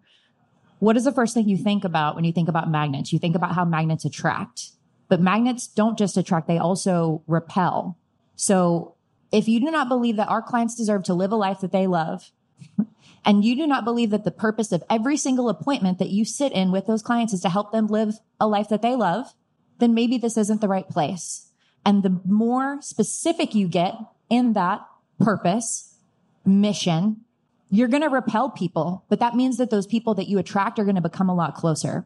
What 0.79 0.95
is 0.95 1.05
the 1.05 1.11
first 1.11 1.33
thing 1.33 1.49
you 1.49 1.57
think 1.57 1.83
about 1.83 2.15
when 2.15 2.23
you 2.23 2.31
think 2.31 2.49
about 2.49 2.69
magnets? 2.69 3.11
You 3.11 3.19
think 3.19 3.35
about 3.35 3.55
how 3.55 3.65
magnets 3.65 4.05
attract, 4.05 4.69
but 5.07 5.21
magnets 5.21 5.67
don't 5.67 5.97
just 5.97 6.17
attract, 6.17 6.47
they 6.47 6.57
also 6.57 7.23
repel. 7.27 7.97
So 8.35 8.95
if 9.31 9.47
you 9.47 9.59
do 9.59 9.71
not 9.71 9.89
believe 9.89 10.15
that 10.17 10.29
our 10.29 10.41
clients 10.41 10.75
deserve 10.75 11.03
to 11.03 11.13
live 11.13 11.31
a 11.31 11.35
life 11.35 11.59
that 11.61 11.71
they 11.71 11.87
love, 11.87 12.31
and 13.25 13.43
you 13.43 13.55
do 13.55 13.67
not 13.67 13.85
believe 13.85 14.09
that 14.11 14.23
the 14.23 14.31
purpose 14.31 14.71
of 14.71 14.83
every 14.89 15.17
single 15.17 15.49
appointment 15.49 15.99
that 15.99 16.09
you 16.09 16.25
sit 16.25 16.51
in 16.51 16.71
with 16.71 16.87
those 16.87 17.01
clients 17.01 17.33
is 17.33 17.41
to 17.41 17.49
help 17.49 17.71
them 17.71 17.87
live 17.87 18.15
a 18.39 18.47
life 18.47 18.69
that 18.69 18.81
they 18.81 18.95
love, 18.95 19.33
then 19.79 19.93
maybe 19.93 20.17
this 20.17 20.37
isn't 20.37 20.61
the 20.61 20.67
right 20.67 20.87
place. 20.87 21.51
And 21.85 22.03
the 22.03 22.19
more 22.25 22.81
specific 22.81 23.55
you 23.55 23.67
get 23.67 23.95
in 24.29 24.53
that 24.53 24.85
purpose, 25.19 25.95
mission, 26.45 27.21
you're 27.69 27.87
going 27.87 28.03
to 28.03 28.09
repel 28.09 28.49
people, 28.49 29.05
but 29.09 29.19
that 29.19 29.35
means 29.35 29.57
that 29.57 29.69
those 29.69 29.87
people 29.87 30.13
that 30.15 30.27
you 30.27 30.37
attract 30.37 30.79
are 30.79 30.83
going 30.83 30.95
to 30.95 31.01
become 31.01 31.29
a 31.29 31.35
lot 31.35 31.55
closer. 31.55 32.05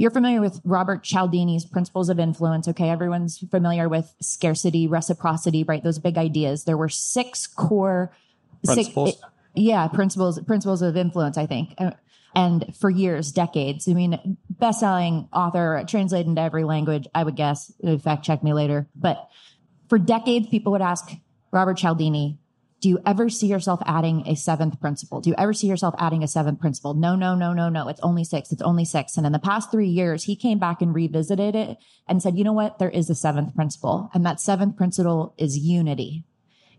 You're 0.00 0.10
familiar 0.10 0.40
with 0.40 0.62
Robert 0.64 1.04
Cialdini's 1.04 1.66
principles 1.66 2.08
of 2.08 2.18
influence. 2.18 2.66
Okay. 2.66 2.88
Everyone's 2.88 3.38
familiar 3.50 3.86
with 3.86 4.14
scarcity, 4.22 4.88
reciprocity, 4.88 5.62
right? 5.62 5.84
Those 5.84 5.98
big 5.98 6.16
ideas. 6.16 6.64
There 6.64 6.78
were 6.78 6.88
six 6.88 7.46
core 7.46 8.10
Principles? 8.64 9.10
Six, 9.10 9.22
yeah. 9.54 9.88
Principles, 9.88 10.40
principles 10.40 10.80
of 10.80 10.96
influence, 10.96 11.36
I 11.36 11.44
think. 11.46 11.74
Uh, 11.76 11.92
And 12.34 12.74
for 12.78 12.88
years, 12.88 13.30
decades, 13.32 13.88
I 13.88 13.92
mean, 13.92 14.38
best-selling 14.48 15.28
author, 15.32 15.84
translated 15.86 16.28
into 16.28 16.40
every 16.40 16.64
language, 16.64 17.06
I 17.14 17.24
would 17.24 17.36
guess. 17.36 17.72
Uh, 17.84 17.98
Fact 17.98 18.24
check 18.24 18.42
me 18.42 18.52
later. 18.54 18.88
But 18.94 19.28
for 19.90 19.98
decades, 19.98 20.48
people 20.48 20.72
would 20.72 20.80
ask 20.80 21.10
Robert 21.52 21.76
Cialdini, 21.76 22.38
do 22.80 22.88
you 22.88 22.98
ever 23.04 23.28
see 23.28 23.46
yourself 23.46 23.82
adding 23.84 24.26
a 24.26 24.34
seventh 24.34 24.80
principle? 24.80 25.20
Do 25.20 25.28
you 25.28 25.36
ever 25.36 25.52
see 25.52 25.66
yourself 25.66 25.94
adding 25.98 26.22
a 26.22 26.28
seventh 26.28 26.60
principle? 26.60 26.94
No, 26.94 27.14
no, 27.14 27.34
no, 27.34 27.52
no, 27.52 27.68
no. 27.68 27.88
It's 27.88 28.00
only 28.00 28.24
six. 28.24 28.52
It's 28.52 28.62
only 28.62 28.86
six. 28.86 29.18
And 29.18 29.26
in 29.26 29.32
the 29.32 29.38
past 29.38 29.70
three 29.70 29.88
years, 29.88 30.24
he 30.24 30.34
came 30.34 30.58
back 30.58 30.80
and 30.80 30.94
revisited 30.94 31.54
it 31.54 31.76
and 32.08 32.22
said, 32.22 32.38
you 32.38 32.44
know 32.44 32.54
what? 32.54 32.78
There 32.78 32.88
is 32.90 33.10
a 33.10 33.14
seventh 33.14 33.54
principle. 33.54 34.10
And 34.14 34.24
that 34.24 34.40
seventh 34.40 34.76
principle 34.76 35.34
is 35.36 35.58
unity. 35.58 36.24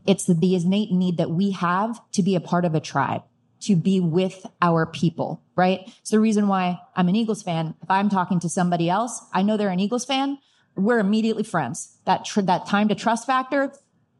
It's 0.08 0.26
the, 0.26 0.56
innate 0.56 0.92
need 0.92 1.18
that 1.18 1.30
we 1.30 1.52
have 1.52 2.00
to 2.14 2.24
be 2.24 2.36
a 2.36 2.42
part 2.42 2.66
of 2.66 2.74
a 2.74 2.80
tribe, 2.80 3.22
to 3.62 3.76
be 3.76 4.00
with 4.00 4.48
our 4.60 4.88
people, 4.88 5.44
right? 5.56 5.82
It's 6.00 6.10
the 6.10 6.20
reason 6.20 6.48
why 6.48 6.80
I'm 6.96 7.10
an 7.10 7.16
Eagles 7.16 7.44
fan. 7.44 7.76
If 7.84 7.92
I'm 7.92 8.10
talking 8.10 8.40
to 8.40 8.50
somebody 8.50 8.90
else, 8.90 9.22
I 9.32 9.44
know 9.44 9.56
they're 9.56 9.70
an 9.70 9.80
Eagles 9.80 10.06
fan. 10.06 10.40
We're 10.76 10.98
immediately 10.98 11.44
friends. 11.44 11.98
That, 12.06 12.26
tr- 12.26 12.42
that 12.42 12.66
time 12.66 12.88
to 12.88 12.96
trust 12.96 13.28
factor, 13.28 13.72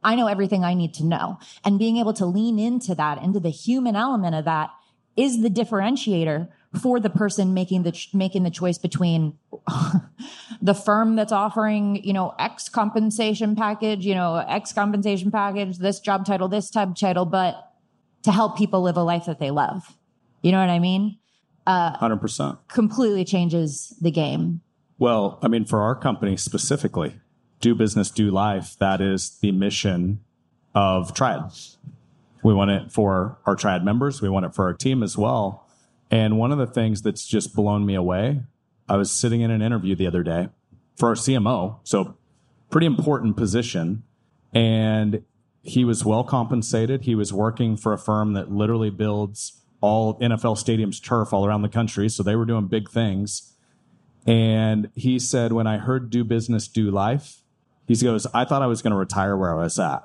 I 0.04 0.14
know 0.14 0.26
everything 0.26 0.64
I 0.64 0.74
need 0.74 0.94
to 0.94 1.04
know. 1.04 1.38
And 1.64 1.78
being 1.78 1.96
able 1.96 2.12
to 2.14 2.26
lean 2.26 2.58
into 2.58 2.94
that, 2.94 3.22
into 3.22 3.40
the 3.40 3.50
human 3.50 3.96
element 3.96 4.34
of 4.34 4.44
that 4.44 4.70
is 5.16 5.42
the 5.42 5.50
differentiator 5.50 6.48
for 6.80 6.98
the 6.98 7.10
person 7.10 7.52
making 7.52 7.82
the, 7.82 7.92
ch- 7.92 8.14
making 8.14 8.44
the 8.44 8.50
choice 8.50 8.78
between 8.78 9.38
the 10.62 10.74
firm 10.74 11.16
that's 11.16 11.32
offering, 11.32 12.02
you 12.02 12.12
know, 12.12 12.34
X 12.38 12.68
compensation 12.68 13.54
package, 13.54 14.06
you 14.06 14.14
know, 14.14 14.36
X 14.36 14.72
compensation 14.72 15.30
package, 15.30 15.78
this 15.78 16.00
job 16.00 16.24
title, 16.24 16.48
this 16.48 16.70
type 16.70 16.94
title, 16.94 17.26
but 17.26 17.72
to 18.22 18.32
help 18.32 18.56
people 18.56 18.82
live 18.82 18.96
a 18.96 19.02
life 19.02 19.26
that 19.26 19.38
they 19.38 19.50
love. 19.50 19.96
You 20.42 20.52
know 20.52 20.60
what 20.60 20.70
I 20.70 20.78
mean? 20.78 21.18
Uh, 21.66 21.96
100%. 21.98 22.58
Completely 22.68 23.24
changes 23.24 23.94
the 24.00 24.10
game. 24.10 24.62
Well, 24.98 25.38
I 25.42 25.48
mean, 25.48 25.64
for 25.64 25.82
our 25.82 25.94
company 25.94 26.36
specifically, 26.36 27.16
do 27.62 27.74
business, 27.74 28.10
do 28.10 28.30
life, 28.30 28.76
that 28.78 29.00
is 29.00 29.38
the 29.40 29.52
mission 29.52 30.20
of 30.74 31.14
Triad. 31.14 31.50
We 32.42 32.52
want 32.52 32.70
it 32.70 32.92
for 32.92 33.38
our 33.46 33.56
Triad 33.56 33.84
members, 33.84 34.20
we 34.20 34.28
want 34.28 34.44
it 34.44 34.54
for 34.54 34.66
our 34.66 34.74
team 34.74 35.02
as 35.02 35.16
well. 35.16 35.66
And 36.10 36.36
one 36.38 36.52
of 36.52 36.58
the 36.58 36.66
things 36.66 37.00
that's 37.00 37.26
just 37.26 37.54
blown 37.54 37.86
me 37.86 37.94
away, 37.94 38.42
I 38.86 38.96
was 38.96 39.10
sitting 39.10 39.40
in 39.40 39.50
an 39.50 39.62
interview 39.62 39.94
the 39.94 40.06
other 40.06 40.22
day 40.22 40.50
for 40.96 41.08
our 41.08 41.14
CMO, 41.14 41.78
so 41.84 42.18
pretty 42.70 42.86
important 42.86 43.36
position. 43.36 44.02
And 44.52 45.24
he 45.62 45.84
was 45.84 46.04
well 46.04 46.24
compensated. 46.24 47.02
He 47.02 47.14
was 47.14 47.32
working 47.32 47.76
for 47.76 47.92
a 47.92 47.98
firm 47.98 48.32
that 48.32 48.50
literally 48.50 48.90
builds 48.90 49.62
all 49.80 50.18
NFL 50.18 50.58
stadiums 50.58 51.02
turf 51.02 51.32
all 51.32 51.46
around 51.46 51.62
the 51.62 51.68
country. 51.68 52.08
So 52.08 52.22
they 52.22 52.36
were 52.36 52.44
doing 52.44 52.66
big 52.66 52.90
things. 52.90 53.54
And 54.26 54.90
he 54.94 55.18
said, 55.18 55.52
when 55.52 55.66
I 55.66 55.78
heard 55.78 56.10
do 56.10 56.24
business, 56.24 56.68
do 56.68 56.90
life, 56.90 57.41
he 57.86 57.96
goes, 57.96 58.26
I 58.32 58.44
thought 58.44 58.62
I 58.62 58.66
was 58.66 58.82
going 58.82 58.92
to 58.92 58.96
retire 58.96 59.36
where 59.36 59.52
I 59.52 59.62
was 59.62 59.78
at, 59.78 60.02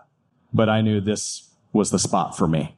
but 0.53 0.69
I 0.69 0.81
knew 0.81 0.99
this 0.99 1.49
was 1.73 1.91
the 1.91 1.99
spot 1.99 2.37
for 2.37 2.47
me. 2.47 2.75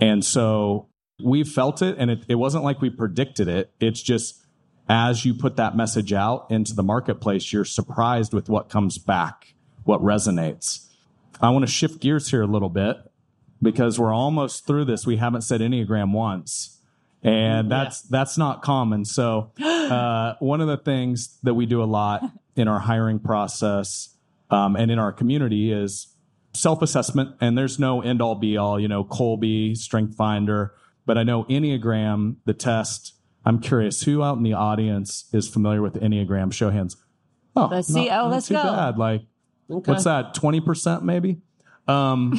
And 0.00 0.24
so 0.24 0.88
we 1.22 1.44
felt 1.44 1.82
it 1.82 1.96
and 1.98 2.10
it, 2.10 2.24
it 2.28 2.34
wasn't 2.34 2.64
like 2.64 2.80
we 2.80 2.90
predicted 2.90 3.48
it. 3.48 3.72
It's 3.80 4.02
just 4.02 4.44
as 4.88 5.24
you 5.24 5.34
put 5.34 5.56
that 5.56 5.76
message 5.76 6.12
out 6.12 6.46
into 6.50 6.74
the 6.74 6.82
marketplace, 6.82 7.52
you're 7.52 7.64
surprised 7.64 8.34
with 8.34 8.48
what 8.48 8.68
comes 8.68 8.98
back, 8.98 9.54
what 9.84 10.00
resonates. 10.02 10.88
I 11.40 11.50
want 11.50 11.64
to 11.64 11.70
shift 11.70 12.00
gears 12.00 12.30
here 12.30 12.42
a 12.42 12.46
little 12.46 12.68
bit 12.68 12.96
because 13.60 13.98
we're 13.98 14.12
almost 14.12 14.66
through 14.66 14.86
this. 14.86 15.06
We 15.06 15.16
haven't 15.16 15.42
said 15.42 15.60
Enneagram 15.60 16.12
once. 16.12 16.78
And 17.24 17.70
that's 17.70 18.02
that's 18.02 18.36
not 18.36 18.62
common. 18.62 19.04
So 19.04 19.52
uh, 19.64 20.34
one 20.40 20.60
of 20.60 20.66
the 20.66 20.76
things 20.76 21.38
that 21.44 21.54
we 21.54 21.66
do 21.66 21.82
a 21.82 21.84
lot 21.86 22.24
in 22.56 22.68
our 22.68 22.80
hiring 22.80 23.18
process 23.18 24.16
um, 24.50 24.76
and 24.76 24.90
in 24.90 24.98
our 24.98 25.12
community 25.12 25.72
is 25.72 26.14
self-assessment. 26.54 27.36
And 27.40 27.56
there's 27.56 27.78
no 27.78 28.02
end 28.02 28.20
all 28.20 28.34
be 28.34 28.56
all, 28.56 28.78
you 28.78 28.88
know, 28.88 29.04
Kolbe 29.04 29.76
Strength 29.76 30.16
Finder, 30.16 30.74
but 31.06 31.16
I 31.18 31.22
know 31.22 31.44
Enneagram, 31.44 32.36
the 32.44 32.54
test. 32.54 33.14
I'm 33.44 33.58
curious 33.58 34.02
who 34.02 34.22
out 34.22 34.36
in 34.36 34.42
the 34.44 34.52
audience 34.52 35.28
is 35.32 35.48
familiar 35.48 35.82
with 35.82 35.94
Enneagram. 35.94 36.52
Show 36.52 36.70
hands. 36.70 36.96
Oh, 37.56 37.68
Let's 37.70 37.88
see. 37.88 38.08
Oh, 38.08 38.28
let's 38.28 38.48
too 38.48 38.54
go. 38.54 38.62
Bad. 38.62 38.98
Like, 38.98 39.22
Okay. 39.70 39.90
what's 39.90 40.04
that? 40.04 40.34
Twenty 40.34 40.60
percent, 40.60 41.02
maybe. 41.02 41.40
Um, 41.88 42.34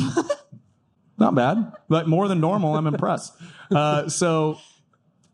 not 1.18 1.34
bad, 1.36 1.74
but 1.90 2.08
more 2.08 2.28
than 2.28 2.40
normal. 2.40 2.76
I'm 2.76 2.86
impressed. 2.88 3.34
Uh, 3.72 4.08
so, 4.08 4.60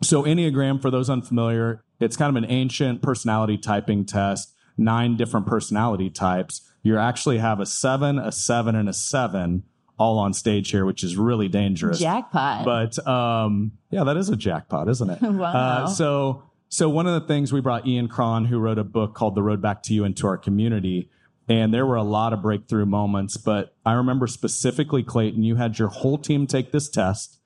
so 0.02 0.24
Enneagram, 0.24 0.82
for 0.82 0.90
those 0.92 1.10
unfamiliar, 1.10 1.84
it's 2.00 2.16
kind 2.16 2.36
of 2.36 2.42
an 2.42 2.50
ancient 2.50 3.02
personality 3.02 3.58
typing 3.58 4.06
test. 4.06 4.54
Nine 4.80 5.18
different 5.18 5.46
personality 5.46 6.10
types. 6.10 6.62
You 6.84 6.98
actually 6.98 7.40
have 7.40 7.60
a 7.60 7.66
seven, 7.66 8.18
a 8.18 8.32
seven, 8.32 8.76
and 8.76 8.88
a 8.88 8.94
seven 8.94 9.64
all 9.98 10.18
on 10.18 10.34
stage 10.34 10.72
here, 10.72 10.86
which 10.86 11.04
is 11.04 11.18
really 11.18 11.50
dangerous. 11.50 12.00
Jackpot. 12.00 12.64
But 12.64 13.06
um, 13.06 13.74
yeah, 13.92 14.06
that 14.06 14.16
is 14.16 14.30
a 14.30 14.38
jackpot, 14.38 14.88
isn't 14.88 15.10
it? 15.10 15.22
Wow. 15.40 15.54
Uh, 15.54 15.88
so 15.88 16.44
so 16.70 16.88
one 16.88 17.08
of 17.08 17.20
the 17.20 17.28
things 17.28 17.52
we 17.52 17.62
brought 17.62 17.86
Ian 17.86 18.08
Cron, 18.08 18.46
who 18.46 18.60
wrote 18.60 18.78
a 18.78 18.84
book 18.84 19.14
called 19.16 19.36
The 19.36 19.42
Road 19.42 19.62
Back 19.62 19.84
to 19.84 19.94
You, 19.94 20.06
into 20.06 20.28
our 20.28 20.38
community. 20.38 21.10
And 21.48 21.74
there 21.74 21.86
were 21.86 21.96
a 21.96 22.04
lot 22.04 22.32
of 22.32 22.44
breakthrough 22.44 22.86
moments, 22.86 23.36
but 23.36 23.76
I 23.84 23.94
remember 23.94 24.28
specifically, 24.28 25.02
Clayton, 25.02 25.42
you 25.44 25.56
had 25.56 25.80
your 25.80 25.88
whole 25.88 26.20
team 26.20 26.46
take 26.46 26.72
this 26.72 26.88
test, 26.90 27.40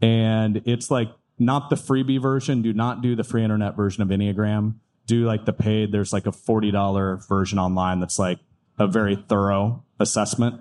and 0.00 0.62
it's 0.64 0.90
like 0.90 1.10
not 1.38 1.68
the 1.68 1.76
freebie 1.76 2.20
version. 2.20 2.62
Do 2.62 2.72
not 2.72 3.02
do 3.02 3.14
the 3.14 3.22
free 3.22 3.44
internet 3.44 3.76
version 3.76 4.02
of 4.02 4.08
Enneagram. 4.08 4.76
Do 5.10 5.26
like 5.26 5.44
the 5.44 5.52
paid. 5.52 5.90
There's 5.90 6.12
like 6.12 6.26
a 6.26 6.32
forty 6.32 6.70
dollar 6.70 7.16
version 7.28 7.58
online 7.58 7.98
that's 7.98 8.16
like 8.16 8.38
a 8.78 8.86
very 8.86 9.16
thorough 9.16 9.82
assessment. 9.98 10.60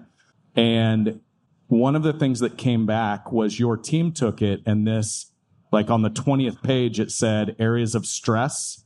And 0.56 1.22
one 1.68 1.95
of 1.95 2.02
the 2.02 2.14
things 2.14 2.39
that 2.39 2.58
came 2.58 2.88
back 2.88 3.32
was 3.32 3.60
your 3.60 3.78
team 3.78 4.12
took 4.12 4.41
it 4.41 4.62
and 4.66 4.88
this 4.88 5.32
like 5.72 5.91
on 5.91 6.02
the 6.02 6.10
20th 6.10 6.64
page 6.64 7.00
it 7.00 7.12
said 7.12 7.56
areas 7.60 7.93
of 7.93 8.08
stress 8.08 8.84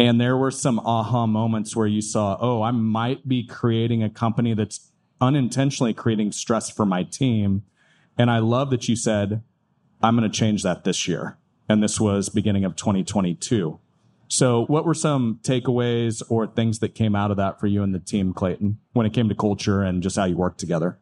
and 0.00 0.20
there 0.20 0.36
were 0.36 0.50
some 0.50 0.80
aha 0.80 1.26
moments 1.28 1.76
where 1.76 1.86
you 1.86 2.02
saw 2.02 2.36
oh 2.40 2.60
i 2.60 2.72
might 2.72 3.28
be 3.28 3.46
creating 3.46 4.02
a 4.02 4.10
company 4.10 4.52
that's 4.52 4.90
unintentionally 5.20 5.94
creating 5.94 6.32
stress 6.32 6.68
for 6.68 6.84
my 6.84 7.04
team 7.04 7.62
and 8.18 8.32
i 8.32 8.40
love 8.40 8.70
that 8.70 8.88
you 8.88 8.96
said 8.96 9.40
i'm 10.02 10.16
going 10.16 10.28
to 10.28 10.36
change 10.36 10.64
that 10.64 10.82
this 10.82 11.06
year 11.06 11.38
and 11.68 11.84
this 11.84 12.00
was 12.00 12.28
beginning 12.28 12.64
of 12.64 12.74
2022 12.74 13.78
so 14.28 14.64
what 14.66 14.84
were 14.84 14.94
some 14.94 15.38
takeaways 15.42 16.22
or 16.28 16.46
things 16.46 16.78
that 16.78 16.94
came 16.94 17.14
out 17.14 17.30
of 17.30 17.36
that 17.36 17.60
for 17.60 17.66
you 17.66 17.82
and 17.82 17.94
the 17.94 18.00
team 18.00 18.32
clayton 18.32 18.78
when 18.92 19.06
it 19.06 19.12
came 19.12 19.28
to 19.28 19.34
culture 19.34 19.82
and 19.82 20.02
just 20.02 20.16
how 20.16 20.24
you 20.24 20.36
work 20.36 20.56
together 20.56 20.98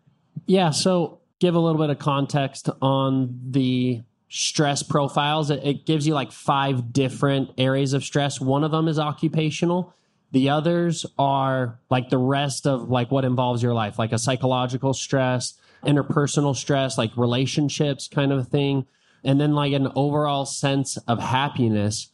Yeah. 0.47 0.71
So 0.71 1.21
give 1.39 1.55
a 1.55 1.59
little 1.59 1.81
bit 1.81 1.91
of 1.91 1.99
context 1.99 2.69
on 2.83 3.39
the 3.51 4.03
stress 4.29 4.83
profiles. 4.83 5.51
It, 5.51 5.61
it 5.65 5.87
gives 5.87 6.07
you 6.07 6.15
like 6.15 6.33
five 6.33 6.93
different 6.93 7.51
areas 7.59 7.93
of 7.93 8.05
stress. 8.05 8.41
One 8.41 8.65
of 8.65 8.71
them 8.71 8.89
is 8.89 8.99
occupational. 8.99 9.95
The 10.33 10.51
others 10.51 11.07
are 11.19 11.81
like 11.91 12.11
the 12.11 12.19
rest 12.19 12.67
of 12.67 12.89
like 12.91 13.11
what 13.11 13.25
involves 13.25 13.63
your 13.63 13.75
life, 13.75 13.99
like 13.99 14.13
a 14.13 14.19
psychological 14.19 14.95
stress, 14.95 15.55
interpersonal 15.85 16.55
stress, 16.55 16.99
like 16.99 17.17
relationships 17.17 18.07
kind 18.07 18.33
of 18.33 18.49
thing. 18.49 18.87
And 19.25 19.41
then 19.41 19.55
like 19.55 19.73
an 19.73 19.89
overall 19.95 20.47
sense 20.47 20.97
of 21.09 21.21
happiness. 21.21 22.10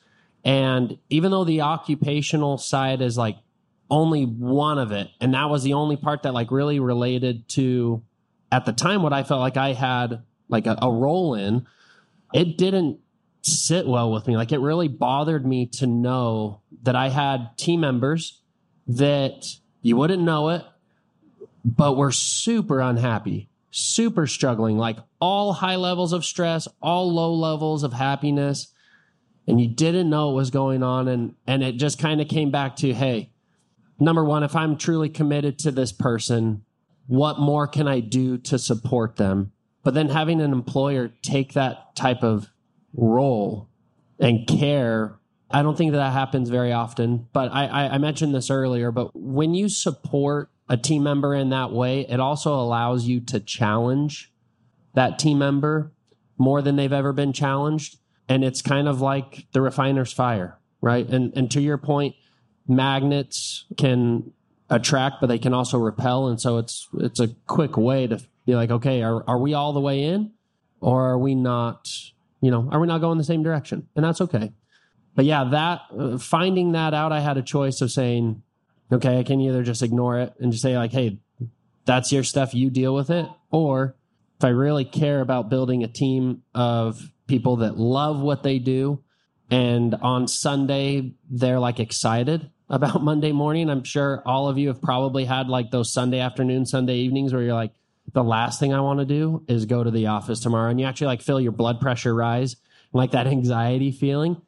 And 0.46 0.98
even 1.10 1.32
though 1.32 1.44
the 1.44 1.62
occupational 1.62 2.56
side 2.56 3.02
is 3.02 3.18
like 3.18 3.36
only 3.90 4.24
one 4.24 4.78
of 4.78 4.92
it, 4.92 5.08
and 5.20 5.34
that 5.34 5.50
was 5.50 5.64
the 5.64 5.72
only 5.72 5.96
part 5.96 6.22
that 6.22 6.34
like 6.34 6.52
really 6.52 6.78
related 6.78 7.48
to 7.50 8.04
at 8.52 8.64
the 8.64 8.72
time 8.72 9.02
what 9.02 9.12
I 9.12 9.24
felt 9.24 9.40
like 9.40 9.56
I 9.56 9.72
had 9.72 10.22
like 10.48 10.68
a, 10.68 10.78
a 10.80 10.88
role 10.88 11.34
in, 11.34 11.66
it 12.32 12.56
didn't 12.56 13.00
sit 13.42 13.88
well 13.88 14.12
with 14.12 14.28
me. 14.28 14.36
Like 14.36 14.52
it 14.52 14.60
really 14.60 14.86
bothered 14.86 15.44
me 15.44 15.66
to 15.66 15.86
know 15.88 16.60
that 16.84 16.94
I 16.94 17.08
had 17.08 17.58
team 17.58 17.80
members 17.80 18.40
that 18.86 19.46
you 19.82 19.96
wouldn't 19.96 20.22
know 20.22 20.50
it, 20.50 20.64
but 21.64 21.96
were 21.96 22.12
super 22.12 22.80
unhappy, 22.80 23.48
super 23.72 24.28
struggling, 24.28 24.78
like 24.78 24.98
all 25.20 25.54
high 25.54 25.74
levels 25.74 26.12
of 26.12 26.24
stress, 26.24 26.68
all 26.80 27.12
low 27.12 27.34
levels 27.34 27.82
of 27.82 27.92
happiness. 27.92 28.72
And 29.46 29.60
you 29.60 29.68
didn't 29.68 30.10
know 30.10 30.26
what 30.26 30.36
was 30.36 30.50
going 30.50 30.82
on. 30.82 31.08
And, 31.08 31.34
and 31.46 31.62
it 31.62 31.76
just 31.76 31.98
kind 31.98 32.20
of 32.20 32.28
came 32.28 32.50
back 32.50 32.76
to, 32.76 32.92
hey, 32.92 33.30
number 33.98 34.24
one, 34.24 34.42
if 34.42 34.56
I'm 34.56 34.76
truly 34.76 35.08
committed 35.08 35.58
to 35.60 35.70
this 35.70 35.92
person, 35.92 36.64
what 37.06 37.38
more 37.38 37.66
can 37.66 37.86
I 37.86 38.00
do 38.00 38.38
to 38.38 38.58
support 38.58 39.16
them? 39.16 39.52
But 39.84 39.94
then 39.94 40.08
having 40.08 40.40
an 40.40 40.52
employer 40.52 41.12
take 41.22 41.52
that 41.52 41.94
type 41.94 42.24
of 42.24 42.50
role 42.92 43.68
and 44.18 44.46
care, 44.48 45.18
I 45.50 45.62
don't 45.62 45.78
think 45.78 45.92
that, 45.92 45.98
that 45.98 46.12
happens 46.12 46.48
very 46.48 46.72
often. 46.72 47.28
But 47.32 47.52
I, 47.52 47.66
I, 47.66 47.94
I 47.94 47.98
mentioned 47.98 48.34
this 48.34 48.50
earlier, 48.50 48.90
but 48.90 49.14
when 49.14 49.54
you 49.54 49.68
support 49.68 50.50
a 50.68 50.76
team 50.76 51.04
member 51.04 51.34
in 51.34 51.50
that 51.50 51.70
way, 51.70 52.00
it 52.00 52.18
also 52.18 52.54
allows 52.54 53.06
you 53.06 53.20
to 53.20 53.38
challenge 53.38 54.32
that 54.94 55.18
team 55.18 55.38
member 55.38 55.92
more 56.38 56.60
than 56.62 56.74
they've 56.74 56.92
ever 56.92 57.12
been 57.12 57.32
challenged. 57.32 57.98
And 58.28 58.44
it's 58.44 58.62
kind 58.62 58.88
of 58.88 59.00
like 59.00 59.46
the 59.52 59.60
refiner's 59.60 60.12
fire, 60.12 60.58
right? 60.80 61.06
And 61.06 61.32
and 61.36 61.50
to 61.52 61.60
your 61.60 61.78
point, 61.78 62.16
magnets 62.66 63.64
can 63.76 64.32
attract, 64.68 65.16
but 65.20 65.28
they 65.28 65.38
can 65.38 65.54
also 65.54 65.78
repel. 65.78 66.26
And 66.28 66.40
so 66.40 66.58
it's 66.58 66.88
it's 66.98 67.20
a 67.20 67.28
quick 67.46 67.76
way 67.76 68.06
to 68.06 68.20
be 68.44 68.54
like, 68.54 68.70
okay, 68.70 69.02
are 69.02 69.22
are 69.28 69.38
we 69.38 69.54
all 69.54 69.72
the 69.72 69.80
way 69.80 70.02
in, 70.02 70.32
or 70.80 71.10
are 71.10 71.18
we 71.18 71.34
not? 71.34 71.88
You 72.40 72.50
know, 72.50 72.68
are 72.70 72.80
we 72.80 72.86
not 72.86 73.00
going 73.00 73.18
the 73.18 73.24
same 73.24 73.42
direction? 73.42 73.88
And 73.96 74.04
that's 74.04 74.20
okay. 74.20 74.52
But 75.14 75.24
yeah, 75.24 75.44
that 75.44 75.80
uh, 75.98 76.18
finding 76.18 76.72
that 76.72 76.94
out, 76.94 77.10
I 77.10 77.20
had 77.20 77.38
a 77.38 77.42
choice 77.42 77.80
of 77.80 77.90
saying, 77.90 78.42
okay, 78.92 79.18
I 79.18 79.22
can 79.22 79.40
either 79.40 79.62
just 79.62 79.82
ignore 79.82 80.18
it 80.18 80.34
and 80.38 80.52
just 80.52 80.62
say 80.62 80.76
like, 80.76 80.92
hey, 80.92 81.18
that's 81.86 82.12
your 82.12 82.22
stuff, 82.22 82.54
you 82.54 82.68
deal 82.68 82.94
with 82.94 83.10
it, 83.10 83.26
or 83.50 83.96
if 84.38 84.44
I 84.44 84.48
really 84.48 84.84
care 84.84 85.20
about 85.20 85.48
building 85.48 85.82
a 85.82 85.88
team 85.88 86.42
of 86.54 87.10
people 87.26 87.56
that 87.56 87.76
love 87.76 88.20
what 88.20 88.42
they 88.42 88.58
do, 88.58 89.02
and 89.50 89.94
on 89.96 90.28
Sunday 90.28 91.14
they're 91.30 91.60
like 91.60 91.80
excited 91.80 92.50
about 92.68 93.02
Monday 93.02 93.32
morning. 93.32 93.70
I'm 93.70 93.84
sure 93.84 94.22
all 94.26 94.48
of 94.48 94.58
you 94.58 94.68
have 94.68 94.82
probably 94.82 95.24
had 95.24 95.48
like 95.48 95.70
those 95.70 95.92
Sunday 95.92 96.20
afternoon, 96.20 96.66
Sunday 96.66 96.96
evenings 96.96 97.32
where 97.32 97.42
you're 97.42 97.54
like, 97.54 97.72
the 98.12 98.24
last 98.24 98.60
thing 98.60 98.72
I 98.72 98.80
want 98.80 99.00
to 99.00 99.04
do 99.04 99.44
is 99.48 99.66
go 99.66 99.82
to 99.82 99.90
the 99.90 100.06
office 100.06 100.40
tomorrow. 100.40 100.70
And 100.70 100.80
you 100.80 100.86
actually 100.86 101.08
like 101.08 101.22
feel 101.22 101.40
your 101.40 101.52
blood 101.52 101.80
pressure 101.80 102.14
rise, 102.14 102.56
like 102.92 103.10
that 103.12 103.26
anxiety 103.26 103.90
feeling. 103.90 104.40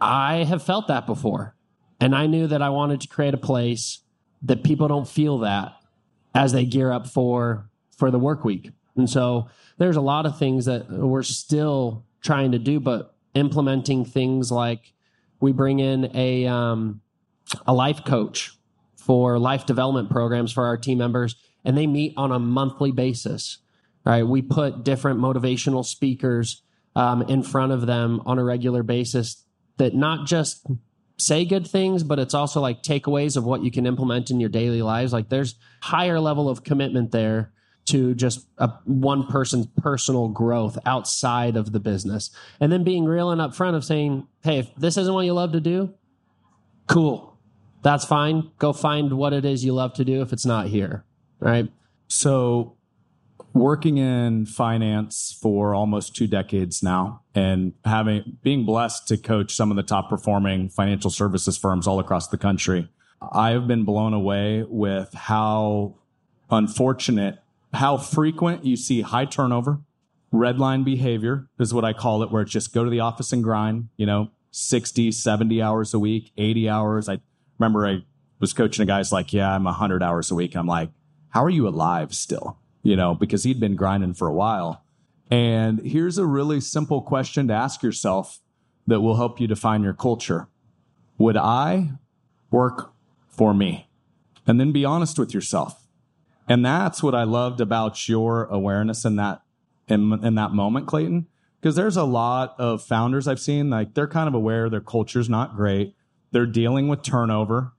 I 0.00 0.44
have 0.44 0.62
felt 0.62 0.88
that 0.88 1.06
before. 1.06 1.54
And 2.00 2.14
I 2.14 2.26
knew 2.26 2.46
that 2.46 2.62
I 2.62 2.70
wanted 2.70 3.00
to 3.02 3.08
create 3.08 3.34
a 3.34 3.38
place 3.38 4.00
that 4.42 4.64
people 4.64 4.88
don't 4.88 5.08
feel 5.08 5.38
that 5.38 5.72
as 6.34 6.52
they 6.52 6.64
gear 6.64 6.90
up 6.90 7.06
for 7.06 7.68
for 7.96 8.10
the 8.10 8.18
work 8.18 8.44
week. 8.44 8.70
And 8.96 9.08
so 9.08 9.48
there's 9.76 9.96
a 9.96 10.00
lot 10.00 10.24
of 10.24 10.38
things 10.38 10.64
that 10.64 10.90
we're 10.90 11.22
still 11.22 12.06
trying 12.22 12.52
to 12.52 12.58
do, 12.58 12.80
but 12.80 13.14
implementing 13.34 14.04
things 14.04 14.50
like 14.50 14.92
we 15.40 15.52
bring 15.52 15.78
in 15.78 16.14
a 16.14 16.46
um, 16.46 17.00
a 17.66 17.72
life 17.72 18.04
coach 18.04 18.52
for 18.96 19.38
life 19.38 19.66
development 19.66 20.10
programs 20.10 20.52
for 20.52 20.66
our 20.66 20.76
team 20.76 20.98
members, 20.98 21.34
and 21.64 21.76
they 21.76 21.86
meet 21.86 22.14
on 22.16 22.32
a 22.32 22.38
monthly 22.38 22.92
basis. 22.92 23.58
Right? 24.04 24.22
We 24.22 24.40
put 24.42 24.82
different 24.82 25.20
motivational 25.20 25.84
speakers 25.84 26.62
um, 26.96 27.22
in 27.22 27.42
front 27.42 27.72
of 27.72 27.86
them 27.86 28.22
on 28.24 28.38
a 28.38 28.44
regular 28.44 28.82
basis 28.82 29.44
that 29.76 29.94
not 29.94 30.26
just 30.26 30.66
say 31.18 31.44
good 31.44 31.66
things, 31.66 32.02
but 32.02 32.18
it's 32.18 32.34
also 32.34 32.60
like 32.60 32.82
takeaways 32.82 33.36
of 33.36 33.44
what 33.44 33.62
you 33.62 33.70
can 33.70 33.86
implement 33.86 34.30
in 34.30 34.40
your 34.40 34.48
daily 34.48 34.82
lives. 34.82 35.12
Like 35.12 35.28
there's 35.28 35.54
higher 35.82 36.18
level 36.18 36.48
of 36.48 36.64
commitment 36.64 37.12
there 37.12 37.52
to 37.90 38.14
just 38.14 38.46
a, 38.58 38.68
one 38.84 39.26
person's 39.26 39.66
personal 39.80 40.28
growth 40.28 40.78
outside 40.86 41.56
of 41.56 41.72
the 41.72 41.80
business. 41.80 42.30
And 42.60 42.72
then 42.72 42.84
being 42.84 43.04
real 43.04 43.30
and 43.30 43.40
upfront 43.40 43.74
of 43.74 43.84
saying, 43.84 44.26
hey, 44.42 44.58
if 44.58 44.74
this 44.76 44.96
isn't 44.96 45.12
what 45.12 45.24
you 45.24 45.32
love 45.32 45.52
to 45.52 45.60
do, 45.60 45.94
cool. 46.86 47.38
That's 47.82 48.04
fine. 48.04 48.50
Go 48.58 48.72
find 48.72 49.14
what 49.14 49.32
it 49.32 49.44
is 49.44 49.64
you 49.64 49.72
love 49.72 49.94
to 49.94 50.04
do 50.04 50.22
if 50.22 50.32
it's 50.32 50.44
not 50.44 50.66
here. 50.66 51.04
Right. 51.38 51.70
So, 52.08 52.76
working 53.52 53.98
in 53.98 54.46
finance 54.46 55.36
for 55.40 55.74
almost 55.74 56.14
two 56.14 56.26
decades 56.26 56.82
now 56.82 57.22
and 57.34 57.72
having 57.84 58.38
being 58.42 58.64
blessed 58.64 59.08
to 59.08 59.16
coach 59.16 59.54
some 59.54 59.70
of 59.70 59.76
the 59.76 59.82
top 59.82 60.08
performing 60.08 60.68
financial 60.68 61.10
services 61.10 61.56
firms 61.56 61.86
all 61.86 61.98
across 61.98 62.28
the 62.28 62.38
country, 62.38 62.88
I 63.32 63.50
have 63.50 63.66
been 63.66 63.84
blown 63.84 64.12
away 64.12 64.64
with 64.68 65.12
how 65.14 65.96
unfortunate 66.50 67.38
how 67.72 67.96
frequent 67.96 68.64
you 68.64 68.76
see 68.76 69.02
high 69.02 69.24
turnover, 69.24 69.80
red 70.32 70.58
line 70.58 70.84
behavior 70.84 71.48
is 71.58 71.72
what 71.72 71.84
I 71.84 71.92
call 71.92 72.22
it, 72.22 72.30
where 72.30 72.42
it's 72.42 72.52
just 72.52 72.74
go 72.74 72.84
to 72.84 72.90
the 72.90 73.00
office 73.00 73.32
and 73.32 73.42
grind, 73.42 73.88
you 73.96 74.06
know, 74.06 74.30
60, 74.52 75.12
70 75.12 75.62
hours 75.62 75.94
a 75.94 75.98
week, 75.98 76.32
80 76.36 76.68
hours. 76.68 77.08
I 77.08 77.18
remember 77.58 77.86
I 77.86 78.04
was 78.40 78.52
coaching 78.52 78.82
a 78.82 78.86
guy's 78.86 79.12
like, 79.12 79.32
yeah, 79.32 79.54
I'm 79.54 79.64
100 79.64 80.02
hours 80.02 80.30
a 80.30 80.34
week. 80.34 80.56
I'm 80.56 80.66
like, 80.66 80.90
how 81.30 81.44
are 81.44 81.50
you 81.50 81.68
alive 81.68 82.14
still? 82.14 82.58
You 82.82 82.96
know, 82.96 83.14
because 83.14 83.44
he'd 83.44 83.60
been 83.60 83.76
grinding 83.76 84.14
for 84.14 84.26
a 84.26 84.32
while. 84.32 84.84
And 85.30 85.80
here's 85.80 86.18
a 86.18 86.26
really 86.26 86.60
simple 86.60 87.02
question 87.02 87.46
to 87.48 87.54
ask 87.54 87.82
yourself 87.82 88.40
that 88.86 89.00
will 89.00 89.16
help 89.16 89.40
you 89.40 89.46
define 89.46 89.82
your 89.82 89.92
culture. 89.94 90.48
Would 91.18 91.36
I 91.36 91.92
work 92.50 92.92
for 93.28 93.54
me? 93.54 93.88
And 94.46 94.58
then 94.58 94.72
be 94.72 94.84
honest 94.84 95.18
with 95.18 95.32
yourself. 95.32 95.79
And 96.50 96.66
that's 96.66 97.00
what 97.00 97.14
I 97.14 97.22
loved 97.22 97.60
about 97.60 98.08
your 98.08 98.46
awareness 98.46 99.04
in 99.04 99.14
that 99.16 99.42
in, 99.86 100.12
in 100.24 100.34
that 100.34 100.50
moment, 100.50 100.88
Clayton. 100.88 101.28
Because 101.60 101.76
there's 101.76 101.96
a 101.96 102.04
lot 102.04 102.56
of 102.58 102.82
founders 102.82 103.28
I've 103.28 103.38
seen, 103.38 103.70
like 103.70 103.94
they're 103.94 104.08
kind 104.08 104.26
of 104.26 104.34
aware 104.34 104.68
their 104.68 104.80
culture's 104.80 105.28
not 105.28 105.54
great. 105.54 105.94
They're 106.32 106.46
dealing 106.46 106.88
with 106.88 107.02
turnover. 107.02 107.72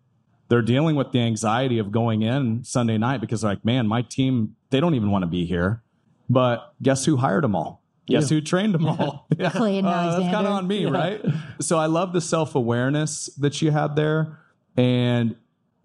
They're 0.47 0.61
dealing 0.61 0.95
with 0.95 1.11
the 1.11 1.19
anxiety 1.19 1.79
of 1.79 1.91
going 1.91 2.21
in 2.21 2.63
Sunday 2.63 2.97
night 2.97 3.19
because 3.19 3.43
like, 3.43 3.65
man, 3.65 3.87
my 3.87 4.03
team, 4.03 4.55
they 4.69 4.79
don't 4.79 4.95
even 4.95 5.11
want 5.11 5.23
to 5.23 5.27
be 5.27 5.45
here. 5.45 5.83
But 6.29 6.73
guess 6.81 7.03
who 7.03 7.17
hired 7.17 7.43
them 7.43 7.55
all? 7.55 7.83
Guess 8.07 8.29
who 8.29 8.39
trained 8.39 8.73
them 8.73 8.85
all? 8.85 9.27
yeah. 9.37 9.49
Clayton 9.49 9.85
Uh, 9.85 10.19
that's 10.19 10.33
kind 10.33 10.47
of 10.47 10.53
on 10.53 10.67
me, 10.67 10.85
right? 10.85 11.21
So 11.59 11.77
I 11.77 11.87
love 11.87 12.13
the 12.13 12.21
self 12.21 12.55
awareness 12.55 13.27
that 13.37 13.61
you 13.61 13.71
had 13.71 13.97
there. 13.97 14.39
And 14.77 15.35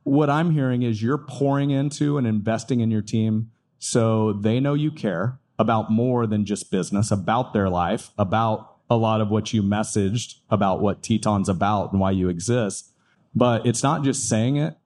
what 0.07 0.31
I'm 0.31 0.53
hearing 0.53 0.83
is 0.83 1.03
you're 1.03 1.19
pouring 1.19 1.71
into 1.71 2.17
and 2.17 2.29
investing 2.29 2.79
in 2.79 2.93
your 2.93 3.03
team 3.03 3.51
so 3.81 4.33
they 4.33 4.61
know 4.61 4.75
you 4.75 4.93
care 4.93 5.41
about 5.59 5.91
more 5.91 6.29
than 6.29 6.45
just 6.45 6.71
business, 6.71 7.11
about 7.11 7.53
their 7.53 7.69
life, 7.69 8.11
about 8.17 8.77
a 8.89 8.95
lot 8.97 9.21
of 9.21 9.31
what 9.31 9.53
you 9.53 9.65
messaged 9.65 10.37
about 10.49 10.81
what 10.81 11.03
Teton's 11.03 11.49
about 11.49 11.91
and 11.91 12.01
why 12.01 12.13
you 12.13 12.29
exist. 12.29 12.93
But 13.35 13.67
it's 13.67 13.83
not 13.83 14.05
just 14.05 14.29
saying 14.29 14.57
it, 14.57 14.77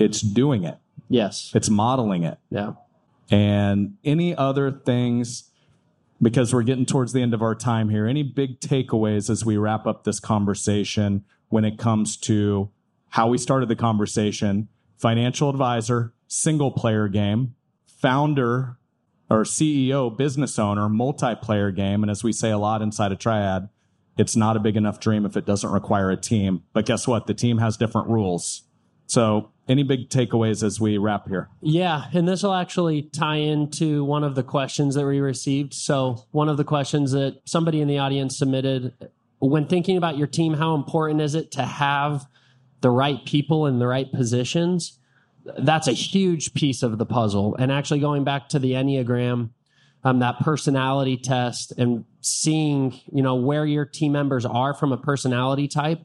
it's 0.00 0.20
doing 0.20 0.64
it, 0.64 0.78
Yes. 1.08 1.52
it's 1.54 1.70
modeling 1.70 2.24
it 2.24 2.38
Yeah. 2.50 2.72
and 3.30 3.98
any 4.04 4.34
other 4.34 4.72
things 4.72 5.44
because 6.20 6.52
we're 6.52 6.64
getting 6.64 6.86
towards 6.86 7.12
the 7.12 7.22
end 7.22 7.34
of 7.34 7.40
our 7.40 7.54
time 7.54 7.88
here 7.88 8.06
any 8.08 8.24
big 8.24 8.58
takeaways 8.58 9.30
as 9.30 9.44
we 9.44 9.56
wrap 9.56 9.86
up 9.86 10.02
this 10.02 10.18
conversation 10.18 11.24
when 11.50 11.64
it 11.64 11.78
comes 11.78 12.16
to 12.16 12.68
how 13.10 13.28
we 13.28 13.38
started 13.38 13.68
the 13.68 13.76
conversation 13.76 14.68
financial 14.96 15.48
advisor 15.48 16.12
single 16.28 16.70
player 16.70 17.08
game 17.08 17.54
founder 17.86 18.76
or 19.28 19.42
ceo 19.42 20.14
business 20.16 20.58
owner 20.58 20.88
multiplayer 20.88 21.74
game. 21.74 22.02
And 22.02 22.10
as 22.10 22.24
we 22.24 22.32
say 22.32 22.50
a 22.50 22.58
lot 22.58 22.82
inside 22.82 23.12
a 23.12 23.16
triad 23.16 23.68
it's 24.20 24.36
not 24.36 24.56
a 24.56 24.60
big 24.60 24.76
enough 24.76 25.00
dream 25.00 25.24
if 25.24 25.36
it 25.36 25.46
doesn't 25.46 25.70
require 25.70 26.10
a 26.10 26.16
team. 26.16 26.62
But 26.72 26.84
guess 26.84 27.08
what? 27.08 27.26
The 27.26 27.34
team 27.34 27.58
has 27.58 27.76
different 27.76 28.08
rules. 28.08 28.64
So 29.06 29.50
any 29.68 29.82
big 29.82 30.08
takeaways 30.08 30.62
as 30.62 30.80
we 30.80 30.98
wrap 30.98 31.28
here? 31.28 31.48
Yeah, 31.62 32.04
and 32.12 32.28
this 32.28 32.42
will 32.42 32.54
actually 32.54 33.02
tie 33.02 33.36
into 33.36 34.04
one 34.04 34.22
of 34.22 34.34
the 34.34 34.42
questions 34.42 34.94
that 34.94 35.06
we 35.06 35.20
received. 35.20 35.74
So, 35.74 36.26
one 36.32 36.48
of 36.48 36.56
the 36.56 36.64
questions 36.64 37.12
that 37.12 37.40
somebody 37.44 37.80
in 37.80 37.88
the 37.88 37.98
audience 37.98 38.36
submitted 38.36 38.92
when 39.38 39.66
thinking 39.66 39.96
about 39.96 40.18
your 40.18 40.26
team, 40.26 40.54
how 40.54 40.74
important 40.74 41.20
is 41.22 41.34
it 41.34 41.52
to 41.52 41.62
have 41.62 42.26
the 42.80 42.90
right 42.90 43.24
people 43.24 43.66
in 43.66 43.78
the 43.78 43.86
right 43.86 44.10
positions? 44.10 44.98
That's 45.58 45.88
a 45.88 45.92
huge 45.92 46.54
piece 46.54 46.82
of 46.82 46.98
the 46.98 47.06
puzzle. 47.06 47.56
And 47.56 47.72
actually, 47.72 48.00
going 48.00 48.24
back 48.24 48.48
to 48.50 48.58
the 48.58 48.72
Enneagram, 48.72 49.50
um, 50.04 50.18
that 50.20 50.38
personality 50.40 51.16
test 51.16 51.72
and 51.78 52.04
seeing, 52.20 52.98
you 53.12 53.22
know, 53.22 53.34
where 53.34 53.66
your 53.66 53.84
team 53.84 54.12
members 54.12 54.44
are 54.46 54.74
from 54.74 54.92
a 54.92 54.96
personality 54.96 55.68
type, 55.68 56.04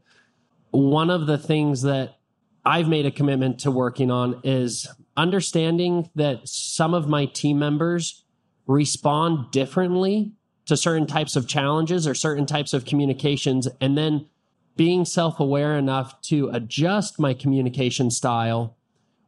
one 0.72 1.10
of 1.10 1.28
the 1.28 1.38
things 1.38 1.82
that 1.84 2.18
I've 2.66 2.88
made 2.88 3.06
a 3.06 3.12
commitment 3.12 3.60
to 3.60 3.72
working 3.72 4.12
on 4.12 4.42
is 4.44 4.88
understanding 5.16 6.10
that 6.16 6.48
some 6.48 6.94
of 6.94 7.08
my 7.08 7.26
team 7.26 7.60
members 7.60 8.24
respond 8.68 9.52
differently 9.52 10.34
to 10.66 10.76
certain 10.76 11.06
types 11.06 11.36
of 11.36 11.48
challenges 11.48 12.08
or 12.08 12.16
certain 12.16 12.46
types 12.46 12.74
of 12.74 12.86
communications, 12.86 13.68
and 13.80 13.98
then 13.98 14.26
being 14.76 15.06
self 15.06 15.40
aware 15.40 15.78
enough 15.78 16.20
to 16.24 16.50
adjust 16.50 17.20
my 17.20 17.34
communication 17.34 18.12
style 18.12 18.76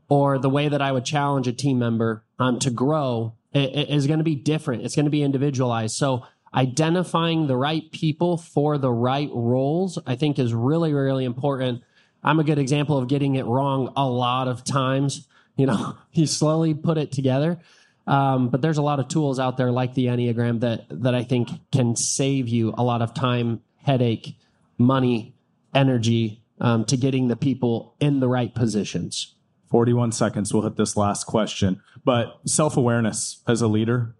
or 0.09 0.37
the 0.37 0.49
way 0.49 0.69
that 0.69 0.81
I 0.81 0.91
would 0.91 1.05
challenge 1.05 1.47
a 1.47 1.53
team 1.53 1.79
member 1.79 2.23
um, 2.39 2.59
to 2.59 2.69
grow 2.69 3.33
is 3.53 4.07
going 4.07 4.19
to 4.19 4.23
be 4.23 4.35
different. 4.35 4.83
It's 4.83 4.95
going 4.95 5.05
to 5.05 5.11
be 5.11 5.23
individualized. 5.23 5.95
So, 5.95 6.25
identifying 6.53 7.47
the 7.47 7.57
right 7.57 7.91
people 7.91 8.37
for 8.37 8.77
the 8.77 8.91
right 8.91 9.29
roles, 9.33 9.99
I 10.07 10.15
think, 10.15 10.39
is 10.39 10.53
really, 10.53 10.93
really 10.93 11.25
important. 11.25 11.83
I'm 12.23 12.39
a 12.39 12.43
good 12.43 12.57
example 12.57 12.97
of 12.97 13.07
getting 13.07 13.35
it 13.35 13.45
wrong 13.45 13.91
a 13.95 14.07
lot 14.07 14.47
of 14.47 14.63
times. 14.63 15.27
You 15.55 15.65
know, 15.65 15.97
you 16.13 16.25
slowly 16.25 16.73
put 16.73 16.97
it 16.97 17.11
together. 17.11 17.59
Um, 18.05 18.47
but 18.47 18.61
there's 18.61 18.77
a 18.77 18.81
lot 18.81 19.01
of 19.01 19.09
tools 19.09 19.37
out 19.37 19.57
there 19.57 19.71
like 19.71 19.93
the 19.93 20.05
Enneagram 20.05 20.61
that 20.61 20.85
that 20.89 21.13
I 21.13 21.23
think 21.23 21.49
can 21.71 21.95
save 21.97 22.47
you 22.47 22.73
a 22.77 22.83
lot 22.83 23.01
of 23.01 23.13
time, 23.13 23.61
headache, 23.83 24.37
money, 24.77 25.35
energy 25.77 26.43
um, 26.59 26.83
to 26.85 26.97
getting 26.97 27.27
the 27.27 27.35
people 27.35 27.95
in 27.99 28.19
the 28.19 28.27
right 28.27 28.53
positions. 28.53 29.35
41 29.69 30.11
seconds. 30.11 30.53
We'll 30.53 30.63
hit 30.63 30.75
this 30.77 30.95
last 30.97 31.25
question. 31.25 31.81
But 32.03 32.39
self 32.45 32.77
awareness 32.77 33.41
as 33.47 33.61
a 33.61 33.67
leader, 33.67 34.15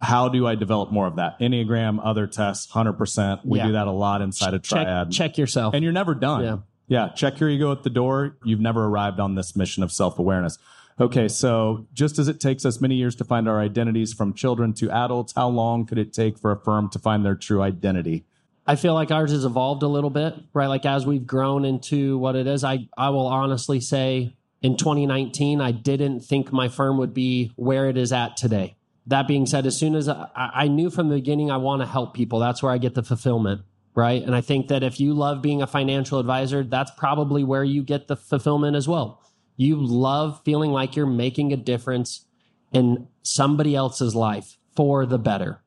how 0.00 0.28
do 0.28 0.46
I 0.46 0.54
develop 0.54 0.90
more 0.92 1.06
of 1.06 1.16
that? 1.16 1.38
Enneagram, 1.40 2.00
other 2.02 2.26
tests, 2.26 2.72
100%. 2.72 3.44
We 3.44 3.58
Yeah. 3.58 3.66
do 3.66 3.72
that 3.72 3.86
a 3.86 3.92
lot 3.92 4.22
inside 4.22 4.54
of 4.54 4.62
Check, 4.62 4.82
Triad. 4.86 5.10
check 5.10 5.38
yourself. 5.38 5.74
And 5.74 5.82
you're 5.84 5.92
never 5.92 6.14
done. 6.14 6.42
Yeah. 6.44 6.56
Yeah. 6.88 7.08
Check 7.08 7.40
your 7.40 7.48
ego 7.48 7.72
at 7.72 7.82
the 7.82 7.90
door. 7.90 8.36
You've 8.44 8.60
never 8.60 8.84
arrived 8.84 9.20
on 9.20 9.34
this 9.34 9.54
mission 9.56 9.82
of 9.82 9.90
self 9.92 10.18
awareness. 10.18 10.58
Okay. 11.00 11.26
So 11.28 11.86
just 11.92 12.18
as 12.18 12.28
it 12.28 12.38
takes 12.40 12.64
us 12.64 12.80
many 12.80 12.96
years 12.96 13.14
to 13.16 13.24
find 13.24 13.48
our 13.48 13.60
identities 13.60 14.12
from 14.12 14.34
children 14.34 14.72
to 14.74 14.90
adults, 14.90 15.32
how 15.34 15.48
long 15.48 15.84
could 15.86 15.98
it 15.98 16.12
take 16.12 16.38
for 16.38 16.52
a 16.52 16.56
firm 16.60 16.88
to 16.90 16.98
find 16.98 17.24
their 17.24 17.34
true 17.34 17.62
identity? 17.62 18.24
I 18.66 18.76
feel 18.76 18.94
like 18.94 19.10
ours 19.10 19.32
has 19.32 19.44
evolved 19.44 19.82
a 19.82 19.88
little 19.88 20.10
bit, 20.10 20.34
right? 20.52 20.68
Like 20.68 20.86
as 20.86 21.04
we've 21.04 21.26
grown 21.26 21.64
into 21.64 22.18
what 22.18 22.36
it 22.36 22.46
is, 22.46 22.62
I, 22.62 22.88
I 22.96 23.10
will 23.10 23.26
honestly 23.26 23.80
say 23.80 24.36
in 24.62 24.76
2019, 24.76 25.60
I 25.60 25.72
didn't 25.72 26.20
think 26.20 26.52
my 26.52 26.68
firm 26.68 26.98
would 26.98 27.12
be 27.12 27.52
where 27.56 27.88
it 27.88 27.96
is 27.96 28.12
at 28.12 28.36
today. 28.36 28.76
That 29.08 29.26
being 29.26 29.46
said, 29.46 29.66
as 29.66 29.76
soon 29.76 29.96
as 29.96 30.08
I, 30.08 30.28
I 30.36 30.68
knew 30.68 30.90
from 30.90 31.08
the 31.08 31.16
beginning, 31.16 31.50
I 31.50 31.56
want 31.56 31.82
to 31.82 31.86
help 31.86 32.14
people. 32.14 32.38
That's 32.38 32.62
where 32.62 32.70
I 32.70 32.78
get 32.78 32.94
the 32.94 33.02
fulfillment, 33.02 33.62
right? 33.96 34.22
And 34.22 34.34
I 34.34 34.40
think 34.40 34.68
that 34.68 34.84
if 34.84 35.00
you 35.00 35.12
love 35.12 35.42
being 35.42 35.60
a 35.60 35.66
financial 35.66 36.20
advisor, 36.20 36.62
that's 36.62 36.92
probably 36.92 37.42
where 37.42 37.64
you 37.64 37.82
get 37.82 38.06
the 38.06 38.16
fulfillment 38.16 38.76
as 38.76 38.86
well. 38.86 39.20
You 39.56 39.76
love 39.76 40.40
feeling 40.44 40.70
like 40.70 40.94
you're 40.94 41.04
making 41.04 41.52
a 41.52 41.56
difference 41.56 42.26
in 42.72 43.08
somebody 43.22 43.74
else's 43.74 44.14
life 44.14 44.56
for 44.76 45.04
the 45.04 45.18
better. 45.18 45.62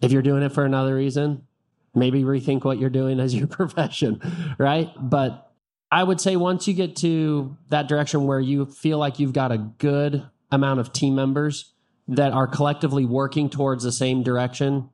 If 0.00 0.12
you're 0.12 0.22
doing 0.22 0.44
it 0.44 0.52
for 0.52 0.64
another 0.64 0.94
reason, 0.94 1.47
maybe 1.94 2.22
rethink 2.22 2.64
what 2.64 2.78
you're 2.78 2.90
doing 2.90 3.20
as 3.20 3.34
your 3.34 3.46
profession, 3.58 4.20
right? 4.58 4.90
But 4.98 5.52
I 5.90 6.04
would 6.04 6.20
say 6.20 6.36
once 6.36 6.68
you 6.68 6.74
get 6.74 6.96
to 6.96 7.56
that 7.68 7.88
direction 7.88 8.26
where 8.26 8.40
you 8.40 8.66
feel 8.66 8.98
like 8.98 9.18
you've 9.18 9.32
got 9.32 9.52
a 9.52 9.58
good 9.58 10.28
amount 10.50 10.80
of 10.80 10.92
team 10.92 11.14
members 11.14 11.72
that 12.08 12.32
are 12.32 12.46
collectively 12.46 13.04
working 13.04 13.50
towards 13.50 13.84
the 13.84 13.92
same 13.92 14.22
direction, 14.22 14.90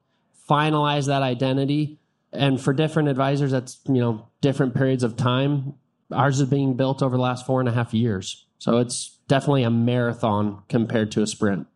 finalize 0.49 1.07
that 1.07 1.23
identity. 1.23 1.99
And 2.33 2.61
for 2.61 2.73
different 2.73 3.09
advisors, 3.09 3.53
that's, 3.53 3.79
you 3.87 4.01
know, 4.01 4.29
different 4.41 4.75
periods 4.75 5.03
of 5.03 5.17
time. 5.17 5.75
Ours 6.13 6.41
is 6.41 6.49
being 6.49 6.75
built 6.75 7.03
over 7.03 7.17
the 7.17 7.23
last 7.23 7.47
four 7.47 7.61
and 7.61 7.69
a 7.69 7.73
half 7.73 7.95
years. 7.95 8.47
So 8.59 8.79
it's 8.79 9.19
definitely 9.29 9.63
a 9.63 9.71
marathon 9.71 10.63
compared 10.69 11.13
to 11.13 11.23
a 11.23 11.27
sprint. 11.27 11.67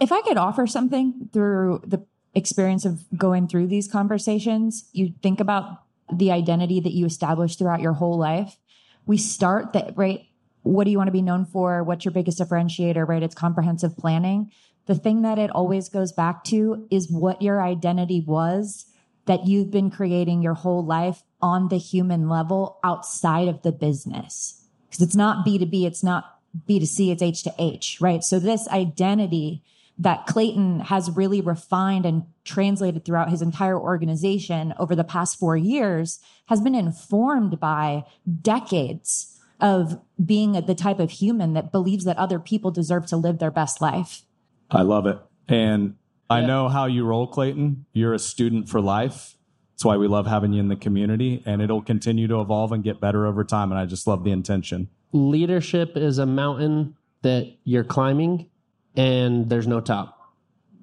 If 0.00 0.12
I 0.12 0.20
could 0.22 0.36
offer 0.36 0.66
something 0.66 1.28
through 1.32 1.82
the 1.86 2.04
experience 2.36 2.84
of 2.84 3.04
going 3.16 3.48
through 3.48 3.66
these 3.66 3.88
conversations, 3.88 4.88
you 4.92 5.14
think 5.22 5.40
about 5.40 5.82
the 6.12 6.30
identity 6.30 6.78
that 6.80 6.92
you 6.92 7.06
established 7.06 7.58
throughout 7.58 7.80
your 7.80 7.94
whole 7.94 8.18
life. 8.18 8.58
We 9.06 9.16
start 9.16 9.72
that, 9.72 9.96
right? 9.96 10.26
What 10.62 10.84
do 10.84 10.90
you 10.90 10.98
want 10.98 11.08
to 11.08 11.12
be 11.12 11.22
known 11.22 11.46
for? 11.46 11.82
What's 11.82 12.04
your 12.04 12.12
biggest 12.12 12.38
differentiator, 12.38 13.08
right? 13.08 13.22
It's 13.22 13.34
comprehensive 13.34 13.96
planning. 13.96 14.52
The 14.84 14.94
thing 14.94 15.22
that 15.22 15.38
it 15.38 15.50
always 15.50 15.88
goes 15.88 16.12
back 16.12 16.44
to 16.44 16.86
is 16.90 17.10
what 17.10 17.42
your 17.42 17.62
identity 17.62 18.20
was 18.20 18.86
that 19.24 19.46
you've 19.46 19.70
been 19.70 19.90
creating 19.90 20.42
your 20.42 20.54
whole 20.54 20.84
life 20.84 21.22
on 21.40 21.68
the 21.68 21.78
human 21.78 22.28
level 22.28 22.78
outside 22.84 23.48
of 23.48 23.62
the 23.62 23.72
business. 23.72 24.62
Because 24.88 25.02
it's 25.02 25.16
not 25.16 25.44
B2B, 25.44 25.84
it's 25.84 26.04
not 26.04 26.38
B2C, 26.68 27.10
it's 27.10 27.22
H 27.22 27.42
to 27.42 27.54
H, 27.58 27.98
right? 28.00 28.22
So 28.22 28.38
this 28.38 28.68
identity 28.68 29.62
that 29.98 30.26
Clayton 30.26 30.80
has 30.80 31.10
really 31.10 31.40
refined 31.40 32.04
and 32.04 32.24
translated 32.44 33.04
throughout 33.04 33.30
his 33.30 33.40
entire 33.40 33.78
organization 33.78 34.74
over 34.78 34.94
the 34.94 35.04
past 35.04 35.38
four 35.38 35.56
years 35.56 36.20
has 36.46 36.60
been 36.60 36.74
informed 36.74 37.58
by 37.58 38.04
decades 38.42 39.40
of 39.60 40.00
being 40.22 40.52
the 40.52 40.74
type 40.74 40.98
of 40.98 41.10
human 41.10 41.54
that 41.54 41.72
believes 41.72 42.04
that 42.04 42.18
other 42.18 42.38
people 42.38 42.70
deserve 42.70 43.06
to 43.06 43.16
live 43.16 43.38
their 43.38 43.50
best 43.50 43.80
life. 43.80 44.22
I 44.70 44.82
love 44.82 45.06
it. 45.06 45.18
And 45.48 45.96
I 46.28 46.42
know 46.42 46.68
how 46.68 46.86
you 46.86 47.04
roll, 47.04 47.26
Clayton. 47.26 47.86
You're 47.92 48.12
a 48.12 48.18
student 48.18 48.68
for 48.68 48.80
life. 48.80 49.36
That's 49.72 49.84
why 49.84 49.96
we 49.96 50.08
love 50.08 50.26
having 50.26 50.52
you 50.52 50.60
in 50.60 50.68
the 50.68 50.76
community, 50.76 51.42
and 51.44 51.60
it'll 51.60 51.82
continue 51.82 52.26
to 52.28 52.40
evolve 52.40 52.72
and 52.72 52.82
get 52.82 53.00
better 53.00 53.26
over 53.26 53.44
time. 53.44 53.70
And 53.70 53.78
I 53.78 53.84
just 53.84 54.06
love 54.06 54.24
the 54.24 54.30
intention. 54.30 54.88
Leadership 55.12 55.96
is 55.96 56.18
a 56.18 56.26
mountain 56.26 56.96
that 57.22 57.54
you're 57.64 57.84
climbing, 57.84 58.48
and 58.96 59.48
there's 59.48 59.66
no 59.66 59.80
top. 59.80 60.18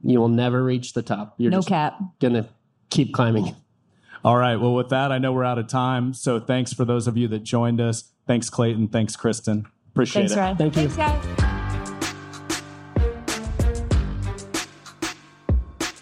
You 0.04 0.20
will 0.20 0.30
never 0.30 0.64
reach 0.64 0.94
the 0.94 1.02
top. 1.02 1.36
You're 1.38 1.52
no 1.52 1.58
just 1.58 1.70
cap. 1.70 2.00
gonna 2.20 2.48
keep 2.90 3.14
climbing. 3.14 3.56
All 4.24 4.38
right. 4.38 4.56
Well, 4.56 4.74
with 4.74 4.90
that, 4.90 5.12
I 5.12 5.18
know 5.18 5.34
we're 5.34 5.44
out 5.44 5.58
of 5.60 5.68
time. 5.68 6.14
So 6.14 6.40
thanks 6.40 6.72
for 6.72 6.86
those 6.86 7.08
of 7.08 7.18
you 7.18 7.28
that 7.30 7.44
joined 7.44 7.82
us. 7.82 8.12
Thanks, 8.26 8.50
Clayton. 8.50 8.88
Thanks, 8.88 9.18
Kristin. 9.18 9.66
Appreciate 9.92 10.30
Thanks, 10.30 10.34
it. 10.34 10.40
Ryan. 10.40 10.58
Thank 10.58 10.76
you. 10.78 10.90
Thanks, 10.90 10.96
guys. 10.96 11.50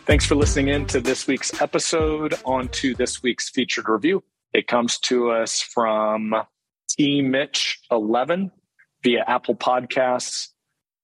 Thanks 0.06 0.26
for 0.26 0.36
listening 0.36 0.68
in 0.68 0.86
to 0.88 1.00
this 1.00 1.26
week's 1.26 1.62
episode. 1.62 2.36
On 2.46 2.68
to 2.70 2.94
this 2.94 3.24
week's 3.24 3.50
featured 3.50 3.88
review. 3.88 4.24
It 4.54 4.68
comes 4.68 5.00
to 5.00 5.32
us 5.32 5.62
from 5.62 6.36
T 6.90 7.22
Mitch 7.22 7.80
11 7.90 8.52
via 9.04 9.24
Apple 9.26 9.56
Podcasts. 9.56 10.50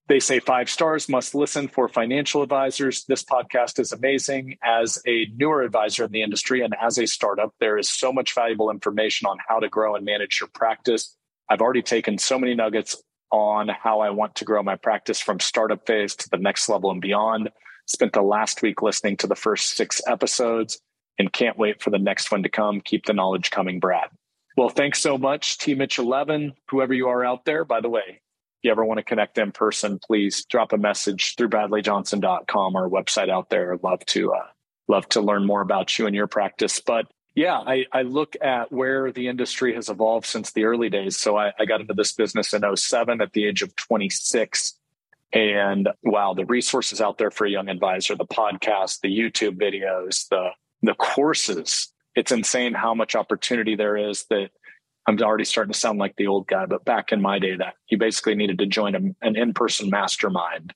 They 0.07 0.21
say 0.21 0.39
five 0.39 0.69
stars 0.69 1.09
must 1.09 1.35
listen 1.35 1.67
for 1.67 1.89
financial 1.89 2.41
advisors. 2.41 3.03
This 3.05 3.25
podcast 3.25 3.77
is 3.77 3.91
amazing. 3.91 4.57
As 4.63 5.01
a 5.05 5.27
newer 5.35 5.63
advisor 5.63 6.05
in 6.05 6.11
the 6.11 6.21
industry 6.21 6.61
and 6.61 6.73
as 6.81 6.97
a 6.97 7.05
startup, 7.05 7.53
there 7.59 7.77
is 7.77 7.89
so 7.89 8.13
much 8.13 8.33
valuable 8.33 8.71
information 8.71 9.27
on 9.27 9.37
how 9.45 9.59
to 9.59 9.67
grow 9.67 9.95
and 9.95 10.05
manage 10.05 10.39
your 10.39 10.47
practice. 10.53 11.13
I've 11.49 11.59
already 11.59 11.81
taken 11.81 12.17
so 12.17 12.39
many 12.39 12.55
nuggets 12.55 12.95
on 13.31 13.67
how 13.67 13.99
I 13.99 14.11
want 14.11 14.35
to 14.35 14.45
grow 14.45 14.63
my 14.63 14.77
practice 14.77 15.19
from 15.19 15.41
startup 15.41 15.85
phase 15.85 16.15
to 16.15 16.29
the 16.29 16.37
next 16.37 16.69
level 16.69 16.89
and 16.89 17.01
beyond. 17.01 17.49
Spent 17.85 18.13
the 18.13 18.21
last 18.21 18.61
week 18.61 18.81
listening 18.81 19.17
to 19.17 19.27
the 19.27 19.35
first 19.35 19.75
six 19.75 20.01
episodes 20.07 20.79
and 21.19 21.33
can't 21.33 21.57
wait 21.57 21.81
for 21.81 21.89
the 21.89 21.99
next 21.99 22.31
one 22.31 22.43
to 22.43 22.49
come. 22.49 22.79
Keep 22.79 23.07
the 23.07 23.13
knowledge 23.13 23.51
coming, 23.51 23.81
Brad. 23.81 24.07
Well, 24.55 24.69
thanks 24.69 25.01
so 25.01 25.17
much, 25.17 25.57
T 25.57 25.75
Mitch 25.75 25.99
11, 25.99 26.53
whoever 26.69 26.93
you 26.93 27.09
are 27.09 27.25
out 27.25 27.43
there. 27.43 27.65
By 27.65 27.81
the 27.81 27.89
way, 27.89 28.21
you 28.63 28.71
ever 28.71 28.83
want 28.83 28.97
to 28.97 29.03
connect 29.03 29.37
in 29.37 29.51
person, 29.51 29.99
please 29.99 30.45
drop 30.45 30.73
a 30.73 30.77
message 30.77 31.35
through 31.35 31.49
bradleyjohnson.com, 31.49 32.75
our 32.75 32.89
website 32.89 33.29
out 33.29 33.49
there. 33.49 33.77
Love 33.81 34.05
to, 34.07 34.33
uh, 34.33 34.47
love 34.87 35.07
to 35.09 35.21
learn 35.21 35.45
more 35.45 35.61
about 35.61 35.97
you 35.97 36.05
and 36.05 36.15
your 36.15 36.27
practice. 36.27 36.79
But 36.79 37.07
yeah, 37.35 37.57
I, 37.57 37.85
I 37.91 38.01
look 38.01 38.35
at 38.41 38.71
where 38.71 39.11
the 39.11 39.27
industry 39.27 39.75
has 39.75 39.89
evolved 39.89 40.25
since 40.25 40.51
the 40.53 40.63
early 40.65 40.89
days. 40.89 41.17
So 41.17 41.37
I, 41.37 41.51
I 41.59 41.65
got 41.65 41.81
into 41.81 41.93
this 41.93 42.13
business 42.13 42.53
in 42.53 42.63
07 42.75 43.21
at 43.21 43.33
the 43.33 43.45
age 43.45 43.61
of 43.61 43.75
26. 43.75 44.73
And 45.33 45.89
wow, 46.03 46.33
the 46.33 46.45
resources 46.45 46.99
out 46.99 47.17
there 47.19 47.29
for 47.29 47.45
a 47.45 47.49
young 47.49 47.69
advisor, 47.69 48.15
the 48.15 48.25
podcast, 48.25 49.01
the 49.01 49.15
YouTube 49.15 49.59
videos, 49.59 50.27
the 50.29 50.49
the 50.81 50.93
courses. 50.93 51.91
It's 52.15 52.31
insane 52.31 52.73
how 52.73 52.93
much 52.93 53.15
opportunity 53.15 53.75
there 53.75 53.97
is 53.97 54.25
that 54.29 54.49
I'm 55.07 55.19
already 55.21 55.45
starting 55.45 55.73
to 55.73 55.79
sound 55.79 55.99
like 55.99 56.15
the 56.17 56.27
old 56.27 56.47
guy, 56.47 56.65
but 56.65 56.85
back 56.85 57.11
in 57.11 57.21
my 57.21 57.39
day 57.39 57.55
that 57.55 57.75
you 57.87 57.97
basically 57.97 58.35
needed 58.35 58.59
to 58.59 58.65
join 58.65 58.95
a, 58.95 59.25
an 59.25 59.35
in-person 59.35 59.89
mastermind 59.89 60.73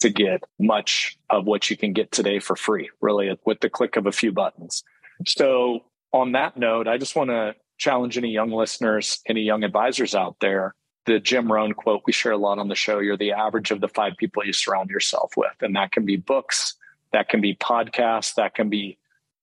to 0.00 0.10
get 0.10 0.44
much 0.58 1.16
of 1.30 1.46
what 1.46 1.70
you 1.70 1.76
can 1.76 1.92
get 1.92 2.12
today 2.12 2.38
for 2.38 2.56
free, 2.56 2.90
really 3.00 3.36
with 3.46 3.60
the 3.60 3.70
click 3.70 3.96
of 3.96 4.06
a 4.06 4.12
few 4.12 4.32
buttons. 4.32 4.84
So 5.26 5.80
on 6.12 6.32
that 6.32 6.56
note, 6.56 6.86
I 6.86 6.98
just 6.98 7.16
want 7.16 7.30
to 7.30 7.54
challenge 7.78 8.18
any 8.18 8.30
young 8.30 8.50
listeners, 8.50 9.20
any 9.26 9.42
young 9.42 9.64
advisors 9.64 10.14
out 10.14 10.36
there 10.40 10.74
the 11.06 11.18
Jim 11.18 11.50
Rohn 11.50 11.72
quote 11.74 12.02
we 12.06 12.12
share 12.12 12.32
a 12.32 12.36
lot 12.36 12.58
on 12.58 12.68
the 12.68 12.74
show 12.74 12.98
you're 12.98 13.16
the 13.16 13.32
average 13.32 13.70
of 13.70 13.80
the 13.80 13.88
five 13.88 14.16
people 14.16 14.44
you 14.44 14.52
surround 14.52 14.90
yourself 14.90 15.36
with. 15.36 15.54
And 15.60 15.74
that 15.76 15.92
can 15.92 16.04
be 16.04 16.16
books, 16.16 16.74
that 17.12 17.28
can 17.28 17.40
be 17.40 17.54
podcasts, 17.54 18.34
that 18.34 18.54
can 18.54 18.68
be 18.68 18.98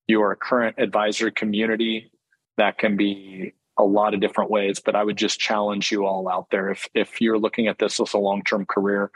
your 0.06 0.34
current 0.36 0.76
advisor 0.78 1.30
community, 1.30 2.10
that 2.56 2.78
can 2.78 2.96
be 2.96 3.54
a 3.80 3.84
lot 3.84 4.14
of 4.14 4.20
different 4.20 4.50
ways. 4.50 4.80
But 4.80 4.94
I 4.94 5.02
would 5.02 5.16
just 5.16 5.40
challenge 5.40 5.90
you 5.90 6.06
all 6.06 6.28
out 6.28 6.48
there 6.50 6.70
if, 6.70 6.86
if 6.94 7.20
you're 7.20 7.38
looking 7.38 7.66
at 7.66 7.78
this 7.78 7.98
as 8.00 8.12
a 8.12 8.18
long 8.18 8.42
term 8.42 8.66
career, 8.66 9.10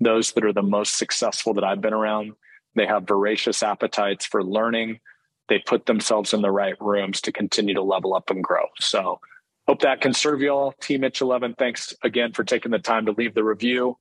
those 0.00 0.32
that 0.32 0.44
are 0.44 0.52
the 0.52 0.62
most 0.62 0.96
successful 0.96 1.54
that 1.54 1.64
I've 1.64 1.80
been 1.80 1.94
around, 1.94 2.32
they 2.74 2.86
have 2.86 3.08
voracious 3.08 3.62
appetites 3.62 4.26
for 4.26 4.44
learning. 4.44 5.00
They 5.48 5.58
put 5.58 5.86
themselves 5.86 6.34
in 6.34 6.42
the 6.42 6.50
right 6.50 6.76
rooms 6.80 7.20
to 7.22 7.32
continue 7.32 7.74
to 7.74 7.82
level 7.82 8.14
up 8.14 8.30
and 8.30 8.44
grow. 8.44 8.66
So, 8.78 9.20
Hope 9.68 9.82
that 9.82 10.00
can 10.00 10.14
serve 10.14 10.40
you 10.40 10.48
all. 10.48 10.72
Team 10.80 11.02
Mitch 11.02 11.20
11, 11.20 11.54
thanks 11.58 11.92
again 12.02 12.32
for 12.32 12.42
taking 12.42 12.70
the 12.70 12.78
time 12.78 13.04
to 13.04 13.12
leave 13.12 13.34
the 13.34 13.44
review. 13.44 13.98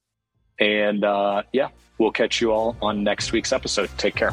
And 0.59 1.03
uh, 1.03 1.43
yeah, 1.51 1.67
we'll 1.97 2.11
catch 2.11 2.39
you 2.39 2.53
all 2.53 2.77
on 2.81 3.03
next 3.03 3.33
week's 3.33 3.51
episode. 3.51 3.89
Take 3.97 4.15
care. 4.15 4.31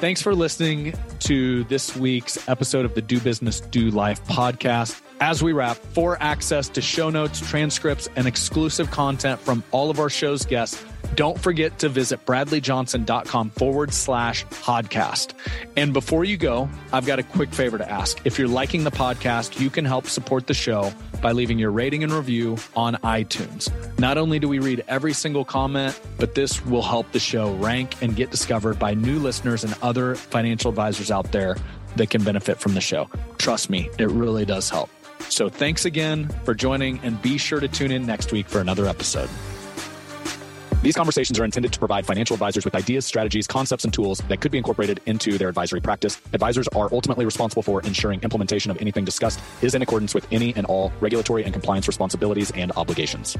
Thanks 0.00 0.22
for 0.22 0.32
listening 0.32 0.94
to 1.20 1.64
this 1.64 1.96
week's 1.96 2.48
episode 2.48 2.84
of 2.84 2.94
the 2.94 3.02
Do 3.02 3.18
Business, 3.18 3.60
Do 3.60 3.90
Life 3.90 4.24
podcast. 4.26 5.02
As 5.20 5.42
we 5.42 5.52
wrap, 5.52 5.76
for 5.76 6.16
access 6.22 6.68
to 6.70 6.80
show 6.80 7.10
notes, 7.10 7.40
transcripts, 7.40 8.08
and 8.14 8.28
exclusive 8.28 8.90
content 8.90 9.40
from 9.40 9.64
all 9.72 9.90
of 9.90 9.98
our 9.98 10.08
show's 10.08 10.44
guests, 10.44 10.82
don't 11.16 11.38
forget 11.40 11.80
to 11.80 11.88
visit 11.88 12.24
bradleyjohnson.com 12.24 13.50
forward 13.50 13.92
slash 13.92 14.46
podcast. 14.46 15.32
And 15.76 15.92
before 15.92 16.24
you 16.24 16.36
go, 16.36 16.68
I've 16.92 17.06
got 17.06 17.18
a 17.18 17.24
quick 17.24 17.52
favor 17.52 17.78
to 17.78 17.90
ask. 17.90 18.20
If 18.24 18.38
you're 18.38 18.46
liking 18.46 18.84
the 18.84 18.92
podcast, 18.92 19.58
you 19.58 19.70
can 19.70 19.84
help 19.84 20.06
support 20.06 20.46
the 20.46 20.54
show 20.54 20.92
by 21.20 21.32
leaving 21.32 21.58
your 21.58 21.72
rating 21.72 22.04
and 22.04 22.12
review 22.12 22.56
on 22.76 22.94
iTunes. 22.96 23.72
Not 23.98 24.18
only 24.18 24.38
do 24.38 24.48
we 24.48 24.60
read 24.60 24.84
every 24.86 25.12
single 25.12 25.44
comment, 25.44 25.98
but 26.18 26.36
this 26.36 26.64
will 26.64 26.82
help 26.82 27.10
the 27.10 27.18
show 27.18 27.54
rank 27.56 28.00
and 28.00 28.14
get 28.14 28.30
discovered 28.30 28.78
by 28.78 28.94
new 28.94 29.18
listeners 29.18 29.64
and 29.64 29.74
other 29.82 30.14
financial 30.14 30.68
advisors 30.68 31.10
out 31.10 31.32
there 31.32 31.56
that 31.96 32.10
can 32.10 32.22
benefit 32.22 32.60
from 32.60 32.74
the 32.74 32.80
show. 32.80 33.10
Trust 33.38 33.70
me, 33.70 33.90
it 33.98 34.08
really 34.10 34.44
does 34.44 34.70
help. 34.70 34.90
So 35.28 35.48
thanks 35.48 35.84
again 35.84 36.28
for 36.44 36.54
joining 36.54 36.98
and 37.00 37.20
be 37.22 37.38
sure 37.38 37.60
to 37.60 37.68
tune 37.68 37.90
in 37.90 38.06
next 38.06 38.32
week 38.32 38.48
for 38.48 38.60
another 38.60 38.86
episode. 38.86 39.28
These 40.80 40.94
conversations 40.94 41.40
are 41.40 41.44
intended 41.44 41.72
to 41.72 41.78
provide 41.80 42.06
financial 42.06 42.34
advisors 42.34 42.64
with 42.64 42.76
ideas, 42.76 43.04
strategies, 43.04 43.48
concepts, 43.48 43.82
and 43.82 43.92
tools 43.92 44.20
that 44.28 44.40
could 44.40 44.52
be 44.52 44.58
incorporated 44.58 45.00
into 45.06 45.36
their 45.36 45.48
advisory 45.48 45.80
practice. 45.80 46.20
Advisors 46.32 46.68
are 46.68 46.88
ultimately 46.92 47.24
responsible 47.24 47.64
for 47.64 47.82
ensuring 47.82 48.20
implementation 48.22 48.70
of 48.70 48.80
anything 48.80 49.04
discussed 49.04 49.40
is 49.60 49.74
in 49.74 49.82
accordance 49.82 50.14
with 50.14 50.26
any 50.30 50.54
and 50.54 50.66
all 50.66 50.92
regulatory 51.00 51.42
and 51.42 51.52
compliance 51.52 51.88
responsibilities 51.88 52.52
and 52.52 52.70
obligations. 52.76 53.36